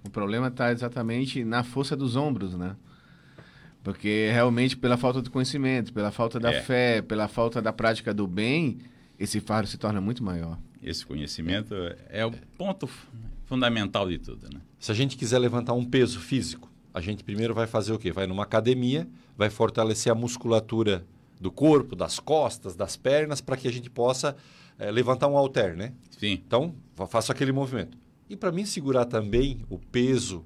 O 0.04 0.10
problema 0.10 0.48
está 0.48 0.72
exatamente 0.72 1.44
na 1.44 1.62
força 1.62 1.96
dos 1.96 2.16
ombros, 2.16 2.54
né? 2.54 2.74
Porque 3.82 4.30
realmente 4.32 4.76
pela 4.76 4.96
falta 4.96 5.20
de 5.20 5.28
conhecimento, 5.30 5.92
pela 5.92 6.10
falta 6.10 6.38
da 6.38 6.52
É. 6.52 6.60
fé, 6.62 7.02
pela 7.02 7.26
falta 7.28 7.60
da 7.60 7.72
prática 7.72 8.14
do 8.14 8.26
bem, 8.26 8.78
esse 9.18 9.40
fardo 9.40 9.68
se 9.68 9.76
torna 9.76 10.00
muito 10.00 10.22
maior. 10.22 10.58
Esse 10.82 11.04
conhecimento 11.04 11.74
é 12.08 12.24
o 12.24 12.32
ponto 12.56 12.86
fu- 12.86 13.06
fundamental 13.46 14.08
de 14.08 14.18
tudo, 14.18 14.48
né? 14.52 14.60
Se 14.78 14.90
a 14.90 14.94
gente 14.94 15.16
quiser 15.16 15.38
levantar 15.38 15.72
um 15.74 15.84
peso 15.84 16.20
físico, 16.20 16.70
a 16.94 17.00
gente 17.00 17.22
primeiro 17.24 17.54
vai 17.54 17.66
fazer 17.66 17.92
o 17.92 17.98
quê? 17.98 18.12
Vai 18.12 18.26
numa 18.26 18.42
academia, 18.44 19.08
vai 19.36 19.50
fortalecer 19.50 20.10
a 20.12 20.14
musculatura 20.14 21.04
do 21.40 21.50
corpo, 21.50 21.96
das 21.96 22.20
costas, 22.20 22.74
das 22.76 22.96
pernas, 22.96 23.40
para 23.40 23.56
que 23.56 23.66
a 23.66 23.72
gente 23.72 23.90
possa 23.90 24.36
eh, 24.78 24.90
levantar 24.92 25.26
um 25.28 25.36
halter, 25.36 25.76
né? 25.76 25.92
Sim, 26.18 26.40
Então, 26.46 26.74
faço 27.08 27.32
aquele 27.32 27.52
movimento. 27.52 27.96
E 28.28 28.36
para 28.36 28.52
mim 28.52 28.64
segurar 28.64 29.04
também 29.04 29.60
o 29.68 29.78
peso 29.78 30.44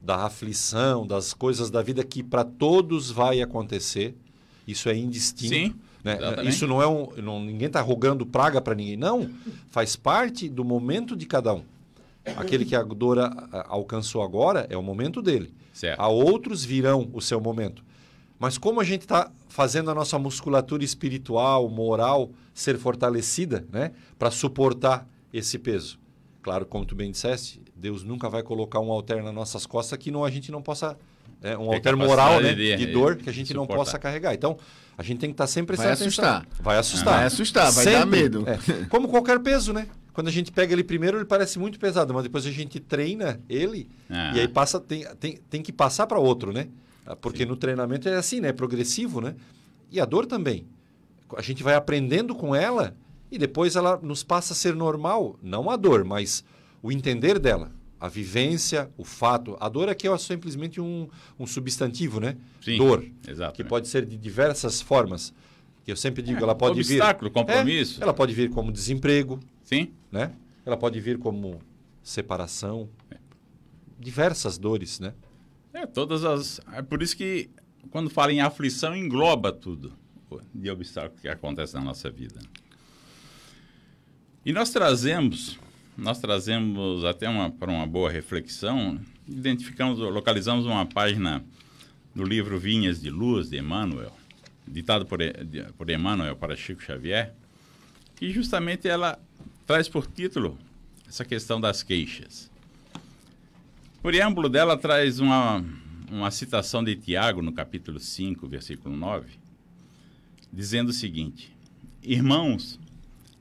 da 0.00 0.26
aflição, 0.26 1.06
das 1.06 1.32
coisas 1.34 1.70
da 1.70 1.82
vida 1.82 2.04
que 2.04 2.22
para 2.22 2.44
todos 2.44 3.10
vai 3.10 3.40
acontecer, 3.42 4.14
isso 4.66 4.88
é 4.88 4.96
indistinto.Sim, 4.96 5.74
né? 6.04 6.16
exatamente. 6.16 6.48
Isso 6.48 6.66
não 6.66 6.82
é 6.82 6.86
um. 6.86 7.08
Não, 7.22 7.40
ninguém 7.40 7.66
está 7.66 7.80
rogando 7.80 8.26
praga 8.26 8.60
para 8.60 8.74
ninguém. 8.74 8.96
Não. 8.96 9.30
Faz 9.70 9.96
parte 9.96 10.48
do 10.48 10.64
momento 10.64 11.16
de 11.16 11.26
cada 11.26 11.54
um. 11.54 11.62
Aquele 12.36 12.64
que 12.64 12.76
a 12.76 12.82
dor 12.82 13.18
alcançou 13.66 14.22
agora 14.22 14.66
é 14.68 14.76
o 14.76 14.82
momento 14.82 15.22
dele. 15.22 15.52
certo. 15.72 15.98
A 15.98 16.08
outros 16.08 16.64
virão 16.64 17.08
o 17.12 17.20
seu 17.22 17.40
momento. 17.40 17.82
Mas 18.38 18.58
como 18.58 18.80
a 18.80 18.84
gente 18.84 19.02
está 19.02 19.30
fazendo 19.48 19.90
a 19.90 19.94
nossa 19.94 20.18
musculatura 20.18 20.84
espiritual, 20.84 21.68
moral 21.68 22.30
ser 22.54 22.78
fortalecida, 22.78 23.66
né, 23.72 23.92
para 24.18 24.30
suportar 24.30 25.08
esse 25.32 25.58
peso? 25.58 25.98
Claro, 26.42 26.64
como 26.66 26.84
tu 26.84 26.94
bem 26.94 27.10
disseste, 27.10 27.60
Deus 27.76 28.02
nunca 28.02 28.28
vai 28.28 28.42
colocar 28.42 28.80
um 28.80 28.90
alter 28.90 29.22
nas 29.22 29.34
nossas 29.34 29.66
costas 29.66 29.98
que 29.98 30.10
não 30.10 30.24
a 30.24 30.30
gente 30.30 30.50
não 30.50 30.62
possa 30.62 30.96
é, 31.42 31.56
um 31.56 31.70
alter 31.72 31.96
moral, 31.96 32.40
né, 32.40 32.54
de- 32.54 32.76
de, 32.76 32.86
dor 32.86 33.16
que 33.16 33.28
a 33.28 33.32
gente 33.32 33.52
não 33.54 33.62
suportar. 33.62 33.84
possa 33.84 33.98
carregar. 33.98 34.34
Então, 34.34 34.56
a 34.96 35.02
gente 35.02 35.18
tem 35.20 35.28
que 35.30 35.34
estar 35.34 35.46
sempre 35.46 35.76
Vai 35.76 35.86
prestando 35.86 36.08
atenção. 36.08 36.24
assustar. 36.24 36.62
Vai 36.64 36.78
assustar. 36.78 37.14
Vai 37.16 37.24
assustar, 37.26 37.72
vai 37.72 37.84
dar 37.84 38.06
medo. 38.06 38.44
É. 38.48 38.58
Como 38.86 39.08
qualquer 39.08 39.38
peso, 39.40 39.72
né? 39.72 39.86
Quando 40.12 40.26
a 40.28 40.32
gente 40.32 40.50
pega 40.50 40.72
ele 40.72 40.82
primeiro, 40.82 41.18
ele 41.18 41.24
parece 41.24 41.58
muito 41.58 41.78
pesado, 41.78 42.12
mas 42.12 42.24
depois 42.24 42.44
a 42.46 42.50
gente 42.50 42.80
treina 42.80 43.40
ele 43.48 43.88
Ah. 44.10 44.32
e 44.34 44.40
aí 44.40 44.48
passa 44.48 44.80
tem, 44.80 45.04
tem, 45.20 45.36
tem 45.50 45.62
que 45.62 45.72
passar 45.72 46.06
para 46.08 46.18
outro, 46.18 46.52
né? 46.52 46.66
Ah, 47.06 47.14
Porque 47.14 47.44
no 47.46 47.56
treinamento 47.56 48.08
é 48.08 48.16
assim, 48.16 48.40
né? 48.40 48.48
É 48.48 48.52
progressivo, 48.52 49.20
né? 49.20 49.34
E 49.92 50.00
a 50.00 50.04
dor 50.04 50.26
também. 50.26 50.66
A 51.36 51.42
gente 51.42 51.62
vai 51.62 51.74
aprendendo 51.74 52.34
com 52.34 52.54
ela 52.54 52.96
e 53.30 53.38
depois 53.38 53.76
ela 53.76 53.98
nos 53.98 54.22
passa 54.22 54.52
a 54.52 54.56
ser 54.56 54.74
normal, 54.74 55.38
não 55.42 55.70
a 55.70 55.76
dor, 55.76 56.04
mas 56.04 56.44
o 56.82 56.90
entender 56.90 57.38
dela, 57.38 57.70
a 58.00 58.08
vivência, 58.08 58.90
o 58.96 59.04
fato. 59.04 59.56
A 59.60 59.68
dor 59.68 59.88
aqui 59.88 60.06
é 60.06 60.18
simplesmente 60.18 60.80
um, 60.80 61.08
um 61.38 61.46
substantivo, 61.46 62.20
né? 62.20 62.36
Sim, 62.60 62.78
Dor, 62.78 63.04
exato. 63.26 63.54
que 63.54 63.64
pode 63.64 63.88
ser 63.88 64.06
de 64.06 64.16
diversas 64.16 64.80
formas. 64.80 65.34
Eu 65.86 65.96
sempre 65.96 66.22
digo, 66.22 66.42
ela 66.42 66.54
pode 66.54 66.82
vir 66.82 67.00
obstáculo, 67.00 67.30
compromisso. 67.30 68.00
é, 68.00 68.02
ela 68.02 68.12
pode 68.12 68.34
vir 68.34 68.50
como 68.50 68.70
desemprego, 68.70 69.40
Sim, 69.64 69.90
né? 70.12 70.32
Ela 70.64 70.76
pode 70.76 71.00
vir 71.00 71.18
como 71.18 71.60
separação, 72.02 72.88
diversas 73.98 74.58
dores, 74.58 75.00
né? 75.00 75.14
é 75.72 75.86
todas 75.86 76.24
as. 76.24 76.60
É 76.72 76.82
por 76.82 77.02
isso 77.02 77.16
que 77.16 77.50
quando 77.90 78.10
fala 78.10 78.32
em 78.32 78.40
aflição 78.40 78.94
engloba 78.94 79.52
tudo 79.52 79.92
de 80.54 80.70
obstáculo 80.70 81.20
que 81.20 81.28
acontece 81.28 81.74
na 81.74 81.80
nossa 81.80 82.10
vida. 82.10 82.40
E 84.48 84.52
nós 84.52 84.70
trazemos, 84.70 85.58
nós 85.94 86.20
trazemos 86.20 87.04
até 87.04 87.28
uma 87.28 87.50
para 87.50 87.70
uma 87.70 87.86
boa 87.86 88.10
reflexão, 88.10 88.98
identificamos, 89.28 89.98
localizamos 89.98 90.64
uma 90.64 90.86
página 90.86 91.44
do 92.14 92.24
livro 92.24 92.58
Vinhas 92.58 92.98
de 92.98 93.10
Luz 93.10 93.50
de 93.50 93.58
Emmanuel, 93.58 94.10
ditado 94.66 95.04
por, 95.04 95.18
por 95.76 95.90
Emmanuel 95.90 96.34
para 96.34 96.56
Chico 96.56 96.82
Xavier, 96.82 97.34
que 98.16 98.30
justamente 98.30 98.88
ela 98.88 99.18
traz 99.66 99.86
por 99.86 100.06
título 100.06 100.56
essa 101.06 101.26
questão 101.26 101.60
das 101.60 101.82
queixas. 101.82 102.50
O 103.98 104.00
preâmbulo 104.00 104.48
dela 104.48 104.78
traz 104.78 105.20
uma, 105.20 105.62
uma 106.10 106.30
citação 106.30 106.82
de 106.82 106.96
Tiago, 106.96 107.42
no 107.42 107.52
capítulo 107.52 108.00
5, 108.00 108.48
versículo 108.48 108.96
9, 108.96 109.28
dizendo 110.50 110.88
o 110.88 110.94
seguinte: 110.94 111.54
Irmãos, 112.02 112.80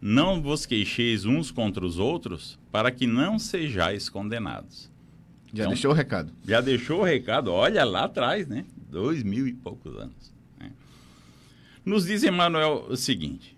não 0.02 0.42
vos 0.42 0.66
queixeis 0.66 1.26
uns 1.26 1.50
contra 1.52 1.86
os 1.86 1.98
outros, 2.00 2.58
para 2.72 2.92
que 2.92 3.08
não 3.08 3.40
sejais 3.40 4.10
condenados. 4.10 4.92
Já 5.54 5.64
Então- 5.64 5.70
deixou 5.74 5.92
o 5.92 5.94
recado. 5.94 6.32
Já 6.48 6.62
deixou 6.62 7.00
o 7.02 7.04
recado, 7.04 7.52
olha 7.52 7.84
lá 7.84 8.04
atrás, 8.04 8.48
né? 8.48 8.66
Dois 8.90 9.24
mil 9.24 9.48
e 9.48 9.54
poucos 9.54 9.96
anos. 9.98 10.34
né? 10.60 10.72
Nos 11.86 12.06
diz 12.06 12.24
Emmanuel 12.24 12.86
o 12.90 12.96
seguinte: 12.98 13.56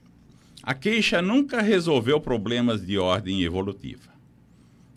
a 0.63 0.73
queixa 0.73 1.21
nunca 1.21 1.61
resolveu 1.61 2.19
problemas 2.21 2.85
de 2.85 2.97
ordem 2.97 3.41
evolutiva. 3.43 4.09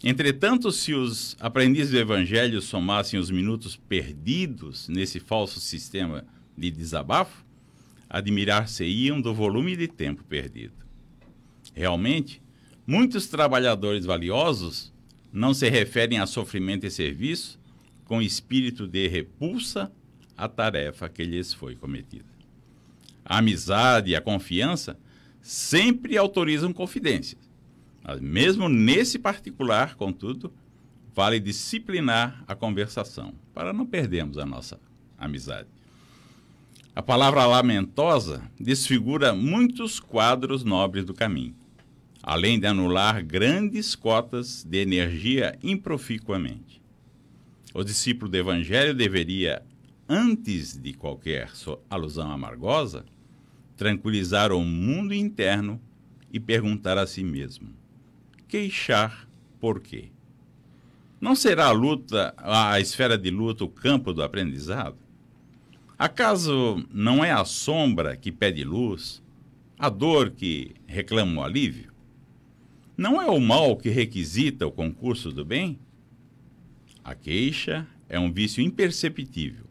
Entretanto, 0.05 0.71
se 0.73 0.93
os 0.95 1.37
aprendizes 1.41 1.93
do 1.93 1.99
Evangelho 1.99 2.61
somassem 2.61 3.19
os 3.21 3.31
minutos 3.31 3.77
perdidos 3.77 4.89
nesse 4.89 5.21
falso 5.21 5.61
sistema 5.61 6.25
de 6.59 6.71
desabafo, 6.73 7.45
admirar-se-iam 8.11 9.21
do 9.21 9.33
volume 9.33 9.77
de 9.77 9.87
tempo 9.89 10.25
perdido. 10.25 10.82
Realmente, 11.75 12.43
muitos 12.87 13.27
trabalhadores 13.27 14.05
valiosos 14.05 14.93
não 15.33 15.55
se 15.55 15.69
referem 15.69 16.19
a 16.19 16.27
sofrimento 16.27 16.87
e 16.87 16.91
serviço 16.91 17.59
com 18.05 18.21
espírito 18.21 18.87
de 18.87 19.09
repulsa 19.09 19.91
à 20.37 20.49
tarefa 20.49 21.09
que 21.09 21.25
lhes 21.25 21.55
foi 21.55 21.75
cometida. 21.75 22.27
A 23.25 23.39
amizade 23.39 24.11
e 24.11 24.17
a 24.17 24.21
confiança 24.21 24.99
sempre 25.41 26.19
autorizam 26.19 26.73
confidências. 26.73 27.41
Mas 28.03 28.21
mesmo 28.21 28.69
nesse 28.69 29.19
particular, 29.19 29.95
contudo, 29.95 30.53
vale 31.15 31.39
disciplinar 31.39 32.45
a 32.47 32.55
conversação 32.55 33.35
para 33.55 33.73
não 33.73 33.87
perdermos 33.87 34.39
a 34.39 34.45
nossa 34.45 34.79
amizade. 35.17 35.69
A 36.95 37.01
palavra 37.01 37.47
lamentosa 37.47 38.43
desfigura 38.61 39.33
muitos 39.33 39.99
quadros 39.99 40.63
nobres 40.63 41.05
do 41.05 41.15
caminho. 41.15 41.55
Além 42.23 42.61
de 42.61 42.67
anular 42.67 43.25
grandes 43.25 43.97
cotas 43.97 44.63
de 44.63 44.79
energia 44.79 45.59
improficuamente. 45.63 46.81
O 47.75 47.83
discípulo 47.83 48.31
do 48.31 48.37
Evangelho 48.37 48.95
deveria, 48.95 49.63
antes 50.09 50.77
de 50.77 50.93
qualquer 50.93 51.51
alusão 51.91 52.31
amargosa, 52.31 53.05
tranquilizar 53.77 54.53
o 54.53 54.61
mundo 54.61 55.13
interno 55.13 55.81
e 56.33 56.39
perguntar 56.39 56.97
a 56.97 57.07
si 57.07 57.25
mesmo: 57.25 57.71
queixar 58.47 59.27
por 59.59 59.81
quê? 59.81 60.11
Não 61.21 61.35
será 61.35 61.67
a 61.67 61.73
luta, 61.73 62.35
a 62.37 62.79
esfera 62.81 63.17
de 63.17 63.31
luta, 63.31 63.65
o 63.65 63.69
campo 63.69 64.13
do 64.13 64.23
aprendizado? 64.23 64.97
Acaso 65.99 66.85
não 66.93 67.25
é 67.25 67.31
a 67.31 67.45
sombra 67.45 68.17
que 68.17 68.33
pede 68.33 68.65
luz, 68.65 69.23
a 69.79 69.89
dor 69.89 70.31
que 70.31 70.75
reclama 70.87 71.41
o 71.41 71.45
alívio? 71.45 71.92
Não 72.97 73.21
é 73.21 73.27
o 73.27 73.41
mal 73.41 73.77
que 73.77 73.89
requisita 73.89 74.67
o 74.67 74.73
concurso 74.73 75.33
do 75.33 75.45
bem? 75.45 75.79
A 77.03 77.15
queixa 77.15 77.87
é 78.09 78.19
um 78.19 78.31
vício 78.31 78.63
imperceptível 78.63 79.65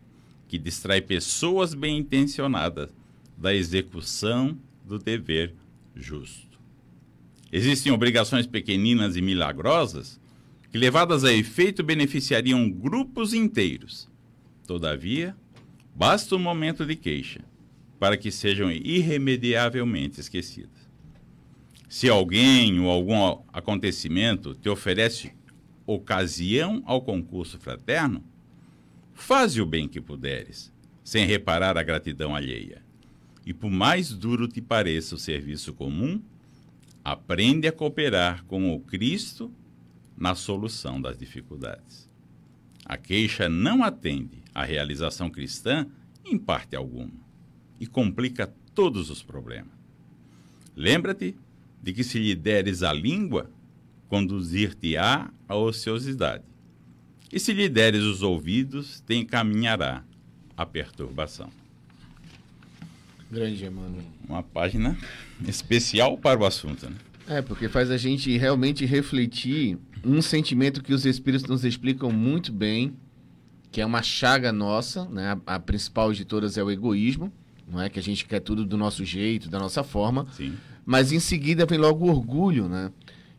que 0.48 0.58
distrai 0.58 1.00
pessoas 1.02 1.74
bem 1.74 1.98
intencionadas 1.98 2.90
da 3.38 3.54
execução 3.54 4.58
do 4.86 5.00
dever 5.00 5.54
justo. 5.96 6.60
Existem 7.52 7.92
obrigações 7.92 8.48
pequeninas 8.48 9.16
e 9.16 9.22
milagrosas 9.22 10.20
que, 10.72 10.78
levadas 10.78 11.24
a 11.24 11.34
efeito, 11.34 11.84
beneficiariam 11.84 12.70
grupos 12.70 13.34
inteiros. 13.34 14.10
Todavia, 14.66 15.36
basta 15.96 16.36
um 16.36 16.40
momento 16.40 16.86
de 16.86 16.96
queixa 16.96 17.42
para 18.00 18.18
que 18.18 18.32
sejam 18.32 18.72
irremediavelmente 18.72 20.20
esquecidas. 20.20 20.81
Se 21.92 22.08
alguém 22.08 22.80
ou 22.80 22.90
algum 22.90 23.44
acontecimento 23.52 24.56
te 24.56 24.70
oferece 24.70 25.34
ocasião 25.86 26.82
ao 26.86 27.02
concurso 27.02 27.60
fraterno, 27.60 28.24
faze 29.14 29.62
o 29.62 29.66
bem 29.66 29.90
que 29.90 30.00
puderes, 30.00 30.72
sem 31.04 31.26
reparar 31.26 31.78
a 31.78 31.84
gratidão 31.84 32.34
alheia. 32.34 32.82
E 33.46 33.54
por 33.54 33.70
mais 33.70 34.14
duro 34.14 34.48
te 34.48 34.62
pareça 34.62 35.16
o 35.16 35.20
serviço 35.20 35.74
comum, 35.74 36.22
aprende 37.04 37.68
a 37.68 37.74
cooperar 37.74 38.46
com 38.46 38.74
o 38.74 38.80
Cristo 38.80 39.52
na 40.16 40.34
solução 40.34 41.02
das 41.02 41.18
dificuldades. 41.18 42.10
A 42.86 42.96
queixa 42.96 43.50
não 43.50 43.84
atende 43.84 44.42
à 44.56 44.64
realização 44.64 45.30
cristã 45.30 45.86
em 46.24 46.38
parte 46.38 46.74
alguma 46.74 47.12
e 47.82 47.86
complica 47.86 48.48
todos 48.74 49.10
os 49.10 49.22
problemas. 49.22 49.74
Lembra-te 50.74 51.36
de 51.82 51.94
que 51.94 52.04
se 52.04 52.20
lhe 52.20 52.36
deres 52.36 52.84
a 52.84 52.94
língua, 52.94 53.50
conduzir-te-á 54.08 55.32
à 55.48 55.56
ociosidade. 55.56 56.44
E 57.32 57.40
se 57.40 57.54
lhe 57.54 57.70
deres 57.70 58.04
os 58.04 58.22
ouvidos, 58.22 59.02
te 59.08 59.16
encaminhará 59.16 60.04
à 60.56 60.66
perturbação. 60.66 61.50
Grande, 63.32 63.70
mano. 63.70 64.04
Uma 64.28 64.44
página 64.44 64.98
especial 65.48 66.18
para 66.18 66.40
o 66.40 66.46
assunto, 66.46 66.90
né? 66.90 66.96
É, 67.28 67.42
porque 67.42 67.70
faz 67.70 67.90
a 67.90 67.96
gente 67.96 68.38
realmente 68.38 68.86
refletir 68.86 69.78
um 70.04 70.22
sentimento 70.22 70.84
que 70.84 70.94
os 70.94 71.06
espíritos 71.06 71.48
nos 71.48 71.64
explicam 71.64 72.12
muito 72.12 72.52
bem, 72.52 72.94
que 73.72 73.80
é 73.80 73.86
uma 73.86 74.04
chaga 74.04 74.52
nossa, 74.52 75.06
né? 75.06 75.40
A, 75.46 75.56
a 75.56 75.60
principal 75.60 76.12
de 76.12 76.26
todas 76.26 76.58
é 76.58 76.64
o 76.64 76.70
egoísmo, 76.70 77.32
não 77.66 77.82
é 77.82 77.90
que 77.90 77.98
a 77.98 78.04
gente 78.04 78.26
quer 78.26 78.42
tudo 78.42 78.66
do 78.66 78.76
nosso 78.76 79.06
jeito, 79.06 79.50
da 79.50 79.58
nossa 79.58 79.82
forma. 79.82 80.28
Sim. 80.36 80.54
Mas 80.86 81.12
em 81.12 81.20
seguida 81.20 81.66
vem 81.66 81.78
logo 81.78 82.06
o 82.06 82.10
orgulho, 82.10 82.68
né? 82.68 82.92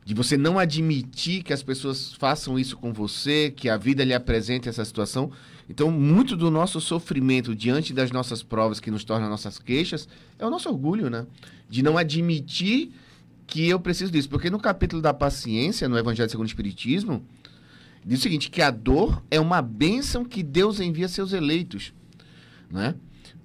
De 0.04 0.14
você 0.14 0.36
não 0.36 0.58
admitir 0.58 1.42
que 1.42 1.52
as 1.52 1.62
pessoas 1.62 2.12
façam 2.14 2.58
isso 2.58 2.76
com 2.76 2.92
você, 2.92 3.52
que 3.54 3.68
a 3.68 3.76
vida 3.76 4.04
lhe 4.04 4.14
apresente 4.14 4.68
essa 4.68 4.84
situação. 4.84 5.30
Então, 5.68 5.90
muito 5.90 6.36
do 6.36 6.50
nosso 6.50 6.80
sofrimento 6.80 7.54
diante 7.54 7.92
das 7.92 8.10
nossas 8.10 8.42
provas 8.42 8.80
que 8.80 8.90
nos 8.90 9.04
tornam 9.04 9.28
nossas 9.28 9.58
queixas 9.58 10.08
é 10.38 10.46
o 10.46 10.50
nosso 10.50 10.68
orgulho, 10.68 11.08
né? 11.08 11.26
De 11.68 11.82
não 11.82 11.96
admitir 11.96 12.92
que 13.46 13.68
eu 13.68 13.78
preciso 13.78 14.10
disso. 14.10 14.28
Porque 14.28 14.50
no 14.50 14.58
capítulo 14.58 15.00
da 15.00 15.14
paciência, 15.14 15.88
no 15.88 15.96
Evangelho 15.96 16.28
segundo 16.28 16.46
o 16.46 16.48
Espiritismo, 16.48 17.24
diz 18.04 18.18
o 18.18 18.22
seguinte, 18.22 18.50
que 18.50 18.60
a 18.60 18.70
dor 18.70 19.22
é 19.30 19.38
uma 19.38 19.62
bênção 19.62 20.24
que 20.24 20.42
Deus 20.42 20.80
envia 20.80 21.06
a 21.06 21.08
seus 21.08 21.32
eleitos, 21.32 21.92
né? 22.70 22.94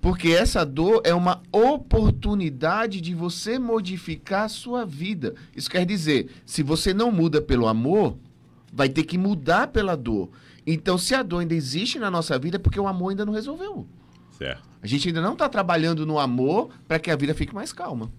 Porque 0.01 0.29
essa 0.29 0.65
dor 0.65 1.01
é 1.03 1.13
uma 1.13 1.41
oportunidade 1.51 3.01
de 3.01 3.13
você 3.13 3.57
modificar 3.57 4.43
a 4.43 4.49
sua 4.49 4.85
vida. 4.85 5.35
Isso 5.55 5.69
quer 5.69 5.85
dizer, 5.85 6.29
se 6.45 6.61
você 6.63 6.93
não 6.93 7.11
muda 7.11 7.41
pelo 7.41 7.67
amor, 7.67 8.17
vai 8.71 8.89
ter 8.89 9.03
que 9.03 9.17
mudar 9.17 9.67
pela 9.67 9.95
dor. 9.95 10.29
Então, 10.65 10.97
se 10.97 11.15
a 11.15 11.23
dor 11.23 11.39
ainda 11.39 11.55
existe 11.55 11.97
na 11.97 12.11
nossa 12.11 12.37
vida, 12.37 12.57
é 12.57 12.59
porque 12.59 12.79
o 12.79 12.87
amor 12.87 13.09
ainda 13.09 13.25
não 13.25 13.33
resolveu. 13.33 13.87
Certo. 14.31 14.67
A 14.81 14.87
gente 14.87 15.07
ainda 15.07 15.21
não 15.21 15.33
está 15.33 15.49
trabalhando 15.49 16.05
no 16.05 16.19
amor 16.19 16.69
para 16.87 16.99
que 16.99 17.09
a 17.09 17.15
vida 17.15 17.33
fique 17.33 17.55
mais 17.55 17.73
calma. 17.73 18.11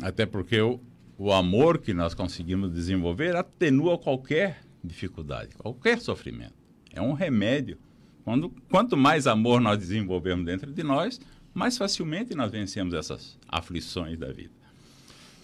Até 0.00 0.24
porque 0.24 0.60
o, 0.60 0.78
o 1.18 1.32
amor 1.32 1.78
que 1.78 1.92
nós 1.92 2.14
conseguimos 2.14 2.70
desenvolver 2.70 3.34
atenua 3.34 3.98
qualquer 3.98 4.60
dificuldade, 4.84 5.56
qualquer 5.56 6.00
sofrimento. 6.00 6.54
É 6.92 7.02
um 7.02 7.12
remédio 7.12 7.78
quando, 8.26 8.52
quanto 8.68 8.96
mais 8.96 9.28
amor 9.28 9.60
nós 9.60 9.78
desenvolvemos 9.78 10.44
dentro 10.44 10.72
de 10.72 10.82
nós, 10.82 11.20
mais 11.54 11.78
facilmente 11.78 12.34
nós 12.34 12.50
vencemos 12.50 12.92
essas 12.92 13.38
aflições 13.48 14.18
da 14.18 14.32
vida. 14.32 14.50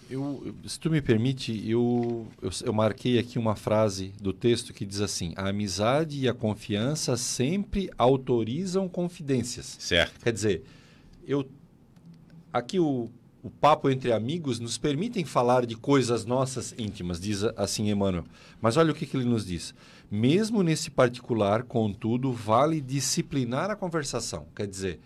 Eu, 0.09 0.53
se 0.67 0.77
tu 0.77 0.91
me 0.91 1.01
permite, 1.01 1.53
eu, 1.65 2.27
eu, 2.41 2.49
eu, 2.61 2.73
marquei 2.73 3.17
aqui 3.17 3.39
uma 3.39 3.55
frase 3.55 4.13
do 4.21 4.33
texto 4.33 4.73
que 4.73 4.85
diz 4.85 4.99
assim: 4.99 5.31
a 5.37 5.47
amizade 5.47 6.19
e 6.19 6.27
a 6.27 6.33
confiança 6.33 7.15
sempre 7.15 7.89
autorizam 7.97 8.89
confidências. 8.89 9.77
Certo. 9.79 10.19
Quer 10.21 10.33
dizer, 10.33 10.63
eu 11.25 11.49
aqui 12.51 12.81
o, 12.81 13.09
o 13.43 13.49
papo 13.49 13.89
entre 13.89 14.13
amigos 14.13 14.57
nos 14.57 14.77
permitem 14.77 15.25
falar 15.25 15.65
de 15.65 15.75
coisas 15.75 16.23
nossas 16.23 16.73
íntimas, 16.77 17.19
diz 17.19 17.43
assim 17.57 17.89
Emmanuel. 17.89 18.23
Mas 18.61 18.77
olha 18.77 18.93
o 18.93 18.95
que, 18.95 19.05
que 19.05 19.17
ele 19.17 19.25
nos 19.25 19.45
diz. 19.45 19.75
Mesmo 20.09 20.63
nesse 20.63 20.89
particular, 20.89 21.63
contudo, 21.63 22.31
vale 22.31 22.79
disciplinar 22.79 23.69
a 23.69 23.75
conversação. 23.75 24.47
Quer 24.55 24.65
dizer, 24.65 24.99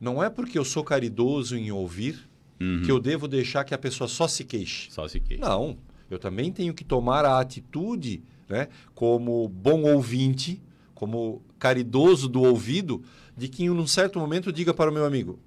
não 0.00 0.22
é 0.22 0.30
porque 0.30 0.56
eu 0.56 0.64
sou 0.64 0.84
caridoso 0.84 1.56
em 1.56 1.72
ouvir 1.72 2.28
uhum. 2.60 2.82
que 2.84 2.92
eu 2.92 3.00
devo 3.00 3.26
deixar 3.26 3.64
que 3.64 3.74
a 3.74 3.78
pessoa 3.78 4.06
só 4.06 4.28
se 4.28 4.44
queixe. 4.44 4.92
Só 4.92 5.08
se 5.08 5.18
queixe. 5.18 5.42
Não. 5.42 5.76
Eu 6.08 6.20
também 6.20 6.52
tenho 6.52 6.72
que 6.72 6.84
tomar 6.84 7.24
a 7.24 7.40
atitude, 7.40 8.22
né, 8.48 8.68
como 8.94 9.48
bom 9.48 9.82
ouvinte, 9.82 10.62
como 10.94 11.42
caridoso 11.58 12.28
do 12.28 12.40
ouvido, 12.40 13.02
de 13.36 13.48
que 13.48 13.64
em 13.64 13.70
um 13.70 13.86
certo 13.86 14.20
momento 14.20 14.52
diga 14.52 14.72
para 14.72 14.90
o 14.90 14.94
meu 14.94 15.04
amigo: 15.04 15.40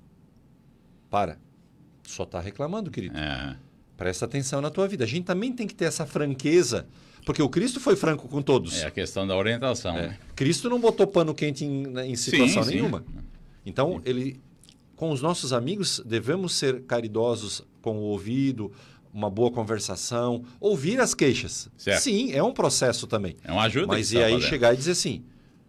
para, 1.10 1.40
só 2.10 2.24
está 2.24 2.40
reclamando, 2.40 2.90
querido. 2.90 3.18
É. 3.18 3.56
Presta 3.96 4.26
atenção 4.26 4.62
na 4.62 4.70
tua 4.70 4.88
vida. 4.88 5.04
A 5.04 5.08
gente 5.08 5.26
também 5.26 5.52
tem 5.52 5.68
que 5.68 5.74
ter 5.74 5.86
essa 5.86 6.06
franqueza 6.06 6.88
porque 7.28 7.42
o 7.42 7.50
Cristo 7.50 7.82
foi 7.82 7.98
franco 7.98 8.26
com 8.30 8.42
todos. 8.42 8.82
É 8.82 8.88
a 8.88 8.92
questão 8.92 9.28
da 9.28 9.36
orientação. 9.36 9.98
É. 9.98 10.08
Né? 10.08 10.20
Cristo 10.34 10.70
não 10.70 10.80
botou 10.80 11.06
pano 11.06 11.36
quente 11.36 11.66
em, 11.66 11.86
né, 11.86 12.08
em 12.08 12.16
situação 12.16 12.64
sim, 12.64 12.76
nenhuma. 12.76 13.00
Sim. 13.00 13.24
Então, 13.66 13.96
sim. 13.96 14.02
ele, 14.06 14.40
com 14.96 15.12
os 15.12 15.22
nossos 15.22 15.52
amigos, 15.52 16.02
devemos 16.06 16.56
ser 16.56 16.84
caridosos 16.84 17.64
com 17.82 17.98
o 17.98 18.02
ouvido, 18.04 18.72
uma 19.14 19.30
boa 19.30 19.52
conversação, 19.52 20.46
ouvir 20.58 21.02
as 21.02 21.14
queixas. 21.14 21.70
Certo. 21.78 22.02
Sim, 22.02 22.32
é 22.32 22.42
um 22.42 22.54
processo 22.54 23.06
também. 23.06 23.36
É 23.44 23.52
uma 23.52 23.64
ajuda. 23.64 23.88
Mas 23.88 24.14
e 24.14 24.24
aí 24.24 24.42
chegar 24.42 24.74
e 24.74 24.78
dizer 24.78 24.92
assim, 24.92 25.26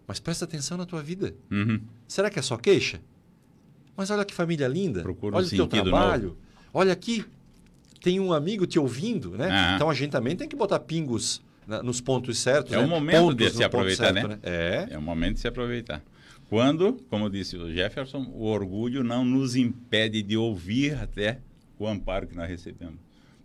mas 0.07 0.17
presta 0.17 0.45
atenção 0.45 0.77
na 0.77 0.85
tua 0.85 1.03
vida. 1.03 1.35
Uhum. 1.51 1.81
Será 2.07 2.29
que 2.29 2.39
é 2.39 2.41
só 2.41 2.55
queixa? 2.55 3.01
Mas 3.99 4.09
olha 4.09 4.23
que 4.23 4.33
família 4.33 4.65
linda. 4.65 5.01
Procura 5.01 5.35
olha 5.35 5.43
um 5.43 5.47
o 5.47 5.49
teu 5.51 5.67
trabalho. 5.67 6.23
Novo. 6.29 6.37
Olha 6.73 6.93
aqui, 6.93 7.25
tem 8.01 8.17
um 8.17 8.31
amigo 8.31 8.65
te 8.65 8.79
ouvindo, 8.79 9.31
né? 9.31 9.47
Uhum. 9.47 9.75
Então 9.75 9.89
a 9.89 9.93
gente 9.93 10.09
também 10.09 10.37
tem 10.37 10.47
que 10.47 10.55
botar 10.55 10.79
pingos 10.79 11.41
nos 11.83 11.99
pontos 11.99 12.39
certos. 12.39 12.71
É 12.71 12.77
né? 12.77 12.85
o 12.85 12.87
momento 12.87 13.17
pontos 13.17 13.35
de 13.35 13.57
se 13.57 13.61
aproveitar, 13.61 14.13
certo, 14.13 14.27
né? 14.29 14.39
É. 14.41 14.87
É 14.91 14.97
o 14.97 15.01
momento 15.01 15.33
de 15.33 15.41
se 15.41 15.49
aproveitar. 15.49 16.01
Quando, 16.47 16.93
como 17.09 17.29
disse 17.29 17.57
o 17.57 17.69
Jefferson, 17.73 18.25
o 18.33 18.45
orgulho 18.45 19.03
não 19.03 19.25
nos 19.25 19.57
impede 19.57 20.23
de 20.23 20.37
ouvir 20.37 20.97
até 20.97 21.39
o 21.77 21.85
amparo 21.85 22.25
que 22.25 22.37
nós 22.37 22.47
recebemos. 22.47 22.95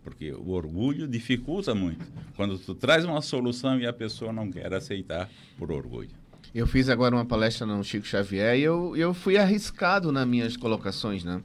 Porque 0.05 0.31
o 0.31 0.51
orgulho 0.51 1.05
dificulta 1.05 1.75
muito. 1.75 2.05
Quando 2.37 2.57
tu 2.57 2.73
traz 2.73 3.03
uma 3.03 3.21
solução 3.21 3.77
e 3.77 3.85
a 3.85 3.91
pessoa 3.91 4.31
não 4.31 4.49
quer 4.49 4.73
aceitar 4.73 5.29
por 5.57 5.69
orgulho. 5.69 6.11
Eu 6.55 6.65
fiz 6.65 6.87
agora 6.87 7.13
uma 7.13 7.25
palestra 7.25 7.65
no 7.65 7.83
Chico 7.83 8.07
Xavier 8.07 8.57
e 8.57 8.61
eu, 8.61 8.95
eu 8.95 9.13
fui 9.13 9.37
arriscado 9.37 10.09
nas 10.09 10.25
minhas 10.25 10.55
colocações, 10.55 11.21
né? 11.21 11.41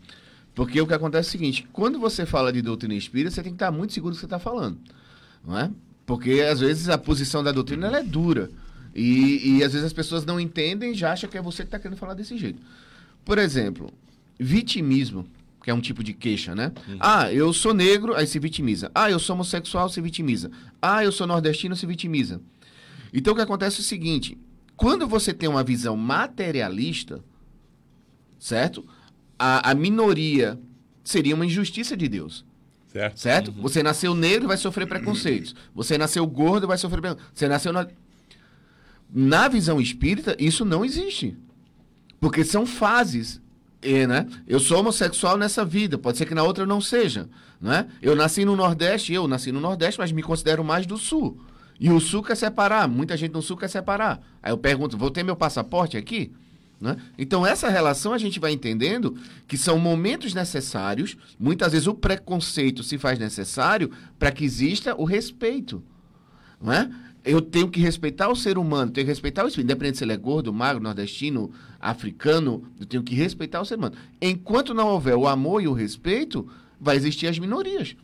Porque 0.54 0.80
o 0.80 0.86
que 0.86 0.94
acontece 0.94 1.26
é 1.26 1.30
o 1.30 1.32
seguinte, 1.32 1.68
quando 1.72 1.98
você 1.98 2.24
fala 2.24 2.52
de 2.52 2.62
doutrina 2.62 2.94
espírita, 2.94 3.32
você 3.34 3.42
tem 3.42 3.50
que 3.50 3.56
estar 3.56 3.72
muito 3.72 3.92
seguro 3.92 4.14
do 4.14 4.14
que 4.14 4.20
você 4.20 4.26
está 4.26 4.38
falando, 4.38 4.78
não 5.44 5.58
é? 5.58 5.68
Porque 6.06 6.42
às 6.42 6.60
vezes 6.60 6.88
a 6.88 6.96
posição 6.96 7.42
da 7.42 7.50
doutrina 7.50 7.88
é 7.88 8.04
dura. 8.04 8.52
E, 8.94 9.56
e 9.58 9.64
às 9.64 9.72
vezes 9.72 9.84
as 9.84 9.92
pessoas 9.92 10.24
não 10.24 10.38
entendem 10.38 10.92
e 10.92 10.94
já 10.94 11.12
acham 11.12 11.28
que 11.28 11.36
é 11.36 11.42
você 11.42 11.64
que 11.64 11.68
está 11.68 11.80
querendo 11.80 11.98
falar 11.98 12.14
desse 12.14 12.38
jeito. 12.38 12.60
Por 13.24 13.36
exemplo, 13.36 13.92
vitimismo. 14.38 15.26
que 15.64 15.70
é 15.72 15.74
um 15.74 15.80
tipo 15.80 16.04
de 16.04 16.12
queixa, 16.12 16.54
né? 16.54 16.70
Ah, 17.00 17.32
eu 17.32 17.52
sou 17.52 17.74
negro, 17.74 18.14
aí 18.14 18.28
se 18.28 18.38
vitimiza. 18.38 18.92
Ah, 18.94 19.10
eu 19.10 19.18
sou 19.18 19.34
homossexual, 19.34 19.88
se 19.88 20.00
vitimiza. 20.00 20.52
Ah, 20.80 21.02
eu 21.02 21.10
sou 21.10 21.26
nordestino, 21.26 21.74
se 21.74 21.84
vitimiza. 21.84 22.40
Então 23.12 23.32
o 23.32 23.36
que 23.36 23.42
acontece 23.42 23.78
é 23.78 23.80
o 23.80 23.84
seguinte: 23.84 24.38
quando 24.80 25.06
você 25.06 25.34
tem 25.34 25.46
uma 25.46 25.62
visão 25.62 25.94
materialista, 25.94 27.22
certo? 28.38 28.82
A, 29.38 29.72
a 29.72 29.74
minoria 29.74 30.58
seria 31.04 31.34
uma 31.34 31.44
injustiça 31.44 31.94
de 31.94 32.08
Deus. 32.08 32.46
Certo? 32.88 33.20
Certo? 33.20 33.52
Você 33.60 33.82
nasceu 33.82 34.14
negro 34.14 34.48
vai 34.48 34.56
sofrer 34.56 34.88
preconceitos. 34.88 35.54
Você 35.74 35.98
nasceu 35.98 36.26
gordo 36.26 36.66
vai 36.66 36.78
sofrer 36.78 37.02
preconceitos. 37.02 37.38
Você 37.38 37.46
nasceu 37.46 37.74
na... 37.74 37.86
Na 39.12 39.48
visão 39.48 39.78
espírita, 39.82 40.34
isso 40.38 40.64
não 40.64 40.82
existe. 40.82 41.36
Porque 42.18 42.42
são 42.42 42.64
fases. 42.64 43.38
E, 43.82 44.06
né? 44.06 44.26
Eu 44.46 44.58
sou 44.58 44.80
homossexual 44.80 45.36
nessa 45.36 45.62
vida, 45.62 45.98
pode 45.98 46.16
ser 46.16 46.24
que 46.24 46.34
na 46.34 46.42
outra 46.42 46.62
eu 46.62 46.68
não 46.68 46.80
seja. 46.80 47.28
Né? 47.60 47.86
Eu 48.00 48.16
nasci 48.16 48.46
no 48.46 48.56
Nordeste, 48.56 49.12
eu 49.12 49.28
nasci 49.28 49.52
no 49.52 49.60
Nordeste, 49.60 50.00
mas 50.00 50.10
me 50.10 50.22
considero 50.22 50.64
mais 50.64 50.86
do 50.86 50.96
Sul. 50.96 51.38
E 51.80 51.90
o 51.90 51.98
Sul 51.98 52.22
quer 52.22 52.36
separar, 52.36 52.86
muita 52.86 53.16
gente 53.16 53.32
no 53.32 53.40
Sul 53.40 53.56
quer 53.56 53.68
separar. 53.68 54.20
Aí 54.42 54.52
eu 54.52 54.58
pergunto, 54.58 54.98
vou 54.98 55.10
ter 55.10 55.22
meu 55.22 55.34
passaporte 55.34 55.96
aqui? 55.96 56.30
Né? 56.78 56.94
Então, 57.16 57.46
essa 57.46 57.70
relação 57.70 58.12
a 58.12 58.18
gente 58.18 58.38
vai 58.38 58.52
entendendo 58.52 59.16
que 59.48 59.56
são 59.56 59.78
momentos 59.78 60.34
necessários, 60.34 61.16
muitas 61.38 61.72
vezes 61.72 61.86
o 61.86 61.94
preconceito 61.94 62.82
se 62.82 62.98
faz 62.98 63.18
necessário 63.18 63.90
para 64.18 64.30
que 64.30 64.44
exista 64.44 64.94
o 64.94 65.04
respeito. 65.04 65.82
Não 66.60 66.70
é? 66.70 66.90
Eu 67.24 67.40
tenho 67.40 67.68
que 67.68 67.80
respeitar 67.80 68.28
o 68.28 68.36
ser 68.36 68.58
humano, 68.58 68.90
tenho 68.92 69.06
que 69.06 69.12
respeitar 69.12 69.44
o 69.44 69.48
espírito, 69.48 69.66
independente 69.66 69.98
se 69.98 70.04
ele 70.04 70.12
é 70.12 70.16
gordo, 70.18 70.52
magro, 70.52 70.82
nordestino, 70.82 71.50
africano, 71.78 72.62
eu 72.78 72.84
tenho 72.84 73.02
que 73.02 73.14
respeitar 73.14 73.58
o 73.58 73.64
ser 73.64 73.76
humano. 73.76 73.96
Enquanto 74.20 74.74
não 74.74 74.88
houver 74.88 75.16
o 75.16 75.26
amor 75.26 75.62
e 75.62 75.68
o 75.68 75.72
respeito, 75.72 76.46
vai 76.78 76.96
existir 76.96 77.26
as 77.26 77.38
minorias. 77.38 77.96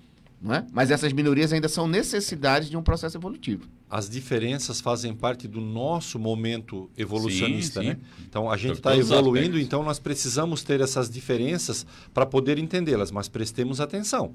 Não 0.46 0.54
é? 0.54 0.66
Mas 0.72 0.92
essas 0.92 1.12
minorias 1.12 1.52
ainda 1.52 1.68
são 1.68 1.88
necessidades 1.88 2.70
de 2.70 2.76
um 2.76 2.82
processo 2.82 3.16
evolutivo. 3.16 3.66
As 3.90 4.08
diferenças 4.08 4.80
fazem 4.80 5.12
parte 5.12 5.48
do 5.48 5.60
nosso 5.60 6.20
momento 6.20 6.88
evolucionista, 6.96 7.80
Sim, 7.80 7.88
né? 7.88 7.94
sim. 7.94 8.24
Então 8.28 8.48
a 8.48 8.56
gente 8.56 8.74
está 8.74 8.92
os 8.94 9.10
evoluindo, 9.10 9.58
então 9.58 9.82
nós 9.82 9.98
precisamos 9.98 10.62
ter 10.62 10.80
essas 10.80 11.10
diferenças 11.10 11.84
para 12.14 12.24
poder 12.24 12.58
entendê-las, 12.58 13.10
mas 13.10 13.28
prestemos 13.28 13.80
atenção. 13.80 14.34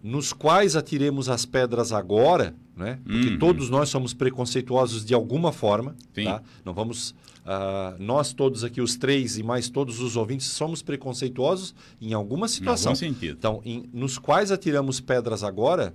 Nos 0.00 0.32
quais 0.32 0.76
atiremos 0.76 1.28
as 1.28 1.44
pedras 1.44 1.90
agora, 1.90 2.54
né? 2.78 2.98
Porque 3.04 3.28
Uhum. 3.30 3.38
todos 3.38 3.68
nós 3.68 3.88
somos 3.88 4.14
preconceituosos 4.14 5.04
de 5.04 5.12
alguma 5.12 5.52
forma, 5.52 5.94
Sim. 6.14 6.24
tá? 6.24 6.40
Não 6.64 6.72
vamos, 6.72 7.14
ah, 7.44 7.94
nós 7.98 8.32
todos 8.32 8.62
aqui, 8.64 8.80
os 8.80 8.96
três 8.96 9.36
e 9.36 9.42
mais 9.42 9.68
todos 9.68 10.00
os 10.00 10.16
ouvintes, 10.16 10.46
somos 10.46 10.80
preconceituosos 10.80 11.74
em 12.00 12.12
alguma 12.14 12.46
Em 12.46 12.48
situação. 12.48 12.92
algum 12.92 12.98
sentido. 12.98 13.36
Então, 13.36 13.60
em- 13.64 13.84
nos 13.92 14.16
quais 14.16 14.52
atiramos 14.52 15.00
pedras 15.00 15.42
agora, 15.42 15.92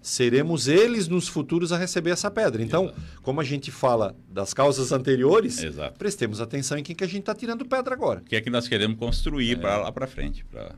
seremos 0.00 0.66
eles 0.66 1.06
nos 1.06 1.28
futuros 1.28 1.72
a 1.72 1.78
receber 1.78 2.10
essa 2.10 2.30
pedra. 2.30 2.62
Então, 2.62 2.84
Exato. 2.86 3.00
como 3.22 3.40
a 3.40 3.44
gente 3.44 3.70
fala 3.70 4.16
das 4.28 4.52
causas 4.52 4.90
anteriores, 4.90 5.62
Exato. 5.62 5.96
prestemos 5.98 6.40
atenção 6.40 6.76
em 6.78 6.82
quem 6.82 6.94
que 6.94 7.04
a 7.04 7.06
gente 7.06 7.20
está 7.20 7.34
tirando 7.34 7.64
pedra 7.64 7.94
agora. 7.94 8.20
O 8.20 8.24
que 8.24 8.34
é 8.34 8.40
que 8.40 8.50
nós 8.50 8.66
queremos 8.66 8.98
construir 8.98 9.52
É. 9.52 9.56
para 9.56 9.76
lá 9.78 9.92
para 9.92 10.06
frente? 10.08 10.44
Pra... 10.50 10.74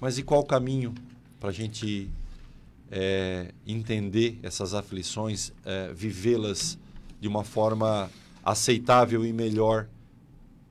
Mas 0.00 0.18
e 0.18 0.22
qual 0.22 0.40
o 0.40 0.44
caminho 0.44 0.92
para 1.38 1.50
a 1.50 1.52
gente 1.52 2.10
é, 2.90 3.52
entender 3.66 4.38
essas 4.42 4.74
aflições, 4.74 5.52
é, 5.64 5.92
vivê-las 5.92 6.78
de 7.20 7.28
uma 7.28 7.44
forma 7.44 8.10
aceitável 8.44 9.26
e 9.26 9.32
melhor, 9.32 9.88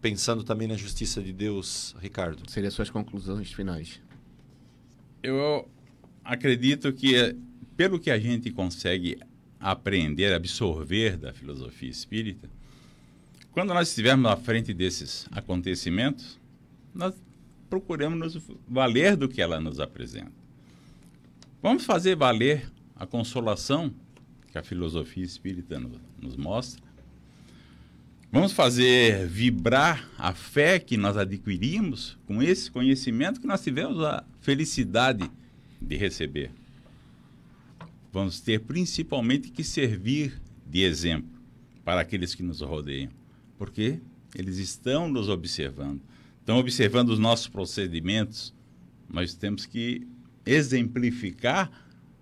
pensando 0.01 0.43
também 0.43 0.68
na 0.68 0.76
justiça 0.76 1.22
de 1.22 1.34
Deus, 1.34 1.95
Ricardo? 1.99 2.49
Seriam 2.49 2.72
suas 2.72 2.89
conclusões 2.89 3.51
finais. 3.51 3.99
Eu 5.22 5.68
acredito 6.24 6.93
que, 6.93 7.16
eh, 7.16 7.36
pelo 7.76 7.99
que 7.99 8.11
a 8.11 8.20
gente 8.20 8.51
consegue 8.51 9.18
aprender, 9.59 10.32
absorver 10.34 11.18
da 11.18 11.34
filosofia 11.34 11.89
espírita, 11.89 12.49
quando 13.51 13.74
nós 13.74 13.89
estivermos 13.89 14.30
à 14.30 14.38
frente 14.38 14.74
desses 14.74 15.28
acontecimentos, 15.32 16.39
nós 16.93 17.16
procuramos 17.70 18.20
nos 18.20 18.43
valer 18.68 19.16
do 19.16 19.28
que 19.28 19.41
ela 19.41 19.59
nos 19.59 19.80
apresenta. 19.80 20.45
Vamos 21.66 21.84
fazer 21.84 22.16
valer 22.16 22.72
a 22.95 23.07
consolação 23.07 23.91
que 24.51 24.55
a 24.55 24.61
filosofia 24.61 25.24
espírita 25.24 25.80
no- 25.80 25.99
nos 26.22 26.38
mostra. 26.38 26.80
Vamos 28.32 28.51
fazer 28.51 29.26
vibrar 29.28 30.07
a 30.16 30.32
fé 30.32 30.78
que 30.78 30.95
nós 30.95 31.18
adquirimos 31.18 32.20
com 32.28 32.43
esse 32.43 32.70
conhecimento 32.70 33.41
que 33.41 33.47
nós 33.47 33.63
tivemos 33.63 33.99
a 34.03 34.24
felicidade 34.41 35.28
de 35.82 35.97
receber. 35.97 36.51
Vamos 38.13 38.39
ter 38.39 38.59
principalmente 38.59 39.49
que 39.49 39.63
servir 39.63 40.39
de 40.68 40.84
exemplo 40.84 41.32
para 41.84 42.01
aqueles 42.01 42.36
que 42.36 42.43
nos 42.43 42.61
rodeiam, 42.61 43.09
porque 43.57 43.99
eles 44.36 44.59
estão 44.59 45.09
nos 45.09 45.30
observando, 45.30 45.99
estão 46.41 46.59
observando 46.59 47.09
os 47.09 47.18
nossos 47.18 47.47
procedimentos. 47.47 48.53
Nós 49.09 49.34
temos 49.34 49.66
que 49.66 50.07
exemplificar 50.46 51.72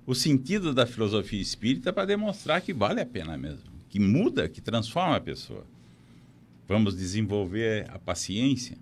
o 0.05 0.13
sentido 0.13 0.73
da 0.73 0.85
filosofia 0.85 1.41
espírita 1.41 1.91
para 1.93 2.05
demonstrar 2.05 2.61
que 2.61 2.73
vale 2.73 3.01
a 3.01 3.05
pena 3.05 3.37
mesmo, 3.37 3.71
que 3.89 3.99
muda, 3.99 4.49
que 4.49 4.61
transforma 4.61 5.15
a 5.15 5.21
pessoa. 5.21 5.65
Vamos 6.67 6.95
desenvolver 6.95 7.89
a 7.89 7.99
paciência, 7.99 8.77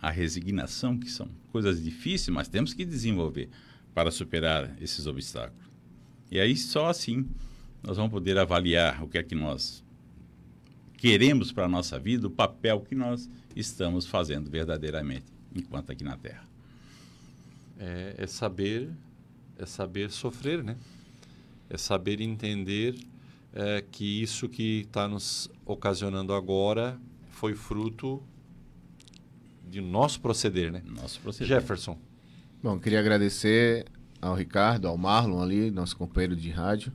a 0.00 0.10
resignação, 0.10 0.98
que 0.98 1.10
são 1.10 1.28
coisas 1.50 1.82
difíceis, 1.82 2.34
mas 2.34 2.48
temos 2.48 2.72
que 2.74 2.84
desenvolver 2.84 3.48
para 3.94 4.10
superar 4.10 4.76
esses 4.80 5.06
obstáculos. 5.06 5.64
E 6.30 6.38
aí 6.38 6.56
só 6.56 6.88
assim 6.88 7.26
nós 7.82 7.96
vamos 7.96 8.10
poder 8.10 8.36
avaliar 8.36 9.02
o 9.02 9.08
que 9.08 9.18
é 9.18 9.22
que 9.22 9.34
nós 9.34 9.84
queremos 10.96 11.52
para 11.52 11.66
a 11.66 11.68
nossa 11.68 11.98
vida, 11.98 12.26
o 12.26 12.30
papel 12.30 12.80
que 12.80 12.94
nós 12.94 13.28
estamos 13.54 14.06
fazendo 14.06 14.50
verdadeiramente 14.50 15.26
enquanto 15.54 15.92
aqui 15.92 16.02
na 16.02 16.16
Terra. 16.16 16.55
É, 17.78 18.14
é 18.18 18.26
saber 18.26 18.90
é 19.58 19.66
saber 19.66 20.10
sofrer, 20.10 20.62
né? 20.62 20.76
É 21.68 21.78
saber 21.78 22.20
entender 22.20 22.94
é, 23.52 23.82
que 23.90 24.22
isso 24.22 24.48
que 24.48 24.80
está 24.80 25.08
nos 25.08 25.50
ocasionando 25.64 26.34
agora 26.34 27.00
foi 27.30 27.54
fruto 27.54 28.22
de 29.68 29.80
nosso 29.80 30.20
proceder, 30.20 30.70
né? 30.70 30.82
Nosso 30.84 31.20
proceder. 31.20 31.48
Jefferson, 31.60 31.98
Bom, 32.62 32.78
queria 32.78 32.98
agradecer 32.98 33.86
ao 34.20 34.34
Ricardo, 34.34 34.88
ao 34.88 34.96
Marlon 34.96 35.40
ali, 35.40 35.70
nosso 35.70 35.96
companheiro 35.96 36.34
de 36.34 36.50
rádio, 36.50 36.92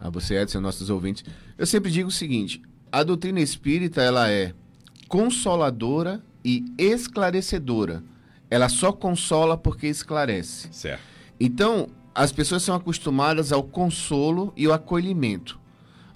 a 0.00 0.10
você, 0.10 0.34
Edson, 0.36 0.60
nossos 0.60 0.90
ouvintes. 0.90 1.24
Eu 1.56 1.66
sempre 1.66 1.90
digo 1.90 2.08
o 2.08 2.12
seguinte: 2.12 2.60
a 2.90 3.02
doutrina 3.02 3.40
espírita 3.40 4.02
ela 4.02 4.30
é 4.30 4.52
consoladora 5.08 6.22
e 6.44 6.64
esclarecedora. 6.76 8.02
Ela 8.50 8.68
só 8.68 8.90
consola 8.92 9.56
porque 9.56 9.86
esclarece. 9.86 10.68
Certo. 10.72 11.00
Então, 11.38 11.88
as 12.14 12.32
pessoas 12.32 12.62
são 12.62 12.74
acostumadas 12.74 13.52
ao 13.52 13.62
consolo 13.62 14.52
e 14.56 14.66
ao 14.66 14.72
acolhimento. 14.72 15.58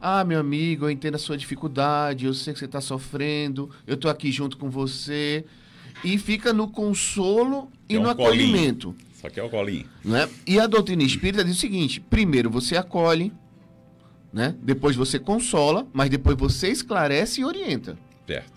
Ah, 0.01 0.23
meu 0.25 0.41
amigo, 0.41 0.85
eu 0.85 0.91
entendo 0.91 1.15
a 1.15 1.19
sua 1.19 1.37
dificuldade, 1.37 2.27
eu 2.27 2.35
sei 2.35 2.53
que 2.53 2.59
você 2.59 2.65
está 2.67 2.81
sofrendo, 2.81 3.71
eu 3.87 3.95
estou 3.95 4.11
aqui 4.11 4.31
junto 4.31 4.59
com 4.59 4.69
você. 4.69 5.45
E 6.03 6.19
fica 6.19 6.53
no 6.53 6.69
consolo 6.69 7.71
e 7.89 7.95
É 7.95 7.99
um 7.99 8.03
no 8.03 8.15
colinho. 8.15 8.29
acolhimento. 8.51 8.95
Só 9.15 9.31
que 9.31 9.41
é 9.41 9.43
o 9.43 9.49
colinho. 9.49 9.87
Né? 10.05 10.29
E 10.47 10.59
a 10.61 10.67
doutrina 10.67 11.03
espírita 11.03 11.43
diz 11.45 11.57
o 11.57 11.61
seguinte: 11.61 12.01
primeiro 12.01 12.51
você 12.51 12.77
acolhe, 12.77 13.33
né? 14.31 14.55
depois 14.61 14.95
você 14.97 15.19
consola, 15.19 15.87
mas 15.93 16.11
depois 16.11 16.37
você 16.37 16.69
esclarece 16.69 17.41
e 17.41 17.45
orienta. 17.45 17.97
Certo. 18.27 18.54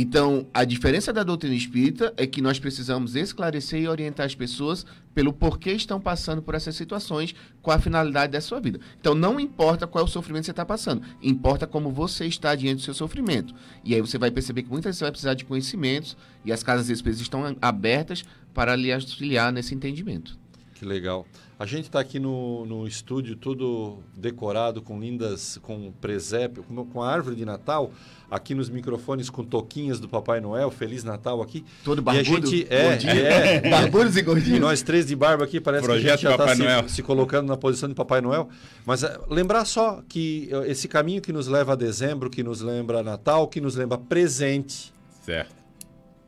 Então, 0.00 0.46
a 0.54 0.62
diferença 0.62 1.12
da 1.12 1.24
doutrina 1.24 1.56
espírita 1.56 2.14
é 2.16 2.24
que 2.24 2.40
nós 2.40 2.60
precisamos 2.60 3.16
esclarecer 3.16 3.80
e 3.80 3.88
orientar 3.88 4.26
as 4.26 4.32
pessoas 4.32 4.86
pelo 5.12 5.32
porquê 5.32 5.72
estão 5.72 6.00
passando 6.00 6.40
por 6.40 6.54
essas 6.54 6.76
situações, 6.76 7.34
qual 7.60 7.76
a 7.76 7.80
finalidade 7.80 8.30
da 8.30 8.40
sua 8.40 8.60
vida. 8.60 8.78
Então, 9.00 9.12
não 9.12 9.40
importa 9.40 9.88
qual 9.88 10.04
é 10.04 10.06
o 10.06 10.08
sofrimento 10.08 10.42
que 10.42 10.46
você 10.46 10.50
está 10.52 10.64
passando, 10.64 11.02
importa 11.20 11.66
como 11.66 11.90
você 11.90 12.26
está 12.26 12.54
diante 12.54 12.76
do 12.76 12.82
seu 12.82 12.94
sofrimento. 12.94 13.52
E 13.84 13.92
aí 13.92 14.00
você 14.00 14.18
vai 14.18 14.30
perceber 14.30 14.62
que 14.62 14.70
muitas 14.70 14.90
vezes 14.90 14.98
você 14.98 15.04
vai 15.04 15.10
precisar 15.10 15.34
de 15.34 15.44
conhecimentos 15.44 16.16
e 16.44 16.52
as 16.52 16.62
casas 16.62 16.88
espíritas 16.88 17.20
estão 17.20 17.56
abertas 17.60 18.24
para 18.54 18.76
lhe 18.76 18.92
auxiliar 18.92 19.52
nesse 19.52 19.74
entendimento. 19.74 20.38
que 20.76 20.84
legal. 20.84 21.26
A 21.58 21.66
gente 21.66 21.86
está 21.86 21.98
aqui 21.98 22.20
no, 22.20 22.64
no 22.66 22.86
estúdio 22.86 23.34
todo 23.34 23.98
decorado 24.16 24.80
com 24.80 25.00
lindas, 25.00 25.58
com 25.60 25.90
presépio, 26.00 26.62
com, 26.62 26.84
com 26.86 27.02
a 27.02 27.10
árvore 27.12 27.34
de 27.34 27.44
Natal, 27.44 27.90
aqui 28.30 28.54
nos 28.54 28.70
microfones 28.70 29.28
com 29.28 29.42
toquinhas 29.42 29.98
do 29.98 30.08
Papai 30.08 30.40
Noel, 30.40 30.70
Feliz 30.70 31.02
Natal 31.02 31.42
aqui. 31.42 31.64
Todo 31.82 31.98
E 31.98 32.00
a 32.00 32.02
barbudo, 32.04 32.46
gente 32.46 32.66
é, 32.70 32.90
gordinho. 32.90 33.12
é, 33.12 33.60
Barbudos 33.70 34.16
e 34.16 34.20
E 34.20 34.22
gordinhos. 34.22 34.60
nós 34.60 34.82
três 34.82 35.04
de 35.06 35.16
barba 35.16 35.42
aqui, 35.42 35.60
parece 35.60 35.84
que 35.84 35.90
a 35.90 35.94
Projeto 35.94 36.20
gente 36.20 36.22
já 36.22 36.30
está 36.30 36.86
se, 36.88 36.94
se 36.94 37.02
colocando 37.02 37.48
na 37.48 37.56
posição 37.56 37.88
de 37.88 37.94
Papai 37.96 38.20
Noel. 38.20 38.48
Mas 38.86 39.02
eh, 39.02 39.18
lembrar 39.28 39.64
só 39.64 40.00
que 40.08 40.48
eh, 40.52 40.70
esse 40.70 40.86
caminho 40.86 41.20
que 41.20 41.32
nos 41.32 41.48
leva 41.48 41.72
a 41.72 41.76
dezembro, 41.76 42.30
que 42.30 42.44
nos 42.44 42.60
lembra 42.60 43.02
Natal, 43.02 43.48
que 43.48 43.60
nos 43.60 43.74
lembra 43.74 43.98
presente, 43.98 44.94
Certo. 45.24 45.52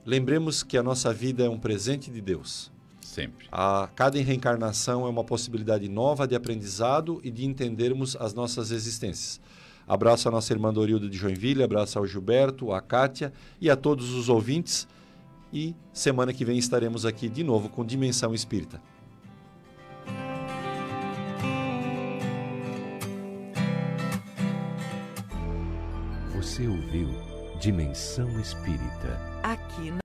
lembremos 0.04 0.64
que 0.64 0.76
a 0.76 0.82
nossa 0.82 1.14
vida 1.14 1.44
é 1.44 1.48
um 1.48 1.58
presente 1.58 2.10
de 2.10 2.20
Deus. 2.20 2.69
Sempre. 3.10 3.48
A 3.50 3.88
cada 3.96 4.20
reencarnação 4.22 5.04
é 5.04 5.10
uma 5.10 5.24
possibilidade 5.24 5.88
nova 5.88 6.28
de 6.28 6.36
aprendizado 6.36 7.20
e 7.24 7.30
de 7.30 7.44
entendermos 7.44 8.14
as 8.14 8.32
nossas 8.34 8.70
existências. 8.70 9.40
Abraço 9.84 10.28
a 10.28 10.30
nossa 10.30 10.52
irmã 10.52 10.72
Dorilda 10.72 11.08
de 11.08 11.18
Joinville, 11.18 11.64
abraço 11.64 11.98
ao 11.98 12.06
Gilberto, 12.06 12.72
à 12.72 12.80
Kátia 12.80 13.32
e 13.60 13.68
a 13.68 13.74
todos 13.74 14.14
os 14.14 14.28
ouvintes. 14.28 14.86
E 15.52 15.74
semana 15.92 16.32
que 16.32 16.44
vem 16.44 16.56
estaremos 16.56 17.04
aqui 17.04 17.28
de 17.28 17.42
novo 17.42 17.68
com 17.68 17.84
Dimensão 17.84 18.32
Espírita. 18.32 18.80
Você 26.36 26.64
ouviu 26.68 27.08
Dimensão 27.58 28.40
Espírita. 28.40 29.20
Aqui 29.42 29.90